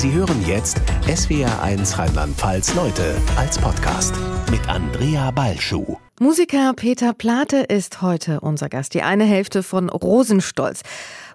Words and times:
Sie 0.00 0.12
hören 0.12 0.42
jetzt 0.46 0.80
SWR1 1.06 1.98
Rheinland-Pfalz 1.98 2.74
Leute 2.74 3.20
als 3.36 3.58
Podcast 3.58 4.14
mit 4.50 4.66
Andrea 4.66 5.30
Balschuh. 5.30 5.98
Musiker 6.18 6.72
Peter 6.74 7.12
Plate 7.12 7.58
ist 7.58 8.00
heute 8.00 8.40
unser 8.40 8.70
Gast, 8.70 8.94
die 8.94 9.02
eine 9.02 9.24
Hälfte 9.24 9.62
von 9.62 9.90
Rosenstolz. 9.90 10.84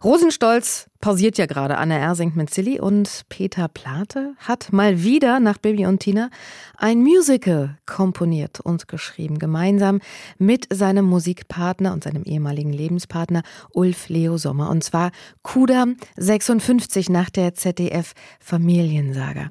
Rosenstolz 0.06 0.88
pausiert 1.02 1.40
ja 1.40 1.48
gerade. 1.48 1.80
Anne 1.80 1.98
R. 1.98 2.14
singt 2.14 2.36
mit 2.36 2.54
Silly 2.54 2.80
und 2.80 3.24
Peter 3.28 3.68
Plate 3.68 4.36
hat 4.38 4.72
mal 4.72 5.02
wieder 5.02 5.40
nach 5.40 5.58
Bibi 5.58 5.88
und 5.88 5.98
Tina 5.98 6.30
ein 6.78 7.00
Musical 7.00 7.80
komponiert 7.88 8.60
und 8.60 8.88
geschrieben, 8.88 9.40
gemeinsam 9.40 10.02
mit 10.38 10.68
seinem 10.72 11.06
Musikpartner 11.06 11.92
und 11.92 12.04
seinem 12.04 12.22
ehemaligen 12.22 12.72
Lebenspartner 12.72 13.42
Ulf 13.74 14.08
Leo 14.08 14.38
Sommer. 14.38 14.70
Und 14.70 14.84
zwar 14.84 15.10
Kudam 15.42 15.98
56 16.18 17.10
nach 17.10 17.32
der 17.32 17.56
ZDF 17.56 18.14
Familiensaga. 18.40 19.50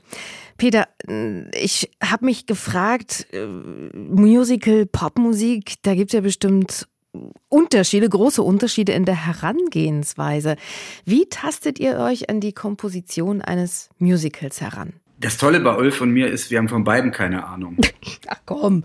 Peter, 0.57 0.87
ich 1.53 1.91
habe 2.01 2.27
mich 2.27 2.47
gefragt, 2.47 3.27
äh, 3.33 3.45
Musical, 3.45 4.87
Popmusik, 4.87 5.83
da 5.83 5.97
gibt 5.97 6.11
es 6.11 6.15
ja 6.15 6.21
bestimmt 6.21 6.87
Unterschiede, 7.49 8.09
große 8.09 8.43
Unterschiede 8.43 8.93
in 8.93 9.05
der 9.05 9.27
Herangehensweise. 9.27 10.57
Wie 11.05 11.27
tastet 11.27 11.79
ihr 11.79 11.99
euch 11.99 12.29
an 12.29 12.41
die 12.41 12.53
Komposition 12.53 13.43
eines 13.43 13.91
Musicals 13.99 14.61
heran? 14.61 14.95
Das 15.21 15.39
Tolle 15.39 15.61
bei 15.61 15.75
Ulf 15.77 16.01
und 16.01 16.11
mir 16.11 16.29
ist, 16.29 16.51
wir 16.51 16.59
haben 16.59 16.69
von 16.69 16.85
beiden 16.85 17.13
keine 17.13 17.47
Ahnung. 17.47 17.79
Ach 18.27 18.41
komm. 18.45 18.85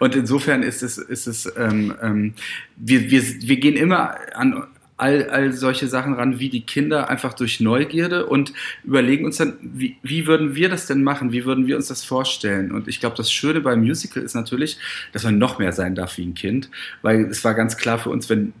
Und 0.00 0.16
insofern 0.16 0.62
ist 0.62 0.82
es, 0.82 0.98
ist 0.98 1.26
es 1.26 1.52
ähm, 1.56 1.94
ähm, 2.02 2.34
wir, 2.76 3.10
wir, 3.10 3.22
wir 3.22 3.56
gehen 3.56 3.76
immer 3.76 4.16
an 4.34 4.66
all, 4.96 5.28
all 5.30 5.52
solche 5.52 5.88
Sachen 5.88 6.14
ran, 6.14 6.38
wie 6.38 6.48
die 6.48 6.62
Kinder, 6.62 7.10
einfach 7.10 7.34
durch 7.34 7.60
Neugierde 7.60 8.26
und 8.26 8.52
überlegen 8.84 9.24
uns 9.24 9.38
dann, 9.38 9.54
wie, 9.60 9.96
wie 10.02 10.26
würden 10.26 10.54
wir 10.54 10.68
das 10.68 10.86
denn 10.86 11.02
machen? 11.02 11.32
Wie 11.32 11.44
würden 11.44 11.66
wir 11.66 11.76
uns 11.76 11.88
das 11.88 12.04
vorstellen? 12.04 12.70
Und 12.70 12.86
ich 12.86 13.00
glaube, 13.00 13.16
das 13.16 13.32
Schöne 13.32 13.60
beim 13.60 13.80
Musical 13.80 14.22
ist 14.22 14.34
natürlich, 14.34 14.78
dass 15.12 15.24
man 15.24 15.38
noch 15.38 15.58
mehr 15.58 15.72
sein 15.72 15.94
darf 15.94 16.16
wie 16.18 16.26
ein 16.26 16.34
Kind, 16.34 16.70
weil 17.02 17.24
es 17.24 17.44
war 17.44 17.54
ganz 17.54 17.76
klar 17.76 17.98
für 17.98 18.10
uns, 18.10 18.30
wenn 18.30 18.52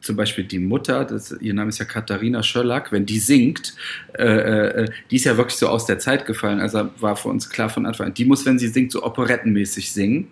zum 0.00 0.16
Beispiel 0.16 0.44
die 0.44 0.58
Mutter, 0.58 1.04
das, 1.04 1.32
ihr 1.40 1.52
Name 1.54 1.68
ist 1.68 1.78
ja 1.78 1.84
Katharina 1.84 2.42
Schöllack, 2.42 2.90
wenn 2.90 3.04
die 3.04 3.18
singt, 3.18 3.74
äh, 4.18 4.24
äh, 4.24 4.88
die 5.10 5.16
ist 5.16 5.24
ja 5.24 5.36
wirklich 5.36 5.56
so 5.56 5.68
aus 5.68 5.86
der 5.86 5.98
Zeit 5.98 6.24
gefallen. 6.24 6.60
Also 6.60 6.88
war 7.00 7.16
für 7.16 7.28
uns 7.28 7.50
klar 7.50 7.68
von 7.68 7.84
Anfang 7.84 8.08
an, 8.08 8.14
die 8.14 8.24
muss, 8.24 8.46
wenn 8.46 8.58
sie 8.58 8.68
singt, 8.68 8.92
so 8.92 9.02
operettenmäßig 9.02 9.92
singen. 9.92 10.28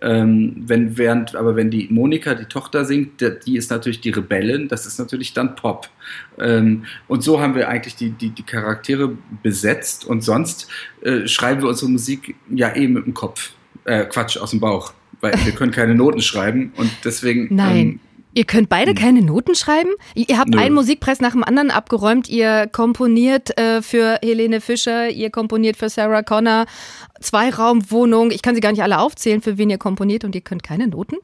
Ähm, 0.00 0.64
wenn, 0.66 0.96
während, 0.96 1.34
aber 1.34 1.56
wenn 1.56 1.70
die 1.70 1.88
Monika, 1.90 2.34
die 2.34 2.44
Tochter 2.44 2.84
singt, 2.84 3.20
die 3.46 3.56
ist 3.56 3.70
natürlich 3.70 4.00
die 4.00 4.10
Rebellin, 4.10 4.68
das 4.68 4.86
ist 4.86 4.98
natürlich 4.98 5.32
dann 5.32 5.56
Pop. 5.56 5.88
Ähm, 6.38 6.84
und 7.08 7.22
so 7.22 7.40
haben 7.40 7.54
wir 7.54 7.68
eigentlich 7.68 7.96
die, 7.96 8.10
die, 8.10 8.30
die 8.30 8.44
Charaktere 8.44 9.16
besetzt 9.42 10.04
und 10.04 10.22
sonst 10.22 10.68
äh, 11.02 11.26
schreiben 11.26 11.62
wir 11.62 11.68
unsere 11.68 11.90
Musik 11.90 12.36
ja 12.48 12.74
eh 12.74 12.86
mit 12.86 13.06
dem 13.06 13.14
Kopf. 13.14 13.52
Äh, 13.84 14.04
Quatsch, 14.04 14.36
aus 14.36 14.50
dem 14.50 14.60
Bauch. 14.60 14.92
Weil 15.20 15.34
wir 15.44 15.52
können 15.52 15.72
keine 15.72 15.94
Noten 15.94 16.20
schreiben 16.20 16.72
und 16.76 16.90
deswegen. 17.04 17.48
Nein. 17.54 17.76
Ähm, 17.76 18.00
Ihr 18.38 18.44
könnt 18.44 18.68
beide 18.68 18.92
hm. 18.92 18.96
keine 18.96 19.22
Noten 19.22 19.56
schreiben? 19.56 19.90
Ihr 20.14 20.38
habt 20.38 20.50
Nö. 20.50 20.60
einen 20.60 20.72
Musikpreis 20.72 21.20
nach 21.20 21.32
dem 21.32 21.42
anderen 21.42 21.72
abgeräumt. 21.72 22.28
Ihr 22.28 22.68
komponiert 22.70 23.58
äh, 23.58 23.82
für 23.82 24.20
Helene 24.22 24.60
Fischer, 24.60 25.10
ihr 25.10 25.30
komponiert 25.30 25.76
für 25.76 25.88
Sarah 25.88 26.22
Connor, 26.22 26.66
Zweiraumwohnung. 27.20 28.30
Ich 28.30 28.42
kann 28.42 28.54
sie 28.54 28.60
gar 28.60 28.70
nicht 28.70 28.84
alle 28.84 29.00
aufzählen, 29.00 29.42
für 29.42 29.58
wen 29.58 29.70
ihr 29.70 29.78
komponiert 29.78 30.22
und 30.22 30.36
ihr 30.36 30.40
könnt 30.40 30.62
keine 30.62 30.86
Noten 30.86 31.16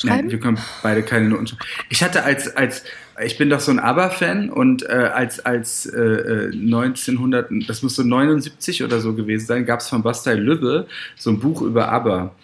schreiben? 0.00 0.16
Nein, 0.16 0.30
wir 0.30 0.40
können 0.40 0.58
beide 0.82 1.02
keine 1.02 1.28
Noten 1.28 1.48
schreiben. 1.48 1.64
Ich 1.90 2.02
hatte 2.02 2.22
als, 2.24 2.56
als 2.56 2.84
ich 3.22 3.36
bin 3.36 3.50
doch 3.50 3.60
so 3.60 3.70
ein 3.70 3.78
ABBA-Fan 3.78 4.48
und 4.48 4.84
äh, 4.84 5.10
als, 5.12 5.40
als 5.40 5.84
äh, 5.84 6.50
1900, 6.50 7.50
äh, 7.50 7.58
das 7.66 7.82
muss 7.82 7.94
so 7.96 8.04
79 8.04 8.82
oder 8.82 9.00
so 9.00 9.12
gewesen 9.12 9.44
sein, 9.44 9.66
gab 9.66 9.80
es 9.80 9.90
von 9.90 10.02
Bastei 10.02 10.32
Lübbe 10.32 10.86
so 11.14 11.28
ein 11.28 11.40
Buch 11.40 11.60
über 11.60 11.92
ABBA. 11.92 12.34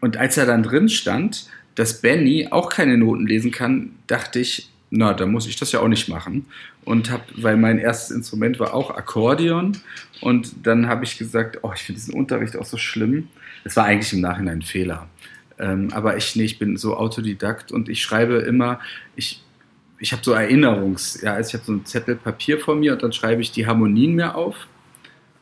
Und 0.00 0.16
als 0.16 0.36
er 0.36 0.46
dann 0.46 0.64
drin 0.64 0.88
stand, 0.88 1.46
dass 1.78 2.00
Benny 2.00 2.48
auch 2.50 2.70
keine 2.70 2.98
Noten 2.98 3.24
lesen 3.24 3.52
kann, 3.52 3.92
dachte 4.08 4.40
ich, 4.40 4.68
na, 4.90 5.14
da 5.14 5.26
muss 5.26 5.46
ich 5.46 5.54
das 5.54 5.70
ja 5.70 5.78
auch 5.78 5.86
nicht 5.86 6.08
machen. 6.08 6.46
Und 6.84 7.08
habe, 7.08 7.22
weil 7.36 7.56
mein 7.56 7.78
erstes 7.78 8.16
Instrument 8.16 8.58
war 8.58 8.74
auch 8.74 8.90
Akkordeon. 8.90 9.78
Und 10.20 10.66
dann 10.66 10.88
habe 10.88 11.04
ich 11.04 11.18
gesagt, 11.18 11.60
oh, 11.62 11.70
ich 11.72 11.82
finde 11.82 12.00
diesen 12.00 12.14
Unterricht 12.14 12.56
auch 12.56 12.64
so 12.64 12.78
schlimm. 12.78 13.28
Es 13.62 13.76
war 13.76 13.84
eigentlich 13.84 14.12
im 14.12 14.22
Nachhinein 14.22 14.58
ein 14.58 14.62
Fehler. 14.62 15.08
Ähm, 15.60 15.90
aber 15.92 16.16
ich, 16.16 16.34
nee, 16.34 16.44
ich 16.44 16.58
bin 16.58 16.76
so 16.76 16.96
Autodidakt 16.96 17.70
und 17.70 17.88
ich 17.88 18.02
schreibe 18.02 18.38
immer, 18.38 18.80
ich, 19.14 19.44
ich 20.00 20.10
habe 20.12 20.22
so 20.24 20.32
Erinnerungs, 20.32 21.20
ja, 21.22 21.34
also 21.34 21.48
ich 21.48 21.54
habe 21.54 21.64
so 21.64 21.72
ein 21.74 21.86
Zettel 21.86 22.16
Papier 22.16 22.58
vor 22.58 22.74
mir 22.74 22.94
und 22.94 23.04
dann 23.04 23.12
schreibe 23.12 23.40
ich 23.40 23.52
die 23.52 23.68
Harmonien 23.68 24.16
mir 24.16 24.34
auf 24.34 24.66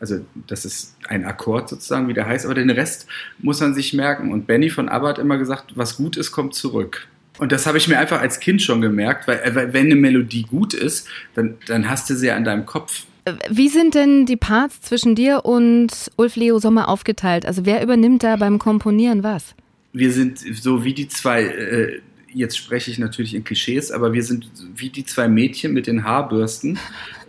also 0.01 0.21
das 0.47 0.65
ist 0.65 0.97
ein 1.09 1.25
Akkord 1.25 1.69
sozusagen, 1.69 2.09
wie 2.09 2.15
der 2.15 2.27
heißt, 2.27 2.45
aber 2.45 2.55
den 2.55 2.71
Rest 2.71 3.07
muss 3.39 3.61
man 3.61 3.75
sich 3.75 3.95
merken. 3.95 4.33
Und 4.33 4.47
Benny 4.47 4.69
von 4.69 4.89
ABBA 4.89 5.09
hat 5.09 5.19
immer 5.19 5.39
gesagt, 5.39 5.73
was 5.75 5.97
gut 5.97 6.17
ist, 6.17 6.33
kommt 6.33 6.55
zurück. 6.55 7.09
Und 7.39 7.53
das 7.53 7.67
habe 7.67 7.79
ich 7.79 7.89
mir 7.89 7.99
einfach 7.99 8.21
als 8.21 8.41
Kind 8.41 8.63
schon 8.63 8.81
gemerkt, 8.81 9.29
weil, 9.29 9.55
weil 9.55 9.73
wenn 9.73 9.87
eine 9.87 9.97
Melodie 9.97 10.43
gut 10.43 10.75
ist, 10.75 11.09
dann, 11.35 11.57
dann 11.67 11.89
hast 11.89 12.09
du 12.09 12.15
sie 12.15 12.29
ja 12.29 12.37
an 12.37 12.45
deinem 12.45 12.67
Kopf. 12.67 13.05
Wie 13.51 13.69
sind 13.69 13.95
denn 13.95 14.25
die 14.25 14.37
Parts 14.37 14.81
zwischen 14.83 15.15
dir 15.15 15.45
und 15.45 15.91
Ulf 16.17 16.37
Leo 16.37 16.59
Sommer 16.59 16.89
aufgeteilt? 16.89 17.45
Also 17.45 17.67
wer 17.67 17.83
übernimmt 17.83 18.23
da 18.23 18.37
beim 18.37 18.59
Komponieren 18.59 19.23
was? 19.23 19.55
Wir 19.93 20.13
sind 20.13 20.39
so 20.39 20.85
wie 20.85 20.95
die 20.95 21.09
zwei, 21.09 21.43
äh, 21.43 22.01
jetzt 22.33 22.57
spreche 22.57 22.91
ich 22.91 22.99
natürlich 22.99 23.35
in 23.35 23.43
Klischees, 23.43 23.91
aber 23.91 24.13
wir 24.13 24.23
sind 24.23 24.49
wie 24.77 24.91
die 24.91 25.05
zwei 25.05 25.27
Mädchen 25.27 25.73
mit 25.73 25.87
den 25.87 26.05
Haarbürsten. 26.05 26.79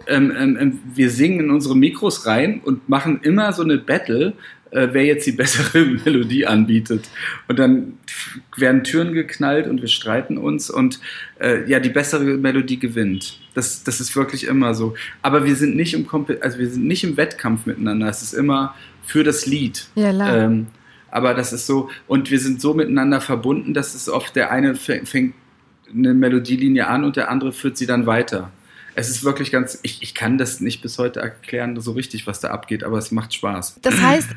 Ähm, 0.07 0.33
ähm, 0.37 0.57
ähm, 0.59 0.79
wir 0.93 1.09
singen 1.09 1.39
in 1.41 1.51
unsere 1.51 1.75
Mikros 1.75 2.25
rein 2.25 2.61
und 2.63 2.87
machen 2.87 3.19
immer 3.23 3.51
so 3.53 3.63
eine 3.63 3.77
Battle, 3.77 4.33
äh, 4.71 4.87
wer 4.91 5.05
jetzt 5.05 5.25
die 5.27 5.31
bessere 5.33 5.85
Melodie 5.85 6.45
anbietet. 6.45 7.09
Und 7.47 7.59
dann 7.59 7.93
werden 8.55 8.83
Türen 8.83 9.13
geknallt 9.13 9.67
und 9.67 9.81
wir 9.81 9.87
streiten 9.87 10.37
uns 10.37 10.69
und 10.69 10.99
äh, 11.39 11.69
ja, 11.69 11.79
die 11.79 11.89
bessere 11.89 12.23
Melodie 12.23 12.79
gewinnt. 12.79 13.39
Das, 13.53 13.83
das 13.83 13.99
ist 13.99 14.15
wirklich 14.15 14.45
immer 14.45 14.73
so. 14.73 14.95
Aber 15.21 15.45
wir 15.45 15.55
sind 15.55 15.75
nicht 15.75 15.93
im 15.93 16.07
Komp 16.07 16.31
also 16.41 16.59
wir 16.59 16.69
sind 16.69 16.85
nicht 16.85 17.03
im 17.03 17.17
Wettkampf 17.17 17.65
miteinander. 17.65 18.07
Es 18.07 18.21
ist 18.21 18.33
immer 18.33 18.75
für 19.05 19.23
das 19.23 19.45
Lied. 19.45 19.87
Ja, 19.95 20.09
ähm, 20.35 20.67
aber 21.09 21.33
das 21.33 21.53
ist 21.53 21.65
so, 21.65 21.89
und 22.07 22.29
wir 22.31 22.39
sind 22.39 22.59
so 22.59 22.73
miteinander 22.73 23.21
verbunden, 23.21 23.73
dass 23.73 23.95
es 23.95 24.09
oft 24.09 24.35
der 24.35 24.51
eine 24.51 24.75
fängt 24.75 25.33
eine 25.93 26.13
Melodielinie 26.13 26.87
an 26.87 27.05
und 27.05 27.15
der 27.15 27.31
andere 27.31 27.53
führt 27.53 27.77
sie 27.77 27.85
dann 27.85 28.05
weiter 28.05 28.51
es 28.97 29.09
ist 29.09 29.23
wirklich 29.23 29.51
ganz, 29.51 29.77
ich, 29.83 30.01
ich 30.01 30.15
kann 30.15 30.39
das 30.39 30.59
nicht 30.59 30.81
bis 30.81 30.97
heute 30.97 31.19
erklären, 31.19 31.79
so 31.79 31.91
richtig, 31.91 32.25
was 32.25 32.39
da 32.39 32.49
abgeht, 32.49 32.83
aber 32.83 32.97
es 32.97 33.11
macht 33.11 33.31
Spaß. 33.31 33.77
Das 33.83 34.01
heißt, 34.01 34.27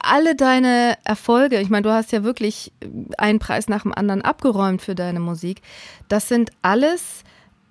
alle 0.00 0.34
deine 0.34 0.98
Erfolge, 1.04 1.60
ich 1.60 1.70
meine, 1.70 1.82
du 1.82 1.92
hast 1.92 2.10
ja 2.10 2.24
wirklich 2.24 2.72
einen 3.18 3.38
Preis 3.38 3.68
nach 3.68 3.82
dem 3.82 3.94
anderen 3.94 4.20
abgeräumt 4.22 4.82
für 4.82 4.96
deine 4.96 5.20
Musik, 5.20 5.62
das 6.08 6.26
sind 6.26 6.50
alles 6.60 7.22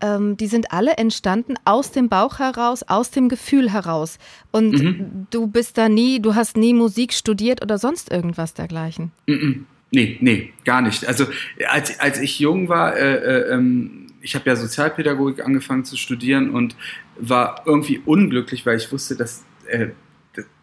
ähm, 0.01 0.37
die 0.37 0.47
sind 0.47 0.71
alle 0.71 0.93
entstanden 0.93 1.55
aus 1.65 1.91
dem 1.91 2.07
Bauch 2.07 2.39
heraus, 2.39 2.83
aus 2.83 3.11
dem 3.11 3.27
Gefühl 3.27 3.73
heraus. 3.73 4.17
Und 4.49 4.81
mhm. 4.81 5.27
du 5.29 5.47
bist 5.47 5.77
da 5.77 5.89
nie, 5.89 6.21
du 6.21 6.35
hast 6.35 6.55
nie 6.55 6.73
Musik 6.73 7.11
studiert 7.11 7.61
oder 7.61 7.77
sonst 7.77 8.09
irgendwas 8.09 8.53
dergleichen. 8.53 9.11
Mhm. 9.27 9.65
Nee, 9.91 10.17
nee, 10.21 10.53
gar 10.63 10.81
nicht. 10.81 11.05
Also 11.05 11.25
als, 11.67 11.99
als 11.99 12.17
ich 12.21 12.39
jung 12.39 12.69
war, 12.69 12.95
äh, 12.95 13.15
äh, 13.15 13.53
ähm, 13.53 13.98
ich 14.21 14.35
habe 14.35 14.49
ja 14.49 14.55
Sozialpädagogik 14.55 15.45
angefangen 15.45 15.85
zu 15.85 15.97
studieren 15.97 16.51
und 16.51 16.75
war 17.17 17.63
irgendwie 17.65 18.01
unglücklich, 18.05 18.65
weil 18.65 18.77
ich 18.77 18.91
wusste, 18.91 19.15
dass 19.15 19.43
äh, 19.67 19.89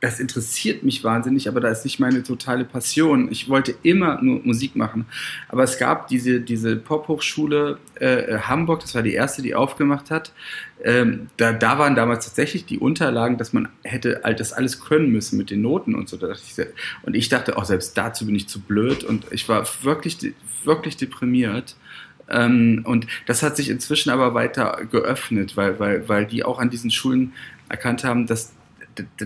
das 0.00 0.21
interessiert 0.21 0.84
mich 0.84 1.03
wahnsinnig, 1.03 1.49
aber 1.49 1.61
da 1.61 1.69
ist 1.69 1.84
nicht 1.84 1.99
meine 1.99 2.22
totale 2.22 2.65
Passion. 2.65 3.31
Ich 3.31 3.49
wollte 3.49 3.75
immer 3.83 4.22
nur 4.22 4.41
Musik 4.44 4.77
machen. 4.77 5.06
Aber 5.49 5.65
es 5.65 5.78
gab 5.78 6.09
diese, 6.09 6.41
diese 6.41 6.77
Pop-Hochschule 6.77 7.78
äh, 7.97 8.39
Hamburg, 8.39 8.81
das 8.81 8.94
war 8.94 9.03
die 9.03 9.12
erste, 9.12 9.43
die 9.43 9.55
aufgemacht 9.55 10.11
hat. 10.11 10.33
Ähm, 10.83 11.28
da, 11.37 11.53
da 11.53 11.78
waren 11.78 11.94
damals 11.94 12.27
tatsächlich 12.27 12.65
die 12.65 12.78
Unterlagen, 12.78 13.38
dass 13.38 13.53
man 13.53 13.69
hätte 13.83 14.23
das 14.38 14.52
alles 14.52 14.81
können 14.81 15.11
müssen 15.11 15.37
mit 15.37 15.50
den 15.50 15.62
Noten 15.62 15.94
und 15.94 16.09
so. 16.09 16.19
Und 17.02 17.17
ich 17.17 17.29
dachte, 17.29 17.56
auch 17.56 17.62
oh, 17.62 17.64
selbst 17.64 17.99
dazu 17.99 18.26
bin 18.26 18.37
ich 18.37 18.49
zu 18.49 18.61
blöd. 18.61 19.02
Und 19.02 19.26
ich 19.31 19.49
war 19.49 19.67
wirklich, 19.82 20.19
wirklich 20.64 20.97
deprimiert. 20.97 21.76
Ähm, 22.28 22.82
und 22.84 23.06
das 23.26 23.43
hat 23.43 23.56
sich 23.56 23.70
inzwischen 23.70 24.11
aber 24.11 24.34
weiter 24.34 24.87
geöffnet, 24.90 25.56
weil, 25.56 25.78
weil, 25.78 26.08
weil 26.08 26.26
die 26.26 26.44
auch 26.44 26.58
an 26.58 26.70
diesen 26.70 26.90
Schulen 26.90 27.32
erkannt 27.69 28.05
haben, 28.05 28.26
dass 28.26 28.52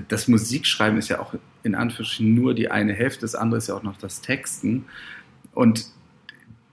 das 0.08 0.28
Musikschreiben 0.28 0.98
ist 0.98 1.08
ja 1.08 1.20
auch 1.20 1.34
in 1.62 1.74
Anführungsstrichen 1.74 2.34
nur 2.34 2.54
die 2.54 2.70
eine 2.70 2.92
Hälfte, 2.92 3.20
das 3.20 3.34
andere 3.34 3.58
ist 3.58 3.68
ja 3.68 3.76
auch 3.76 3.82
noch 3.82 3.96
das 3.98 4.20
Texten. 4.20 4.86
Und 5.54 5.86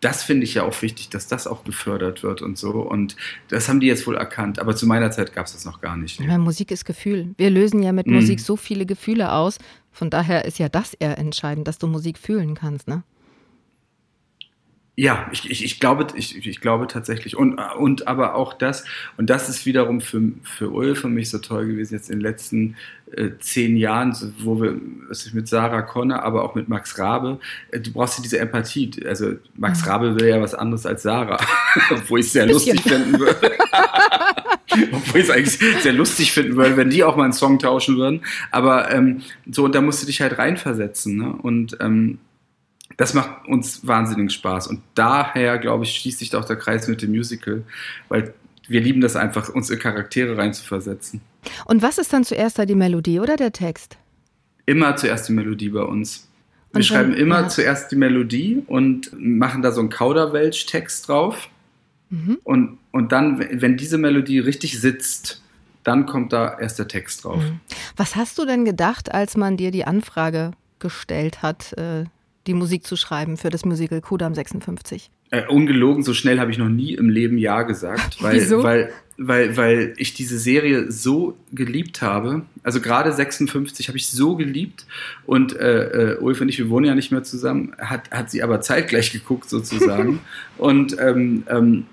das 0.02 0.24
finde 0.24 0.44
ich 0.44 0.54
ja 0.54 0.64
auch 0.64 0.82
wichtig, 0.82 1.10
dass 1.10 1.28
das 1.28 1.48
auch 1.48 1.64
gefördert 1.64 2.24
wird 2.24 2.42
und 2.42 2.58
so. 2.58 2.72
Und 2.72 3.16
das 3.50 3.68
haben 3.68 3.80
die 3.80 3.88
jetzt 3.88 4.06
wohl 4.06 4.16
erkannt. 4.16 4.60
Aber 4.60 4.76
zu 4.76 4.86
meiner 4.86 5.12
Zeit 5.12 5.34
gab 5.34 5.48
es 5.48 5.54
das 5.54 5.66
noch 5.66 5.82
gar 5.82 5.98
nicht. 5.98 6.20
Ja, 6.20 6.38
Musik 6.38 6.72
ist 6.72 6.86
Gefühl. 6.86 7.34
Wir 7.38 7.50
lösen 7.50 7.82
ja 7.82 7.92
mit 7.92 8.08
mhm. 8.08 8.16
Musik 8.16 8.40
so 8.40 8.56
viele 8.56 8.86
Gefühle 8.86 9.32
aus. 9.32 9.58
Von 9.92 10.10
daher 10.10 10.46
ist 10.46 10.60
ja 10.60 10.70
das 10.70 10.94
eher 10.94 11.18
entscheidend, 11.18 11.68
dass 11.68 11.80
du 11.80 11.88
Musik 11.88 12.20
fühlen 12.20 12.54
kannst, 12.54 12.88
ne? 12.88 13.04
Ja, 15.00 15.28
ich, 15.32 15.48
ich, 15.48 15.64
ich 15.64 15.80
glaube, 15.80 16.08
ich, 16.16 16.44
ich 16.44 16.60
glaube 16.60 16.88
tatsächlich. 16.88 17.38
Und, 17.38 17.60
und 17.78 18.08
aber 18.08 18.34
auch 18.34 18.54
das, 18.54 18.84
und 19.16 19.30
das 19.30 19.48
ist 19.48 19.68
wiederum 19.68 20.02
für, 20.02 20.20
für 20.42 20.72
Ulf 20.72 21.04
und 21.04 21.14
mich 21.14 21.30
so 21.30 21.38
toll 21.38 21.68
gewesen, 21.68 21.94
jetzt 21.94 22.10
in 22.10 22.18
den 22.18 22.24
letzten 22.24 22.76
äh, 23.12 23.30
zehn 23.40 23.78
Jahren, 23.78 24.18
wo 24.40 24.60
wir, 24.60 24.76
was 25.08 25.28
ich 25.28 25.36
mit 25.36 25.48
Sarah 25.48 25.84
Conner, 25.84 26.24
aber 26.24 26.44
auch 26.44 26.56
mit 26.56 26.68
Max 26.68 26.98
Rabe, 26.98 27.40
äh, 27.70 27.80
du 27.80 27.92
brauchst 27.92 28.18
ja 28.18 28.24
diese 28.24 28.40
Empathie. 28.40 28.90
Also 29.06 29.34
Max 29.56 29.84
mhm. 29.84 29.88
Rabe 29.92 30.20
will 30.20 30.30
ja 30.30 30.42
was 30.42 30.56
anderes 30.56 30.88
als 30.88 31.04
Sarah, 31.04 31.38
obwohl 31.92 32.22
ich 32.22 32.26
es 32.26 32.34
sehr 32.34 32.48
lustig 32.48 32.82
finden 32.82 33.20
würde. 33.20 33.52
obwohl 34.94 35.22
ich 35.22 35.28
es 35.28 35.30
eigentlich 35.30 35.60
sehr 35.84 35.94
lustig 35.94 36.32
finden 36.32 36.56
würde, 36.56 36.76
wenn 36.76 36.90
die 36.90 37.04
auch 37.04 37.16
mal 37.16 37.26
einen 37.26 37.34
Song 37.34 37.60
tauschen 37.60 37.98
würden. 37.98 38.22
Aber 38.50 38.92
ähm, 38.92 39.22
so, 39.52 39.66
und 39.66 39.76
da 39.76 39.82
musst 39.82 40.02
du 40.02 40.08
dich 40.08 40.22
halt 40.22 40.40
reinversetzen. 40.40 41.18
Ne? 41.18 41.34
Und 41.34 41.78
ähm, 41.82 42.18
das 42.98 43.14
macht 43.14 43.48
uns 43.48 43.86
wahnsinnig 43.86 44.34
Spaß. 44.34 44.68
Und 44.68 44.82
daher, 44.96 45.60
glaube 45.60 45.84
ich, 45.84 45.96
schließt 45.96 46.20
sich 46.20 46.36
auch 46.36 46.46
der 46.46 46.56
Kreis 46.56 46.88
mit 46.88 47.02
dem 47.02 47.12
Musical, 47.12 47.64
weil 48.10 48.34
wir 48.68 48.82
lieben 48.82 49.02
das 49.02 49.16
einfach, 49.16 49.50
uns 49.50 49.70
in 49.70 49.80
Charaktere 49.80 50.38
reinzuversetzen. 50.38 51.22
Und 51.66 51.82
was 51.82 51.98
ist 51.98 52.12
dann 52.12 52.24
zuerst 52.24 52.60
da 52.60 52.66
die 52.66 52.76
Melodie 52.76 53.20
oder 53.20 53.38
der 53.38 53.54
Text? 53.54 53.98
Immer 54.66 54.96
zuerst 54.98 55.30
die 55.30 55.34
Melodie 55.34 55.70
bei 55.70 55.84
uns. 55.84 56.28
Wir 56.72 56.80
und 56.80 56.84
schreiben 56.84 57.14
immer 57.14 57.42
ja. 57.42 57.48
zuerst 57.48 57.92
die 57.92 57.96
Melodie 57.96 58.64
und 58.68 59.12
machen 59.18 59.62
da 59.62 59.72
so 59.72 59.80
einen 59.80 59.90
Kauderwelsch-Text 59.90 61.08
drauf. 61.08 61.50
Mhm. 62.10 62.40
Und, 62.44 62.78
und 62.92 63.12
dann, 63.12 63.40
wenn 63.40 63.78
diese 63.78 63.98
Melodie 63.98 64.40
richtig 64.40 64.82
sitzt, 64.82 65.42
dann 65.84 66.06
kommt 66.06 66.34
da 66.34 66.60
erst 66.60 66.80
der 66.80 66.90
Text 66.90 67.24
drauf. 67.24 67.42
Mhm. 67.42 67.62
Was 67.96 68.18
hast 68.18 68.38
du 68.38 68.46
denn 68.46 68.66
gedacht, 68.66 69.14
als 69.14 69.38
man 69.38 69.56
dir 69.56 69.72
die 69.72 69.86
Anfrage 69.86 70.52
gestellt 70.80 71.42
hat, 71.42 71.72
äh, 71.78 72.04
die 72.48 72.54
Musik 72.54 72.86
zu 72.86 72.96
schreiben 72.96 73.38
für 73.38 73.50
das 73.50 73.66
Musical 73.66 74.02
Kudam 74.02 74.34
56? 74.34 75.12
Äh, 75.30 75.46
ungelogen, 75.48 76.04
so 76.04 76.14
schnell 76.14 76.40
habe 76.40 76.52
ich 76.52 76.58
noch 76.58 76.70
nie 76.70 76.94
im 76.94 77.10
Leben 77.10 77.38
Ja 77.38 77.64
gesagt, 77.64 78.18
weil, 78.22 78.36
Wieso? 78.36 78.64
weil, 78.64 78.92
weil, 79.18 79.58
weil 79.58 79.94
ich 79.98 80.14
diese 80.14 80.40
Serie 80.40 80.92
so 80.92 81.38
geliebt 81.52 82.02
habe. 82.02 82.44
Also 82.64 82.80
gerade 82.80 83.12
56 83.12 83.90
habe 83.90 83.98
ich 83.98 84.08
so 84.08 84.36
geliebt 84.36 84.86
und 85.26 85.56
äh, 85.58 86.14
äh, 86.14 86.18
Ulf 86.20 86.42
und 86.42 86.50
ich, 86.50 86.58
wir 86.58 86.70
wohnen 86.70 86.86
ja 86.86 86.96
nicht 86.96 87.12
mehr 87.12 87.24
zusammen, 87.24 87.74
hat, 87.78 88.10
hat 88.12 88.32
sie 88.32 88.42
aber 88.42 88.62
zeitgleich 88.62 89.12
geguckt 89.12 89.50
sozusagen. 89.50 90.20
und 90.58 90.98
ähm, 91.00 91.44
ähm, 91.50 91.86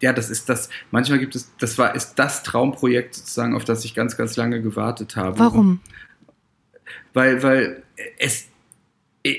ja, 0.00 0.12
das 0.12 0.30
ist 0.30 0.48
das, 0.48 0.70
manchmal 0.92 1.18
gibt 1.18 1.34
es, 1.34 1.52
das 1.58 1.76
war, 1.78 1.94
ist 1.94 2.14
das 2.14 2.44
Traumprojekt 2.44 3.16
sozusagen, 3.16 3.56
auf 3.56 3.64
das 3.64 3.84
ich 3.84 3.94
ganz, 3.94 4.16
ganz 4.16 4.36
lange 4.36 4.62
gewartet 4.62 5.16
habe. 5.16 5.38
Warum? 5.38 5.80
Weil, 7.12 7.42
weil 7.42 7.82
es, 8.18 8.46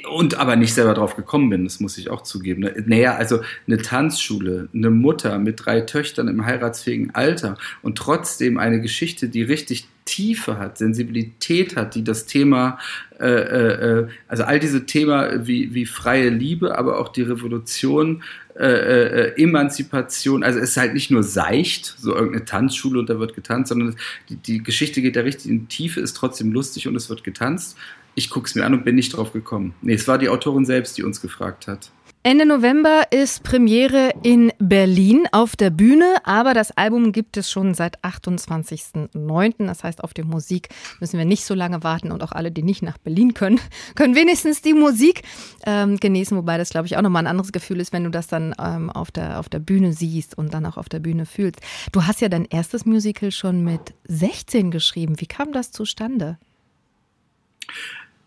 und 0.10 0.36
aber 0.36 0.56
nicht 0.56 0.74
selber 0.74 0.94
drauf 0.94 1.16
gekommen 1.16 1.50
bin, 1.50 1.64
das 1.64 1.80
muss 1.80 1.98
ich 1.98 2.10
auch 2.10 2.22
zugeben. 2.22 2.62
Ne? 2.62 2.84
Naja, 2.86 3.16
also 3.16 3.42
eine 3.68 3.78
Tanzschule, 3.78 4.70
eine 4.74 4.90
Mutter 4.90 5.38
mit 5.40 5.66
drei 5.66 5.82
Töchtern 5.82 6.28
im 6.28 6.46
heiratsfähigen 6.46 7.14
Alter 7.16 7.58
und 7.82 7.98
trotzdem 7.98 8.58
eine 8.58 8.82
Geschichte, 8.82 9.30
die 9.30 9.44
richtig 9.44 9.88
Tiefe 10.06 10.58
hat, 10.58 10.80
Sensibilität 10.80 11.76
hat, 11.76 11.94
die 11.94 12.04
das 12.04 12.26
Thema, 12.26 12.80
äh, 13.20 13.28
äh, 13.28 14.00
äh 14.00 14.08
also 14.28 14.44
all 14.44 14.60
diese 14.60 14.88
Themen 14.88 15.46
wie, 15.46 15.76
wie 15.76 15.86
freie 15.86 16.30
Liebe, 16.30 16.78
aber 16.78 17.00
auch 17.00 17.10
die 17.10 17.22
Revolution, 17.22 18.24
äh, 18.60 19.32
äh, 19.32 19.42
Emanzipation, 19.42 20.44
also 20.44 20.60
es 20.60 20.72
ist 20.72 20.78
halt 20.78 20.94
nicht 20.94 21.12
nur 21.12 21.24
seicht, 21.24 21.96
so 21.98 22.14
irgendeine 22.14 22.46
Tanzschule 22.46 23.00
und 23.00 23.10
da 23.10 23.20
wird 23.20 23.34
getanzt, 23.34 23.70
sondern 23.70 23.96
die, 24.28 24.36
die 24.36 24.62
Geschichte 24.62 25.02
geht 25.02 25.16
da 25.16 25.22
richtig 25.22 25.50
in 25.50 25.60
die 25.62 25.66
Tiefe, 25.68 26.02
ist 26.02 26.18
trotzdem 26.18 26.52
lustig 26.52 26.88
und 26.88 26.96
es 26.96 27.10
wird 27.10 27.24
getanzt 27.24 27.78
ich 28.16 28.30
gucke 28.30 28.48
es 28.48 28.56
mir 28.56 28.66
an 28.66 28.74
und 28.74 28.84
bin 28.84 28.96
nicht 28.96 29.16
drauf 29.16 29.32
gekommen. 29.34 29.74
Nee, 29.82 29.94
es 29.94 30.08
war 30.08 30.18
die 30.18 30.30
Autorin 30.30 30.66
selbst, 30.66 30.98
die 30.98 31.04
uns 31.04 31.22
gefragt 31.22 31.68
hat. 31.68 31.92
Ende 32.22 32.46
November 32.46 33.04
ist 33.12 33.44
Premiere 33.44 34.12
in 34.24 34.52
Berlin 34.60 35.26
auf 35.32 35.56
der 35.56 35.70
Bühne, 35.70 36.16
aber 36.26 36.54
das 36.54 36.72
Album 36.72 37.14
gibt 37.14 37.38
es 37.38 37.50
schon 37.50 37.74
seit 37.74 38.04
28.09. 38.04 39.66
Das 39.66 39.86
heißt, 39.86 40.04
auf 40.04 40.14
die 40.14 40.24
Musik 40.24 40.68
müssen 41.00 41.18
wir 41.18 41.24
nicht 41.24 41.46
so 41.46 41.54
lange 41.54 41.82
warten 41.82 42.12
und 42.12 42.22
auch 42.22 42.34
alle, 42.34 42.52
die 42.52 42.62
nicht 42.62 42.82
nach 42.82 42.98
Berlin 42.98 43.34
können, 43.34 43.62
können 43.96 44.16
wenigstens 44.16 44.62
die 44.62 44.74
Musik 44.74 45.22
ähm, 45.66 45.96
genießen, 45.96 46.36
wobei 46.36 46.58
das, 46.58 46.72
glaube 46.72 46.88
ich, 46.88 46.98
auch 46.98 47.02
nochmal 47.02 47.24
ein 47.24 47.28
anderes 47.28 47.54
Gefühl 47.54 47.80
ist, 47.80 47.94
wenn 47.94 48.04
du 48.04 48.10
das 48.10 48.28
dann 48.28 48.54
ähm, 48.62 48.90
auf, 48.90 49.12
der, 49.12 49.40
auf 49.40 49.48
der 49.48 49.60
Bühne 49.60 49.94
siehst 49.94 50.38
und 50.38 50.54
dann 50.54 50.66
auch 50.66 50.76
auf 50.76 50.90
der 50.90 51.00
Bühne 51.00 51.26
fühlst. 51.26 51.62
Du 51.94 52.06
hast 52.06 52.20
ja 52.20 52.28
dein 52.28 52.44
erstes 52.44 52.86
Musical 52.86 53.32
schon 53.32 53.64
mit 53.64 53.94
16 54.10 54.72
geschrieben. 54.72 55.22
Wie 55.22 55.28
kam 55.28 55.54
das 55.54 55.72
zustande? 55.72 56.38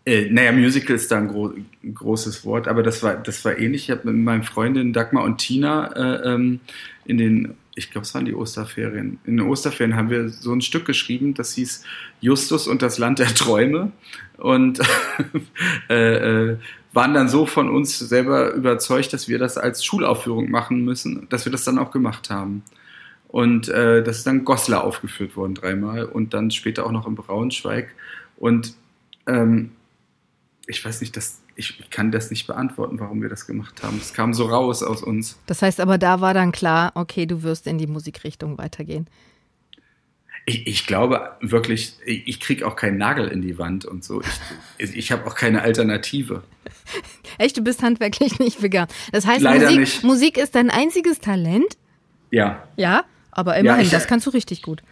Äh, 0.05 0.29
naja, 0.29 0.51
Musical 0.51 0.95
ist 0.95 1.11
da 1.11 1.17
ein, 1.17 1.29
gro 1.29 1.53
großes 1.93 2.45
Wort, 2.45 2.67
aber 2.67 2.83
das 2.83 3.03
war, 3.03 3.15
das 3.15 3.43
war 3.45 3.57
ähnlich. 3.57 3.83
Ich 3.83 3.91
habe 3.91 4.11
mit 4.11 4.21
meinen 4.23 4.43
Freundinnen 4.43 4.93
Dagmar 4.93 5.23
und 5.23 5.37
Tina 5.37 5.91
äh, 5.95 6.33
ähm, 6.33 6.59
in 7.05 7.17
den, 7.17 7.55
ich 7.75 7.89
glaube, 7.89 8.05
es 8.05 8.13
waren 8.13 8.25
die 8.25 8.33
Osterferien. 8.33 9.19
In 9.25 9.37
den 9.37 9.47
Osterferien 9.47 9.95
haben 9.95 10.09
wir 10.09 10.29
so 10.29 10.53
ein 10.53 10.61
Stück 10.61 10.85
geschrieben, 10.85 11.33
das 11.33 11.53
hieß 11.53 11.83
Justus 12.19 12.67
und 12.67 12.81
das 12.81 12.97
Land 12.97 13.19
der 13.19 13.33
Träume. 13.33 13.91
Und 14.37 14.79
äh, 15.89 16.51
äh, 16.51 16.57
waren 16.91 17.13
dann 17.13 17.29
so 17.29 17.45
von 17.45 17.69
uns 17.69 17.97
selber 17.97 18.53
überzeugt, 18.53 19.13
dass 19.13 19.29
wir 19.29 19.39
das 19.39 19.57
als 19.57 19.85
Schulaufführung 19.85 20.51
machen 20.51 20.83
müssen, 20.83 21.27
dass 21.29 21.45
wir 21.45 21.51
das 21.51 21.63
dann 21.63 21.79
auch 21.79 21.91
gemacht 21.91 22.29
haben. 22.29 22.63
Und 23.29 23.69
äh, 23.69 24.03
das 24.03 24.17
ist 24.19 24.27
dann 24.27 24.45
Goslar 24.45 24.83
aufgeführt 24.83 25.35
worden 25.35 25.55
dreimal 25.55 26.05
und 26.05 26.33
dann 26.33 26.51
später 26.51 26.85
auch 26.85 26.91
noch 26.91 27.07
in 27.07 27.15
Braunschweig. 27.15 27.89
Und 28.37 28.75
ähm, 29.25 29.71
ich 30.67 30.83
weiß 30.83 31.01
nicht, 31.01 31.15
das, 31.17 31.41
ich 31.55 31.89
kann 31.89 32.11
das 32.11 32.29
nicht 32.29 32.47
beantworten, 32.47 32.99
warum 32.99 33.21
wir 33.21 33.29
das 33.29 33.45
gemacht 33.45 33.83
haben. 33.83 33.97
Es 33.97 34.13
kam 34.13 34.33
so 34.33 34.45
raus 34.45 34.81
aus 34.81 35.03
uns. 35.03 35.37
Das 35.45 35.61
heißt 35.61 35.79
aber, 35.79 35.97
da 35.97 36.21
war 36.21 36.33
dann 36.33 36.51
klar, 36.51 36.91
okay, 36.95 37.25
du 37.25 37.43
wirst 37.43 37.67
in 37.67 37.77
die 37.77 37.87
Musikrichtung 37.87 38.57
weitergehen. 38.57 39.07
Ich, 40.45 40.67
ich 40.67 40.87
glaube 40.87 41.37
wirklich, 41.41 41.95
ich 42.05 42.39
kriege 42.39 42.67
auch 42.67 42.75
keinen 42.75 42.97
Nagel 42.97 43.29
in 43.29 43.41
die 43.41 43.57
Wand 43.57 43.85
und 43.85 44.03
so. 44.03 44.21
Ich, 44.77 44.95
ich 44.95 45.11
habe 45.11 45.25
auch 45.25 45.35
keine 45.35 45.61
Alternative. 45.61 46.43
Echt, 47.37 47.57
du 47.57 47.61
bist 47.61 47.81
handwerklich 47.81 48.39
nicht 48.39 48.59
begabt. 48.59 48.93
Das 49.11 49.25
heißt, 49.25 49.41
Leider 49.41 49.65
Musik, 49.65 49.79
nicht. 49.79 50.03
Musik 50.03 50.37
ist 50.37 50.55
dein 50.55 50.69
einziges 50.69 51.19
Talent? 51.19 51.77
Ja. 52.31 52.67
Ja, 52.75 53.05
aber 53.31 53.57
immerhin, 53.57 53.79
ja, 53.79 53.85
ich, 53.85 53.91
das 53.91 54.07
kannst 54.07 54.25
du 54.27 54.31
richtig 54.31 54.61
gut. 54.61 54.83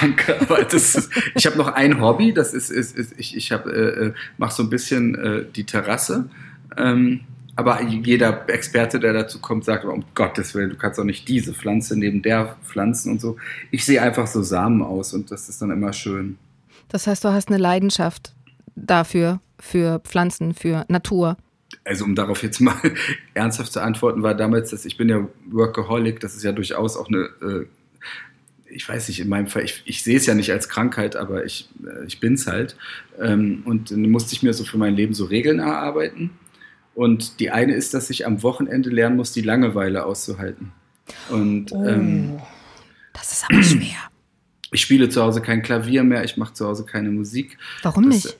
Danke, 0.00 0.40
aber 0.40 0.64
das 0.64 1.08
ich 1.34 1.46
habe 1.46 1.56
noch 1.56 1.68
ein 1.68 2.00
Hobby, 2.00 2.32
das 2.32 2.52
ist, 2.52 2.70
ist, 2.70 2.96
ist 2.96 3.14
ich, 3.16 3.36
ich 3.36 3.52
habe 3.52 3.70
äh, 3.70 4.06
äh 4.06 4.12
mache 4.38 4.54
so 4.54 4.62
ein 4.62 4.70
bisschen 4.70 5.14
äh, 5.14 5.44
die 5.54 5.64
Terrasse. 5.64 6.28
Ähm, 6.76 7.20
aber 7.56 7.82
jeder 7.82 8.48
Experte, 8.48 9.00
der 9.00 9.12
dazu 9.12 9.38
kommt, 9.38 9.64
sagt, 9.64 9.84
um 9.84 10.04
Gottes 10.14 10.54
Willen, 10.54 10.70
du 10.70 10.76
kannst 10.76 10.98
doch 10.98 11.04
nicht 11.04 11.28
diese 11.28 11.52
Pflanze 11.52 11.98
neben 11.98 12.22
der 12.22 12.56
pflanzen 12.64 13.12
und 13.12 13.20
so. 13.20 13.36
Ich 13.70 13.84
sehe 13.84 14.00
einfach 14.00 14.26
so 14.26 14.42
Samen 14.42 14.82
aus 14.82 15.12
und 15.12 15.30
das 15.30 15.48
ist 15.48 15.60
dann 15.60 15.70
immer 15.70 15.92
schön. 15.92 16.38
Das 16.88 17.06
heißt, 17.06 17.24
du 17.24 17.32
hast 17.32 17.48
eine 17.48 17.58
Leidenschaft 17.58 18.34
dafür, 18.76 19.40
für 19.58 20.00
Pflanzen, 20.00 20.54
für 20.54 20.86
Natur. 20.88 21.36
Also 21.84 22.04
um 22.04 22.14
darauf 22.14 22.42
jetzt 22.42 22.60
mal 22.60 22.76
ernsthaft 23.34 23.72
zu 23.72 23.82
antworten, 23.82 24.22
war 24.22 24.34
damals, 24.34 24.70
dass 24.70 24.84
ich 24.84 24.96
bin 24.96 25.08
ja 25.08 25.28
Workaholic, 25.50 26.20
das 26.20 26.34
ist 26.34 26.44
ja 26.44 26.52
durchaus 26.52 26.96
auch 26.96 27.08
eine 27.08 27.28
äh, 27.42 27.66
ich 28.70 28.88
weiß 28.88 29.08
nicht, 29.08 29.20
in 29.20 29.28
meinem 29.28 29.46
Fall, 29.46 29.64
ich, 29.64 29.82
ich 29.84 30.02
sehe 30.02 30.16
es 30.16 30.26
ja 30.26 30.34
nicht 30.34 30.52
als 30.52 30.68
Krankheit, 30.68 31.16
aber 31.16 31.44
ich, 31.44 31.68
äh, 31.84 32.06
ich 32.06 32.20
bin 32.20 32.34
es 32.34 32.46
halt. 32.46 32.76
Ähm, 33.20 33.62
und 33.64 33.90
dann 33.90 34.08
musste 34.10 34.34
ich 34.34 34.42
mir 34.42 34.54
so 34.54 34.64
für 34.64 34.78
mein 34.78 34.94
Leben 34.94 35.14
so 35.14 35.24
Regeln 35.24 35.58
erarbeiten. 35.58 36.30
Und 36.94 37.40
die 37.40 37.50
eine 37.50 37.74
ist, 37.74 37.94
dass 37.94 38.10
ich 38.10 38.26
am 38.26 38.42
Wochenende 38.42 38.90
lernen 38.90 39.16
muss, 39.16 39.32
die 39.32 39.42
Langeweile 39.42 40.04
auszuhalten. 40.04 40.72
Und 41.28 41.72
oh, 41.72 41.84
ähm, 41.84 42.38
das 43.12 43.32
ist 43.32 43.44
aber 43.48 43.62
schwer. 43.62 43.96
Ich 44.72 44.82
spiele 44.82 45.08
zu 45.08 45.22
Hause 45.22 45.40
kein 45.42 45.62
Klavier 45.62 46.04
mehr, 46.04 46.22
ich 46.24 46.36
mache 46.36 46.54
zu 46.54 46.66
Hause 46.66 46.84
keine 46.84 47.10
Musik. 47.10 47.58
Warum 47.82 48.10
das, 48.10 48.24
nicht? 48.24 48.36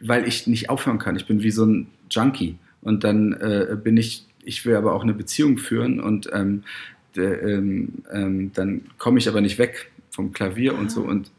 Weil 0.00 0.28
ich 0.28 0.46
nicht 0.46 0.68
aufhören 0.70 0.98
kann. 0.98 1.16
Ich 1.16 1.26
bin 1.26 1.42
wie 1.42 1.50
so 1.50 1.64
ein 1.64 1.88
Junkie. 2.10 2.56
Und 2.82 3.04
dann 3.04 3.32
äh, 3.32 3.76
bin 3.82 3.96
ich, 3.96 4.26
ich 4.44 4.64
will 4.64 4.76
aber 4.76 4.94
auch 4.94 5.02
eine 5.02 5.14
Beziehung 5.14 5.58
führen 5.58 6.00
und 6.00 6.28
ähm, 6.32 6.64
ähm, 7.24 8.02
ähm, 8.12 8.52
dann 8.54 8.82
komme 8.98 9.18
ich 9.18 9.28
aber 9.28 9.40
nicht 9.40 9.58
weg 9.58 9.90
vom 10.10 10.32
Klavier 10.32 10.76
und 10.76 10.90
so. 10.90 11.02
Und, 11.02 11.30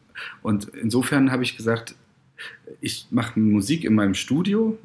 und 0.42 0.70
insofern 0.70 1.32
habe 1.32 1.44
ich 1.44 1.58
gesagt, 1.58 1.96
ich 2.82 3.08
mache 3.12 3.40
Musik 3.40 3.84
in 3.84 3.96
meinem 3.96 4.14
Studio 4.14 4.78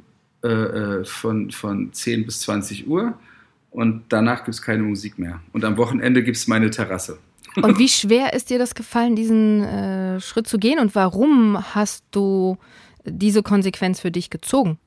äh, 0.43 0.49
äh 0.49 1.05
von, 1.05 1.51
von 1.51 1.93
10 1.93 2.27
bis 2.27 2.41
20 2.41 2.89
Uhr 2.89 3.15
und 3.71 4.05
danach 4.09 4.45
gibt 4.45 4.55
es 4.55 4.63
keine 4.63 4.83
Musik 4.83 5.19
mehr. 5.19 5.41
Und 5.53 5.65
am 5.65 5.77
Wochenende 5.77 6.23
gibt 6.23 6.37
es 6.37 6.47
meine 6.47 6.71
Terrasse. 6.71 7.19
Und 7.57 7.79
wie 7.79 7.89
schwer 7.89 8.33
ist 8.33 8.51
dir 8.51 8.59
das 8.59 8.75
gefallen, 8.75 9.17
diesen 9.17 9.63
äh, 9.63 10.21
Schritt 10.21 10.47
zu 10.47 10.59
gehen 10.59 10.79
und 10.79 10.95
warum 10.95 11.59
hast 11.75 12.05
du 12.11 12.57
diese 13.05 13.43
Konsequenz 13.43 14.01
für 14.01 14.11
dich 14.11 14.31
gezogen? 14.31 14.79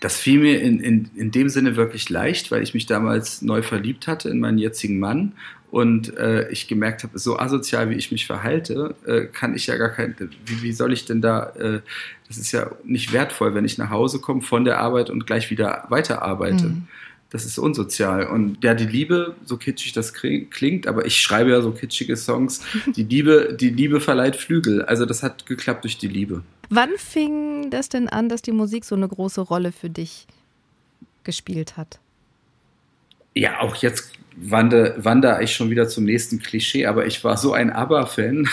Das 0.00 0.18
fiel 0.18 0.40
mir 0.40 0.60
in, 0.60 0.80
in, 0.80 1.10
in 1.14 1.30
dem 1.30 1.48
Sinne 1.48 1.76
wirklich 1.76 2.08
leicht, 2.08 2.50
weil 2.50 2.62
ich 2.62 2.74
mich 2.74 2.86
damals 2.86 3.42
neu 3.42 3.62
verliebt 3.62 4.06
hatte 4.06 4.30
in 4.30 4.40
meinen 4.40 4.58
jetzigen 4.58 4.98
Mann 4.98 5.32
und 5.70 6.16
äh, 6.16 6.48
ich 6.50 6.68
gemerkt 6.68 7.02
habe, 7.02 7.18
so 7.18 7.38
asozial 7.38 7.90
wie 7.90 7.94
ich 7.96 8.12
mich 8.12 8.26
verhalte, 8.26 8.94
äh, 9.06 9.26
kann 9.26 9.54
ich 9.54 9.66
ja 9.66 9.76
gar 9.76 9.90
kein, 9.90 10.14
wie, 10.46 10.62
wie 10.62 10.72
soll 10.72 10.92
ich 10.92 11.04
denn 11.04 11.20
da, 11.20 11.50
äh, 11.58 11.80
das 12.28 12.38
ist 12.38 12.52
ja 12.52 12.70
nicht 12.84 13.12
wertvoll, 13.12 13.54
wenn 13.54 13.64
ich 13.64 13.76
nach 13.76 13.90
Hause 13.90 14.20
komme 14.20 14.42
von 14.42 14.64
der 14.64 14.78
Arbeit 14.78 15.10
und 15.10 15.26
gleich 15.26 15.50
wieder 15.50 15.84
weiterarbeite. 15.88 16.66
Mhm. 16.66 16.88
Das 17.30 17.44
ist 17.44 17.58
unsozial. 17.58 18.28
Und 18.28 18.62
ja, 18.62 18.72
die 18.72 18.86
Liebe, 18.86 19.34
so 19.44 19.56
kitschig 19.56 19.92
das 19.92 20.14
klingt, 20.14 20.86
aber 20.86 21.04
ich 21.04 21.20
schreibe 21.20 21.50
ja 21.50 21.60
so 21.60 21.72
kitschige 21.72 22.16
Songs. 22.16 22.62
Die 22.96 23.02
Liebe, 23.02 23.56
die 23.60 23.70
Liebe 23.70 24.00
verleiht 24.00 24.36
Flügel. 24.36 24.82
Also 24.82 25.04
das 25.04 25.24
hat 25.24 25.44
geklappt 25.44 25.82
durch 25.84 25.98
die 25.98 26.08
Liebe. 26.08 26.42
Wann 26.68 26.90
fing 26.96 27.70
das 27.70 27.88
denn 27.88 28.08
an, 28.08 28.28
dass 28.28 28.42
die 28.42 28.52
Musik 28.52 28.84
so 28.84 28.94
eine 28.94 29.08
große 29.08 29.40
Rolle 29.40 29.72
für 29.72 29.90
dich 29.90 30.26
gespielt 31.24 31.76
hat? 31.76 32.00
Ja, 33.34 33.60
auch 33.60 33.76
jetzt 33.76 34.12
wandere, 34.36 34.94
wandere 34.98 35.42
ich 35.42 35.54
schon 35.54 35.70
wieder 35.70 35.88
zum 35.88 36.04
nächsten 36.04 36.38
Klischee, 36.40 36.86
aber 36.86 37.06
ich 37.06 37.22
war 37.24 37.36
so 37.36 37.52
ein 37.52 37.70
ABBA-Fan. 37.70 38.48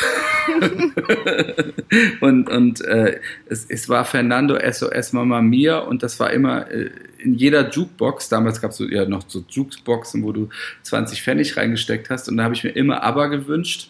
und 2.22 2.50
und 2.50 2.82
äh, 2.82 3.20
es, 3.48 3.66
es 3.70 3.88
war 3.90 4.04
Fernando 4.06 4.58
SOS 4.60 5.14
Mama 5.14 5.42
Mia 5.42 5.80
und 5.80 6.04
das 6.04 6.20
war 6.20 6.32
immer 6.32 6.70
äh, 6.70 6.90
in 7.20 7.36
jeder 7.36 7.70
Jukebox, 7.70 8.28
damals 8.30 8.62
gab 8.62 8.72
es 8.72 8.78
so, 8.78 8.86
ja 8.86 9.06
noch 9.06 9.24
so 9.28 9.44
Jukeboxen, 9.48 10.24
wo 10.24 10.32
du 10.32 10.50
20 10.84 11.22
Pfennig 11.22 11.56
reingesteckt 11.56 12.10
hast 12.10 12.28
und 12.28 12.38
da 12.38 12.44
habe 12.44 12.54
ich 12.54 12.64
mir 12.64 12.72
immer 12.72 13.04
ABBA 13.04 13.28
gewünscht 13.28 13.90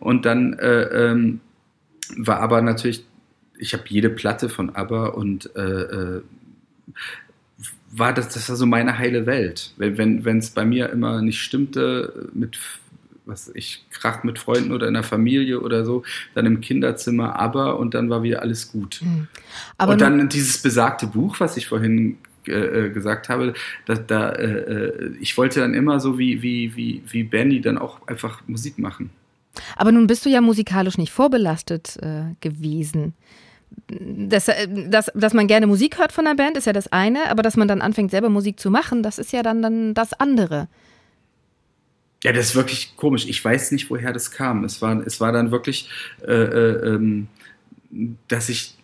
und 0.00 0.26
dann 0.26 0.54
äh, 0.54 0.82
ähm, 0.82 1.40
war 2.16 2.40
aber 2.40 2.60
natürlich, 2.60 3.04
ich 3.58 3.72
habe 3.72 3.84
jede 3.88 4.10
Platte 4.10 4.48
von 4.48 4.74
ABBA 4.74 5.06
und 5.08 5.54
äh, 5.56 5.60
äh, 5.60 6.22
war 7.90 8.12
das, 8.12 8.28
das 8.34 8.48
war 8.48 8.56
so 8.56 8.66
meine 8.66 8.98
heile 8.98 9.26
Welt. 9.26 9.72
Wenn 9.76 10.24
wenn 10.24 10.38
es 10.38 10.50
bei 10.50 10.64
mir 10.64 10.90
immer 10.90 11.22
nicht 11.22 11.40
stimmte 11.40 12.28
mit 12.34 12.58
was 13.26 13.50
ich 13.54 13.84
krach 13.90 14.22
mit 14.22 14.38
Freunden 14.38 14.72
oder 14.72 14.86
in 14.86 14.94
der 14.94 15.02
Familie 15.02 15.60
oder 15.60 15.84
so, 15.84 16.02
dann 16.34 16.44
im 16.44 16.60
Kinderzimmer, 16.60 17.36
aber 17.36 17.78
und 17.78 17.94
dann 17.94 18.10
war 18.10 18.22
wieder 18.22 18.42
alles 18.42 18.70
gut. 18.70 19.00
Mhm. 19.02 19.28
und 19.78 20.00
dann 20.00 20.28
dieses 20.28 20.60
besagte 20.60 21.06
Buch, 21.06 21.40
was 21.40 21.56
ich 21.56 21.68
vorhin 21.68 22.18
äh, 22.46 22.52
äh, 22.86 22.90
gesagt 22.90 23.30
habe, 23.30 23.54
da, 23.86 23.94
da 23.94 24.28
äh, 24.30 24.44
äh, 24.44 25.16
ich 25.20 25.38
wollte 25.38 25.60
dann 25.60 25.72
immer 25.72 26.00
so 26.00 26.18
wie 26.18 26.42
wie 26.42 26.76
wie 26.76 27.02
wie 27.08 27.24
Benny 27.24 27.60
dann 27.60 27.78
auch 27.78 28.06
einfach 28.08 28.42
Musik 28.46 28.78
machen. 28.78 29.10
Aber 29.76 29.92
nun 29.92 30.06
bist 30.06 30.26
du 30.26 30.30
ja 30.30 30.40
musikalisch 30.40 30.98
nicht 30.98 31.12
vorbelastet 31.12 31.96
äh, 32.02 32.34
gewesen 32.40 33.14
dass, 33.88 34.50
dass, 34.88 35.10
dass 35.14 35.34
man 35.34 35.46
gerne 35.46 35.66
Musik 35.66 35.98
hört 35.98 36.12
von 36.12 36.24
der 36.24 36.34
Band, 36.34 36.56
ist 36.56 36.66
ja 36.66 36.72
das 36.72 36.92
eine, 36.92 37.30
aber 37.30 37.42
dass 37.42 37.56
man 37.56 37.68
dann 37.68 37.82
anfängt, 37.82 38.10
selber 38.10 38.28
Musik 38.28 38.58
zu 38.58 38.70
machen, 38.70 39.02
das 39.02 39.18
ist 39.18 39.32
ja 39.32 39.42
dann, 39.42 39.62
dann 39.62 39.94
das 39.94 40.12
andere. 40.14 40.68
Ja, 42.22 42.32
das 42.32 42.46
ist 42.46 42.54
wirklich 42.54 42.96
komisch. 42.96 43.26
Ich 43.28 43.44
weiß 43.44 43.72
nicht, 43.72 43.90
woher 43.90 44.12
das 44.12 44.30
kam. 44.30 44.64
Es 44.64 44.80
war, 44.80 45.06
es 45.06 45.20
war 45.20 45.30
dann 45.30 45.50
wirklich, 45.50 45.90
äh, 46.26 46.32
äh, 46.32 46.94
ähm, 46.94 47.28
dass 48.28 48.48
ich 48.48 48.76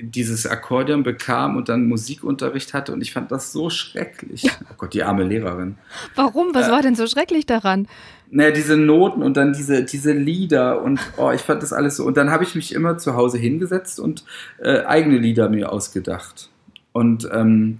dieses 0.00 0.46
Akkordeon 0.46 1.02
bekam 1.02 1.56
und 1.56 1.68
dann 1.68 1.86
Musikunterricht 1.86 2.74
hatte 2.74 2.92
und 2.92 3.00
ich 3.00 3.12
fand 3.12 3.30
das 3.32 3.52
so 3.52 3.70
schrecklich. 3.70 4.42
Ja. 4.42 4.52
Oh 4.70 4.74
Gott, 4.78 4.94
die 4.94 5.02
arme 5.02 5.24
Lehrerin. 5.24 5.76
Warum? 6.14 6.54
Was 6.54 6.68
äh, 6.68 6.70
war 6.70 6.82
denn 6.82 6.94
so 6.94 7.06
schrecklich 7.06 7.46
daran? 7.46 7.88
Naja, 8.30 8.50
diese 8.50 8.76
Noten 8.76 9.22
und 9.22 9.36
dann 9.36 9.52
diese, 9.52 9.84
diese 9.84 10.12
Lieder 10.12 10.82
und 10.82 11.00
oh, 11.16 11.30
ich 11.30 11.40
fand 11.40 11.62
das 11.62 11.72
alles 11.72 11.96
so. 11.96 12.04
Und 12.04 12.16
dann 12.16 12.30
habe 12.30 12.44
ich 12.44 12.54
mich 12.54 12.74
immer 12.74 12.98
zu 12.98 13.14
Hause 13.14 13.38
hingesetzt 13.38 14.00
und 14.00 14.24
äh, 14.58 14.80
eigene 14.84 15.18
Lieder 15.18 15.48
mir 15.48 15.72
ausgedacht. 15.72 16.50
Und 16.92 17.28
ähm, 17.32 17.78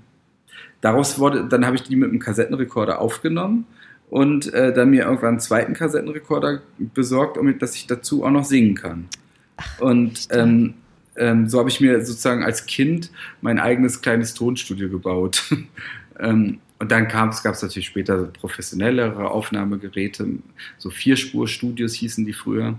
daraus 0.80 1.18
wurde, 1.18 1.46
dann 1.48 1.66
habe 1.66 1.76
ich 1.76 1.82
die 1.82 1.96
mit 1.96 2.10
einem 2.10 2.20
Kassettenrekorder 2.20 3.00
aufgenommen 3.00 3.66
und 4.08 4.52
äh, 4.54 4.72
dann 4.72 4.90
mir 4.90 5.04
irgendwann 5.04 5.30
einen 5.30 5.40
zweiten 5.40 5.74
Kassettenrekorder 5.74 6.62
besorgt, 6.78 7.36
damit 7.36 7.60
dass 7.60 7.74
ich 7.74 7.86
dazu 7.86 8.24
auch 8.24 8.30
noch 8.30 8.44
singen 8.44 8.74
kann. 8.74 9.08
Ach, 9.56 9.80
und 9.80 10.28
ähm, 10.30 10.74
ähm, 11.18 11.48
so 11.48 11.58
habe 11.58 11.68
ich 11.68 11.80
mir 11.80 12.04
sozusagen 12.04 12.42
als 12.42 12.66
Kind 12.66 13.10
mein 13.40 13.58
eigenes 13.58 14.00
kleines 14.02 14.34
Tonstudio 14.34 14.88
gebaut. 14.88 15.44
ähm, 16.20 16.60
und 16.78 16.92
dann 16.92 17.08
gab 17.08 17.32
es 17.32 17.62
natürlich 17.62 17.86
später 17.86 18.20
so 18.20 18.30
professionellere 18.30 19.30
Aufnahmegeräte, 19.30 20.28
so 20.76 20.90
Vierspur-Studios 20.90 21.94
hießen 21.94 22.26
die 22.26 22.34
früher. 22.34 22.78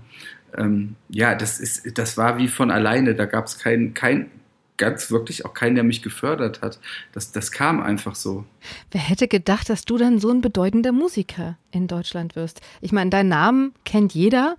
Ähm, 0.56 0.94
ja, 1.08 1.34
das, 1.34 1.58
ist, 1.58 1.98
das 1.98 2.16
war 2.16 2.38
wie 2.38 2.48
von 2.48 2.70
alleine. 2.70 3.14
Da 3.14 3.26
gab 3.26 3.46
es 3.46 3.58
kein, 3.58 3.94
kein, 3.94 4.30
ganz 4.78 5.10
wirklich 5.10 5.44
auch 5.44 5.52
keinen, 5.52 5.74
der 5.74 5.84
mich 5.84 6.02
gefördert 6.02 6.62
hat. 6.62 6.78
Das, 7.12 7.32
das 7.32 7.52
kam 7.52 7.82
einfach 7.82 8.14
so. 8.14 8.44
Wer 8.90 9.00
hätte 9.00 9.28
gedacht, 9.28 9.68
dass 9.68 9.84
du 9.84 9.98
dann 9.98 10.18
so 10.18 10.30
ein 10.30 10.40
bedeutender 10.40 10.92
Musiker 10.92 11.58
in 11.70 11.86
Deutschland 11.86 12.36
wirst? 12.36 12.60
Ich 12.80 12.92
meine, 12.92 13.10
deinen 13.10 13.28
Namen 13.28 13.74
kennt 13.84 14.14
jeder. 14.14 14.56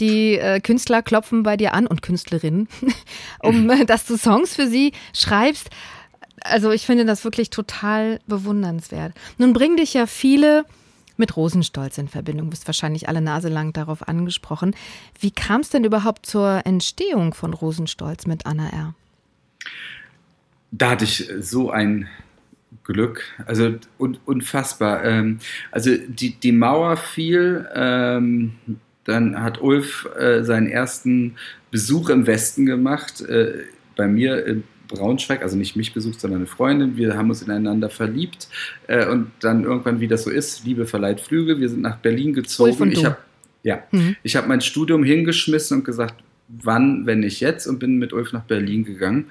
Die 0.00 0.38
äh, 0.38 0.60
Künstler 0.60 1.02
klopfen 1.02 1.42
bei 1.42 1.56
dir 1.56 1.74
an 1.74 1.86
und 1.86 2.02
Künstlerinnen, 2.02 2.68
um 3.42 3.70
dass 3.86 4.06
du 4.06 4.16
Songs 4.16 4.54
für 4.54 4.66
sie 4.66 4.92
schreibst. 5.12 5.70
Also 6.42 6.70
ich 6.70 6.86
finde 6.86 7.04
das 7.04 7.24
wirklich 7.24 7.50
total 7.50 8.20
bewundernswert. 8.26 9.12
Nun 9.38 9.52
bringen 9.52 9.76
dich 9.76 9.94
ja 9.94 10.06
viele 10.06 10.64
mit 11.16 11.36
Rosenstolz 11.36 11.98
in 11.98 12.08
Verbindung. 12.08 12.46
Du 12.46 12.50
bist 12.50 12.66
wahrscheinlich 12.68 13.08
alle 13.08 13.20
Nase 13.20 13.48
lang 13.48 13.72
darauf 13.72 14.06
angesprochen. 14.06 14.74
Wie 15.18 15.32
kam 15.32 15.60
es 15.60 15.68
denn 15.68 15.84
überhaupt 15.84 16.26
zur 16.26 16.62
Entstehung 16.64 17.34
von 17.34 17.52
Rosenstolz 17.52 18.26
mit 18.26 18.46
Anna 18.46 18.68
R.? 18.70 18.94
Da 20.70 20.90
hatte 20.90 21.04
ich 21.04 21.30
so 21.40 21.70
ein 21.70 22.08
Glück, 22.84 23.22
also 23.46 23.74
un 23.98 24.18
unfassbar. 24.24 25.04
Ähm, 25.04 25.38
also 25.70 25.90
die, 26.08 26.34
die 26.34 26.52
Mauer 26.52 26.96
fiel, 26.96 27.68
ähm, 27.74 28.52
dann 29.04 29.42
hat 29.42 29.60
Ulf 29.60 30.08
äh, 30.18 30.42
seinen 30.42 30.68
ersten 30.68 31.36
Besuch 31.70 32.08
im 32.08 32.26
Westen 32.26 32.66
gemacht, 32.66 33.20
äh, 33.22 33.64
bei 33.96 34.06
mir 34.06 34.44
in 34.46 34.64
Braunschweig, 34.88 35.42
also 35.42 35.56
nicht 35.56 35.76
mich 35.76 35.92
besucht, 35.92 36.20
sondern 36.20 36.40
eine 36.40 36.46
Freundin. 36.46 36.96
Wir 36.96 37.16
haben 37.16 37.28
uns 37.28 37.42
ineinander 37.42 37.90
verliebt 37.90 38.48
äh, 38.86 39.06
und 39.06 39.30
dann 39.40 39.64
irgendwann, 39.64 40.00
wie 40.00 40.08
das 40.08 40.24
so 40.24 40.30
ist, 40.30 40.64
Liebe 40.64 40.86
verleiht 40.86 41.20
Flüge. 41.20 41.60
Wir 41.60 41.68
sind 41.68 41.82
nach 41.82 41.98
Berlin 41.98 42.32
gezogen. 42.32 42.90
Ich 42.90 43.04
habe 43.04 43.18
ja, 43.62 43.82
mhm. 43.90 44.16
ich 44.22 44.36
habe 44.36 44.48
mein 44.48 44.60
Studium 44.60 45.04
hingeschmissen 45.04 45.78
und 45.78 45.84
gesagt, 45.84 46.14
wann, 46.48 47.04
wenn 47.04 47.20
nicht 47.20 47.40
jetzt, 47.40 47.66
und 47.66 47.78
bin 47.78 47.98
mit 47.98 48.14
Ulf 48.14 48.32
nach 48.32 48.44
Berlin 48.44 48.84
gegangen 48.84 49.26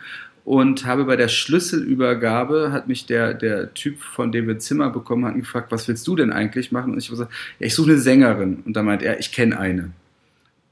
und 0.47 0.85
habe 0.85 1.03
bei 1.03 1.17
der 1.17 1.27
Schlüsselübergabe, 1.27 2.71
hat 2.71 2.87
mich 2.87 3.05
der, 3.05 3.33
der 3.33 3.73
Typ, 3.73 3.99
von 4.01 4.31
dem 4.31 4.47
wir 4.47 4.59
Zimmer 4.59 4.89
bekommen 4.89 5.25
hatten, 5.25 5.41
gefragt, 5.41 5.73
was 5.73 5.89
willst 5.89 6.07
du 6.07 6.15
denn 6.15 6.31
eigentlich 6.31 6.71
machen? 6.71 6.93
Und 6.93 6.99
ich 6.99 7.07
habe 7.07 7.17
gesagt, 7.17 7.33
ja, 7.59 7.67
ich 7.67 7.75
suche 7.75 7.91
eine 7.91 7.99
Sängerin. 7.99 8.63
Und 8.65 8.77
da 8.77 8.81
meint 8.81 9.03
er, 9.03 9.19
ich 9.19 9.33
kenne 9.33 9.59
eine. 9.59 9.91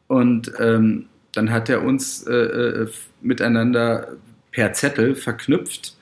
Und 0.07 0.49
ähm, 0.61 1.07
dann 1.33 1.51
hat 1.51 1.67
er 1.67 1.83
uns 1.83 2.23
äh, 2.23 2.33
äh, 2.33 2.87
miteinander 3.19 4.13
per 4.53 4.71
Zettel 4.71 5.13
verknüpft. 5.13 5.97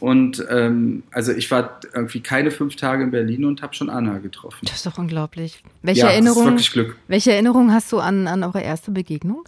Und 0.00 0.42
ähm, 0.48 1.02
also 1.10 1.32
ich 1.32 1.50
war 1.50 1.80
irgendwie 1.92 2.20
keine 2.20 2.50
fünf 2.50 2.76
Tage 2.76 3.02
in 3.02 3.10
Berlin 3.10 3.44
und 3.44 3.60
habe 3.60 3.74
schon 3.74 3.90
Anna 3.90 4.20
getroffen. 4.20 4.60
Das 4.62 4.76
ist 4.76 4.86
doch 4.86 4.96
unglaublich. 4.96 5.62
Welche 5.82 6.00
ja, 6.00 6.08
Erinnerung? 6.12 6.58
Welche 7.08 7.32
Erinnerung 7.32 7.74
hast 7.74 7.92
du 7.92 7.98
an, 7.98 8.26
an 8.26 8.42
eure 8.42 8.62
erste 8.62 8.90
Begegnung? 8.90 9.44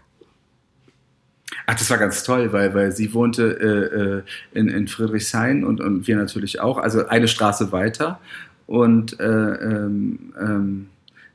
Ach, 1.67 1.75
das 1.75 1.91
war 1.91 1.99
ganz 1.99 2.23
toll, 2.23 2.53
weil, 2.53 2.75
weil 2.75 2.93
sie 2.93 3.13
wohnte 3.15 4.23
äh, 4.55 4.59
äh, 4.59 4.59
in, 4.59 4.69
in 4.69 4.89
Friedrichshain 4.89 5.65
und, 5.65 5.81
und 5.81 6.07
wir 6.07 6.17
natürlich 6.17 6.61
auch, 6.61 6.79
also 6.79 7.07
eine 7.07 7.29
Straße 7.29 7.73
weiter. 7.73 8.21
Und 8.67 9.19
äh, 9.19 9.25
ähm, 9.25 10.33
ähm, 10.41 10.87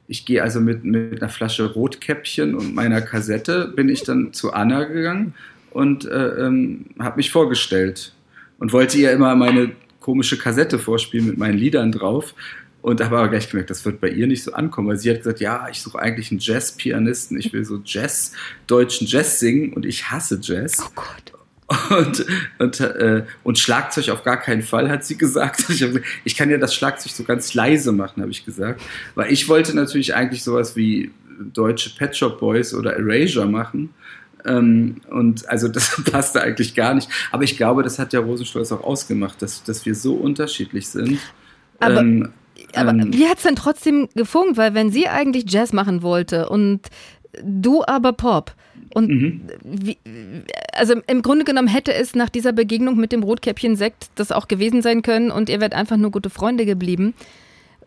ich 0.08 0.26
gehe 0.26 0.44
also 0.44 0.60
mit, 0.60 0.84
mit 0.84 1.22
einer 1.22 1.30
Flasche 1.30 1.74
Rotkäppchen 1.74 2.56
und 2.56 2.76
meiner 2.76 3.02
Kassette, 3.02 3.74
bin 3.76 3.90
ich 3.90 4.04
dann 4.04 4.34
zu 4.34 4.54
Anna 4.54 4.84
gegangen 4.84 5.34
und 5.72 6.06
äh, 6.06 6.46
ähm, 6.46 6.86
habe 7.00 7.18
mich 7.18 7.32
vorgestellt 7.32 8.14
und 8.60 8.72
wollte 8.72 8.98
ihr 8.98 9.12
immer 9.12 9.36
meine 9.36 9.72
komische 10.00 10.38
Kassette 10.38 10.78
vorspielen 10.78 11.28
mit 11.28 11.38
meinen 11.38 11.58
Liedern 11.58 11.92
drauf. 11.92 12.36
Und 12.86 13.04
habe 13.04 13.18
aber 13.18 13.30
gleich 13.30 13.50
gemerkt, 13.50 13.72
das 13.72 13.84
wird 13.84 14.00
bei 14.00 14.10
ihr 14.10 14.28
nicht 14.28 14.44
so 14.44 14.54
ankommen, 14.54 14.90
weil 14.90 14.98
sie 14.98 15.10
hat 15.10 15.18
gesagt, 15.18 15.40
ja, 15.40 15.68
ich 15.72 15.82
suche 15.82 15.98
eigentlich 15.98 16.30
einen 16.30 16.40
Jazz-Pianisten, 16.40 17.36
ich 17.40 17.52
will 17.52 17.66
so 17.66 17.82
Jazz, 17.84 18.34
deutschen 18.68 19.08
Jazz 19.08 19.40
singen 19.40 19.74
und 19.74 19.88
ich 19.88 20.12
hasse 20.12 20.38
Jazz. 20.40 20.78
Oh 20.86 20.92
Gott. 20.94 21.98
Und, 21.98 22.26
und, 22.60 22.80
äh, 22.80 23.24
und 23.44 23.58
Schlagzeug 23.58 24.10
auf 24.10 24.22
gar 24.22 24.38
keinen 24.38 24.62
Fall, 24.62 24.88
hat 24.88 25.04
sie 25.04 25.18
gesagt. 25.18 25.66
Ich, 25.68 25.82
hab, 25.82 25.94
ich 26.26 26.36
kann 26.36 26.52
ja 26.52 26.60
das 26.60 26.76
Schlagzeug 26.76 27.12
so 27.12 27.24
ganz 27.24 27.56
leise 27.56 27.92
machen, 27.92 28.22
habe 28.22 28.30
ich 28.30 28.46
gesagt. 28.46 28.84
Weil 29.16 29.34
ich 29.34 29.50
wollte 29.50 29.76
natürlich 29.76 30.14
eigentlich 30.14 30.44
sowas 30.44 30.76
wie 30.76 31.10
deutsche 31.40 31.90
Pet 31.90 32.16
Shop 32.16 32.40
Boys 32.40 32.72
oder 32.76 32.96
Erasure 32.96 33.48
machen. 33.48 33.96
Ähm, 34.46 35.02
und 35.10 35.50
also 35.50 35.70
das 35.70 36.04
passte 36.12 36.40
eigentlich 36.40 36.76
gar 36.76 36.94
nicht. 36.94 37.10
Aber 37.32 37.42
ich 37.42 37.58
glaube, 37.58 37.82
das 37.82 37.98
hat 37.98 38.14
ja 38.14 38.20
Rosenstolz 38.20 38.72
auch 38.72 38.84
ausgemacht, 38.84 39.42
dass, 39.42 39.64
dass 39.64 39.88
wir 39.88 39.96
so 39.96 40.14
unterschiedlich 40.14 40.88
sind. 40.88 41.20
Aber 41.80 42.02
ähm, 42.02 42.32
aber 42.74 42.92
ähm, 42.92 43.14
wie 43.14 43.28
hat 43.28 43.38
es 43.38 43.44
denn 43.44 43.56
trotzdem 43.56 44.10
gefunkt? 44.16 44.58
Weil 44.58 44.74
wenn 44.74 44.92
sie 44.92 45.08
eigentlich 45.08 45.46
Jazz 45.52 45.74
machen 45.74 46.02
wollte 46.02 46.50
und 46.50 46.82
du 47.44 47.84
aber 47.86 48.14
Pop. 48.14 48.54
Und 48.94 49.10
mhm. 49.10 49.42
wie, 49.64 49.98
also 50.74 50.96
im 51.08 51.22
Grunde 51.22 51.44
genommen 51.44 51.68
hätte 51.68 51.94
es 51.94 52.16
nach 52.16 52.30
dieser 52.30 52.54
Begegnung 52.54 52.96
mit 52.96 53.12
dem 53.12 53.24
Rotkäppchen-Sekt 53.24 54.10
das 54.16 54.32
auch 54.32 54.48
gewesen 54.48 54.82
sein 54.82 55.02
können 55.02 55.32
und 55.32 55.50
ihr 55.50 55.60
wärt 55.60 55.74
einfach 55.74 55.98
nur 55.98 56.12
gute 56.12 56.30
Freunde 56.30 56.66
geblieben. 56.66 57.14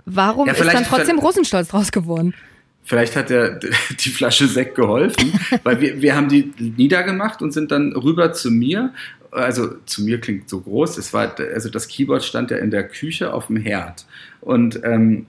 Warum 0.05 0.47
Ja, 0.47 0.53
ist 0.53 0.73
dann 0.73 0.85
trotzdem 0.85 1.19
Rosenstolz 1.19 1.69
draus 1.69 1.93
geworden? 1.93 2.35
Vielleicht 2.83 3.17
hat 3.17 3.29
der, 3.29 3.61
die 4.01 4.09
Flasche 4.09 4.47
Sekt 4.47 4.75
geholfen, 4.75 5.33
weil 5.63 5.81
wir, 5.81 6.01
wir 6.01 6.17
haben 6.17 6.29
die 6.29 6.53
niedergemacht 6.59 7.43
und 7.43 7.53
sind 7.53 7.71
dann 7.71 7.93
rüber 7.93 8.33
zu 8.33 8.51
mir. 8.51 8.93
Also 9.31 9.77
zu 9.87 10.03
mir 10.03 10.21
klingt 10.21 10.49
so 10.49 10.61
groß. 10.61 10.99
Es 10.99 11.13
war, 11.13 11.35
also 11.39 11.69
das 11.69 11.89
Keyboard 11.89 12.25
stand 12.25 12.51
ja 12.51 12.59
in 12.59 12.71
der 12.71 12.87
Küche 12.89 13.33
auf 13.33 13.49
dem 13.49 13.57
Herd. 13.57 14.07
Und, 14.41 14.81
ähm, 14.85 15.27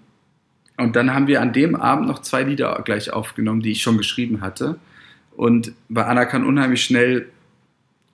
und 0.77 0.95
dann 0.95 1.13
haben 1.13 1.27
wir 1.27 1.41
an 1.41 1.53
dem 1.53 1.75
Abend 1.75 2.07
noch 2.07 2.19
zwei 2.21 2.43
Lieder 2.43 2.81
gleich 2.85 3.11
aufgenommen, 3.11 3.61
die 3.61 3.71
ich 3.71 3.81
schon 3.81 3.97
geschrieben 3.97 4.41
hatte. 4.41 4.79
Und 5.35 5.73
bei 5.89 6.05
Anna 6.05 6.25
kann 6.25 6.45
unheimlich 6.45 6.83
schnell 6.83 7.27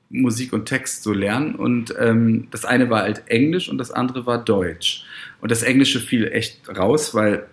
Musik 0.09 0.53
und 0.53 0.65
Text 0.65 1.03
so 1.03 1.13
lernen. 1.13 1.55
Und 1.55 1.93
ähm, 1.99 2.47
das 2.51 2.65
eine 2.65 2.89
war 2.89 3.01
halt 3.01 3.23
Englisch 3.27 3.69
und 3.69 3.77
das 3.77 3.91
andere 3.91 4.25
war 4.25 4.43
Deutsch. 4.43 5.05
Und 5.41 5.51
das 5.51 5.63
Englische 5.63 5.99
fiel 5.99 6.27
echt 6.27 6.67
raus, 6.69 7.13
weil 7.13 7.45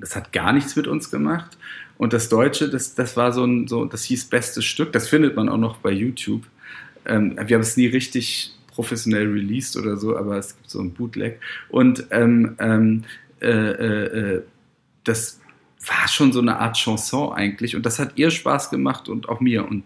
das 0.00 0.16
hat 0.16 0.32
gar 0.32 0.52
nichts 0.52 0.76
mit 0.76 0.86
uns 0.86 1.10
gemacht. 1.10 1.56
Und 1.96 2.12
das 2.12 2.28
Deutsche, 2.28 2.68
das, 2.68 2.94
das 2.94 3.16
war 3.16 3.32
so 3.32 3.44
ein, 3.44 3.66
so, 3.66 3.84
das 3.84 4.04
hieß 4.04 4.26
bestes 4.26 4.64
Stück. 4.64 4.92
Das 4.92 5.08
findet 5.08 5.34
man 5.34 5.48
auch 5.48 5.58
noch 5.58 5.78
bei 5.78 5.90
YouTube. 5.90 6.42
Ähm, 7.08 7.36
wir 7.36 7.56
haben 7.56 7.62
es 7.62 7.76
nie 7.76 7.86
richtig 7.86 8.52
professionell 8.68 9.26
released 9.26 9.76
oder 9.76 9.96
so, 9.96 10.16
aber 10.16 10.38
es 10.38 10.56
gibt 10.56 10.70
so 10.70 10.80
ein 10.80 10.92
Bootleg. 10.92 11.40
Und 11.68 12.06
ähm, 12.10 12.54
ähm, 12.60 13.04
äh, 13.40 13.48
äh, 13.48 14.34
äh, 14.36 14.42
das 15.04 15.40
war 15.86 16.08
schon 16.08 16.32
so 16.32 16.40
eine 16.40 16.58
Art 16.58 16.76
Chanson 16.76 17.32
eigentlich. 17.32 17.74
Und 17.74 17.86
das 17.86 17.98
hat 17.98 18.12
ihr 18.16 18.30
Spaß 18.30 18.70
gemacht 18.70 19.08
und 19.08 19.28
auch 19.28 19.40
mir. 19.40 19.66
Und 19.66 19.84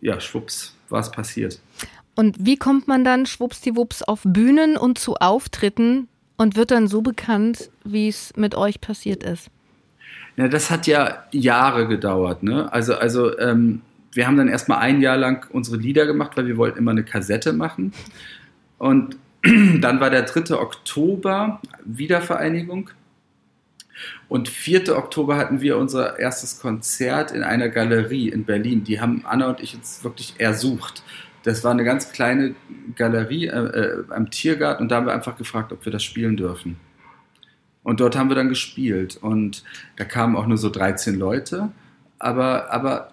ja, 0.00 0.20
schwupps, 0.20 0.76
war 0.88 1.00
es 1.00 1.10
passiert. 1.10 1.60
Und 2.14 2.36
wie 2.38 2.56
kommt 2.56 2.88
man 2.88 3.04
dann 3.04 3.26
schwuppsdiwupps 3.26 4.02
auf 4.02 4.20
Bühnen 4.24 4.76
und 4.76 4.98
zu 4.98 5.16
Auftritten 5.16 6.08
und 6.36 6.56
wird 6.56 6.70
dann 6.70 6.88
so 6.88 7.02
bekannt, 7.02 7.70
wie 7.84 8.08
es 8.08 8.32
mit 8.36 8.54
euch 8.54 8.80
passiert 8.80 9.22
ist? 9.22 9.48
Ja, 10.36 10.48
das 10.48 10.70
hat 10.70 10.86
ja 10.86 11.24
Jahre 11.30 11.88
gedauert. 11.88 12.42
Ne? 12.42 12.72
Also, 12.72 12.94
also 12.94 13.38
ähm, 13.38 13.82
wir 14.16 14.26
haben 14.26 14.36
dann 14.36 14.48
erstmal 14.48 14.78
ein 14.78 15.00
Jahr 15.00 15.16
lang 15.16 15.46
unsere 15.50 15.76
Lieder 15.76 16.06
gemacht, 16.06 16.32
weil 16.36 16.46
wir 16.46 16.56
wollten 16.56 16.78
immer 16.78 16.90
eine 16.90 17.04
Kassette 17.04 17.52
machen. 17.52 17.92
Und 18.78 19.16
dann 19.80 20.00
war 20.00 20.10
der 20.10 20.22
3. 20.22 20.56
Oktober 20.56 21.60
Wiedervereinigung. 21.84 22.90
Und 24.28 24.48
4. 24.48 24.96
Oktober 24.96 25.36
hatten 25.36 25.60
wir 25.60 25.78
unser 25.78 26.18
erstes 26.18 26.60
Konzert 26.60 27.30
in 27.30 27.42
einer 27.42 27.68
Galerie 27.68 28.28
in 28.28 28.44
Berlin. 28.44 28.84
Die 28.84 29.00
haben 29.00 29.24
Anna 29.24 29.48
und 29.48 29.60
ich 29.60 29.74
uns 29.74 30.02
wirklich 30.02 30.34
ersucht. 30.38 31.02
Das 31.44 31.62
war 31.62 31.70
eine 31.70 31.84
ganz 31.84 32.12
kleine 32.12 32.54
Galerie 32.96 33.46
äh, 33.46 33.50
äh, 33.50 34.04
am 34.10 34.30
Tiergarten 34.30 34.82
und 34.82 34.88
da 34.90 34.96
haben 34.96 35.06
wir 35.06 35.14
einfach 35.14 35.36
gefragt, 35.36 35.72
ob 35.72 35.84
wir 35.84 35.92
das 35.92 36.02
spielen 36.02 36.36
dürfen. 36.36 36.76
Und 37.84 38.00
dort 38.00 38.16
haben 38.16 38.28
wir 38.28 38.34
dann 38.34 38.48
gespielt. 38.48 39.16
Und 39.16 39.62
da 39.96 40.04
kamen 40.04 40.34
auch 40.34 40.46
nur 40.46 40.58
so 40.58 40.70
13 40.70 41.14
Leute. 41.14 41.70
Aber, 42.18 42.72
aber 42.72 43.12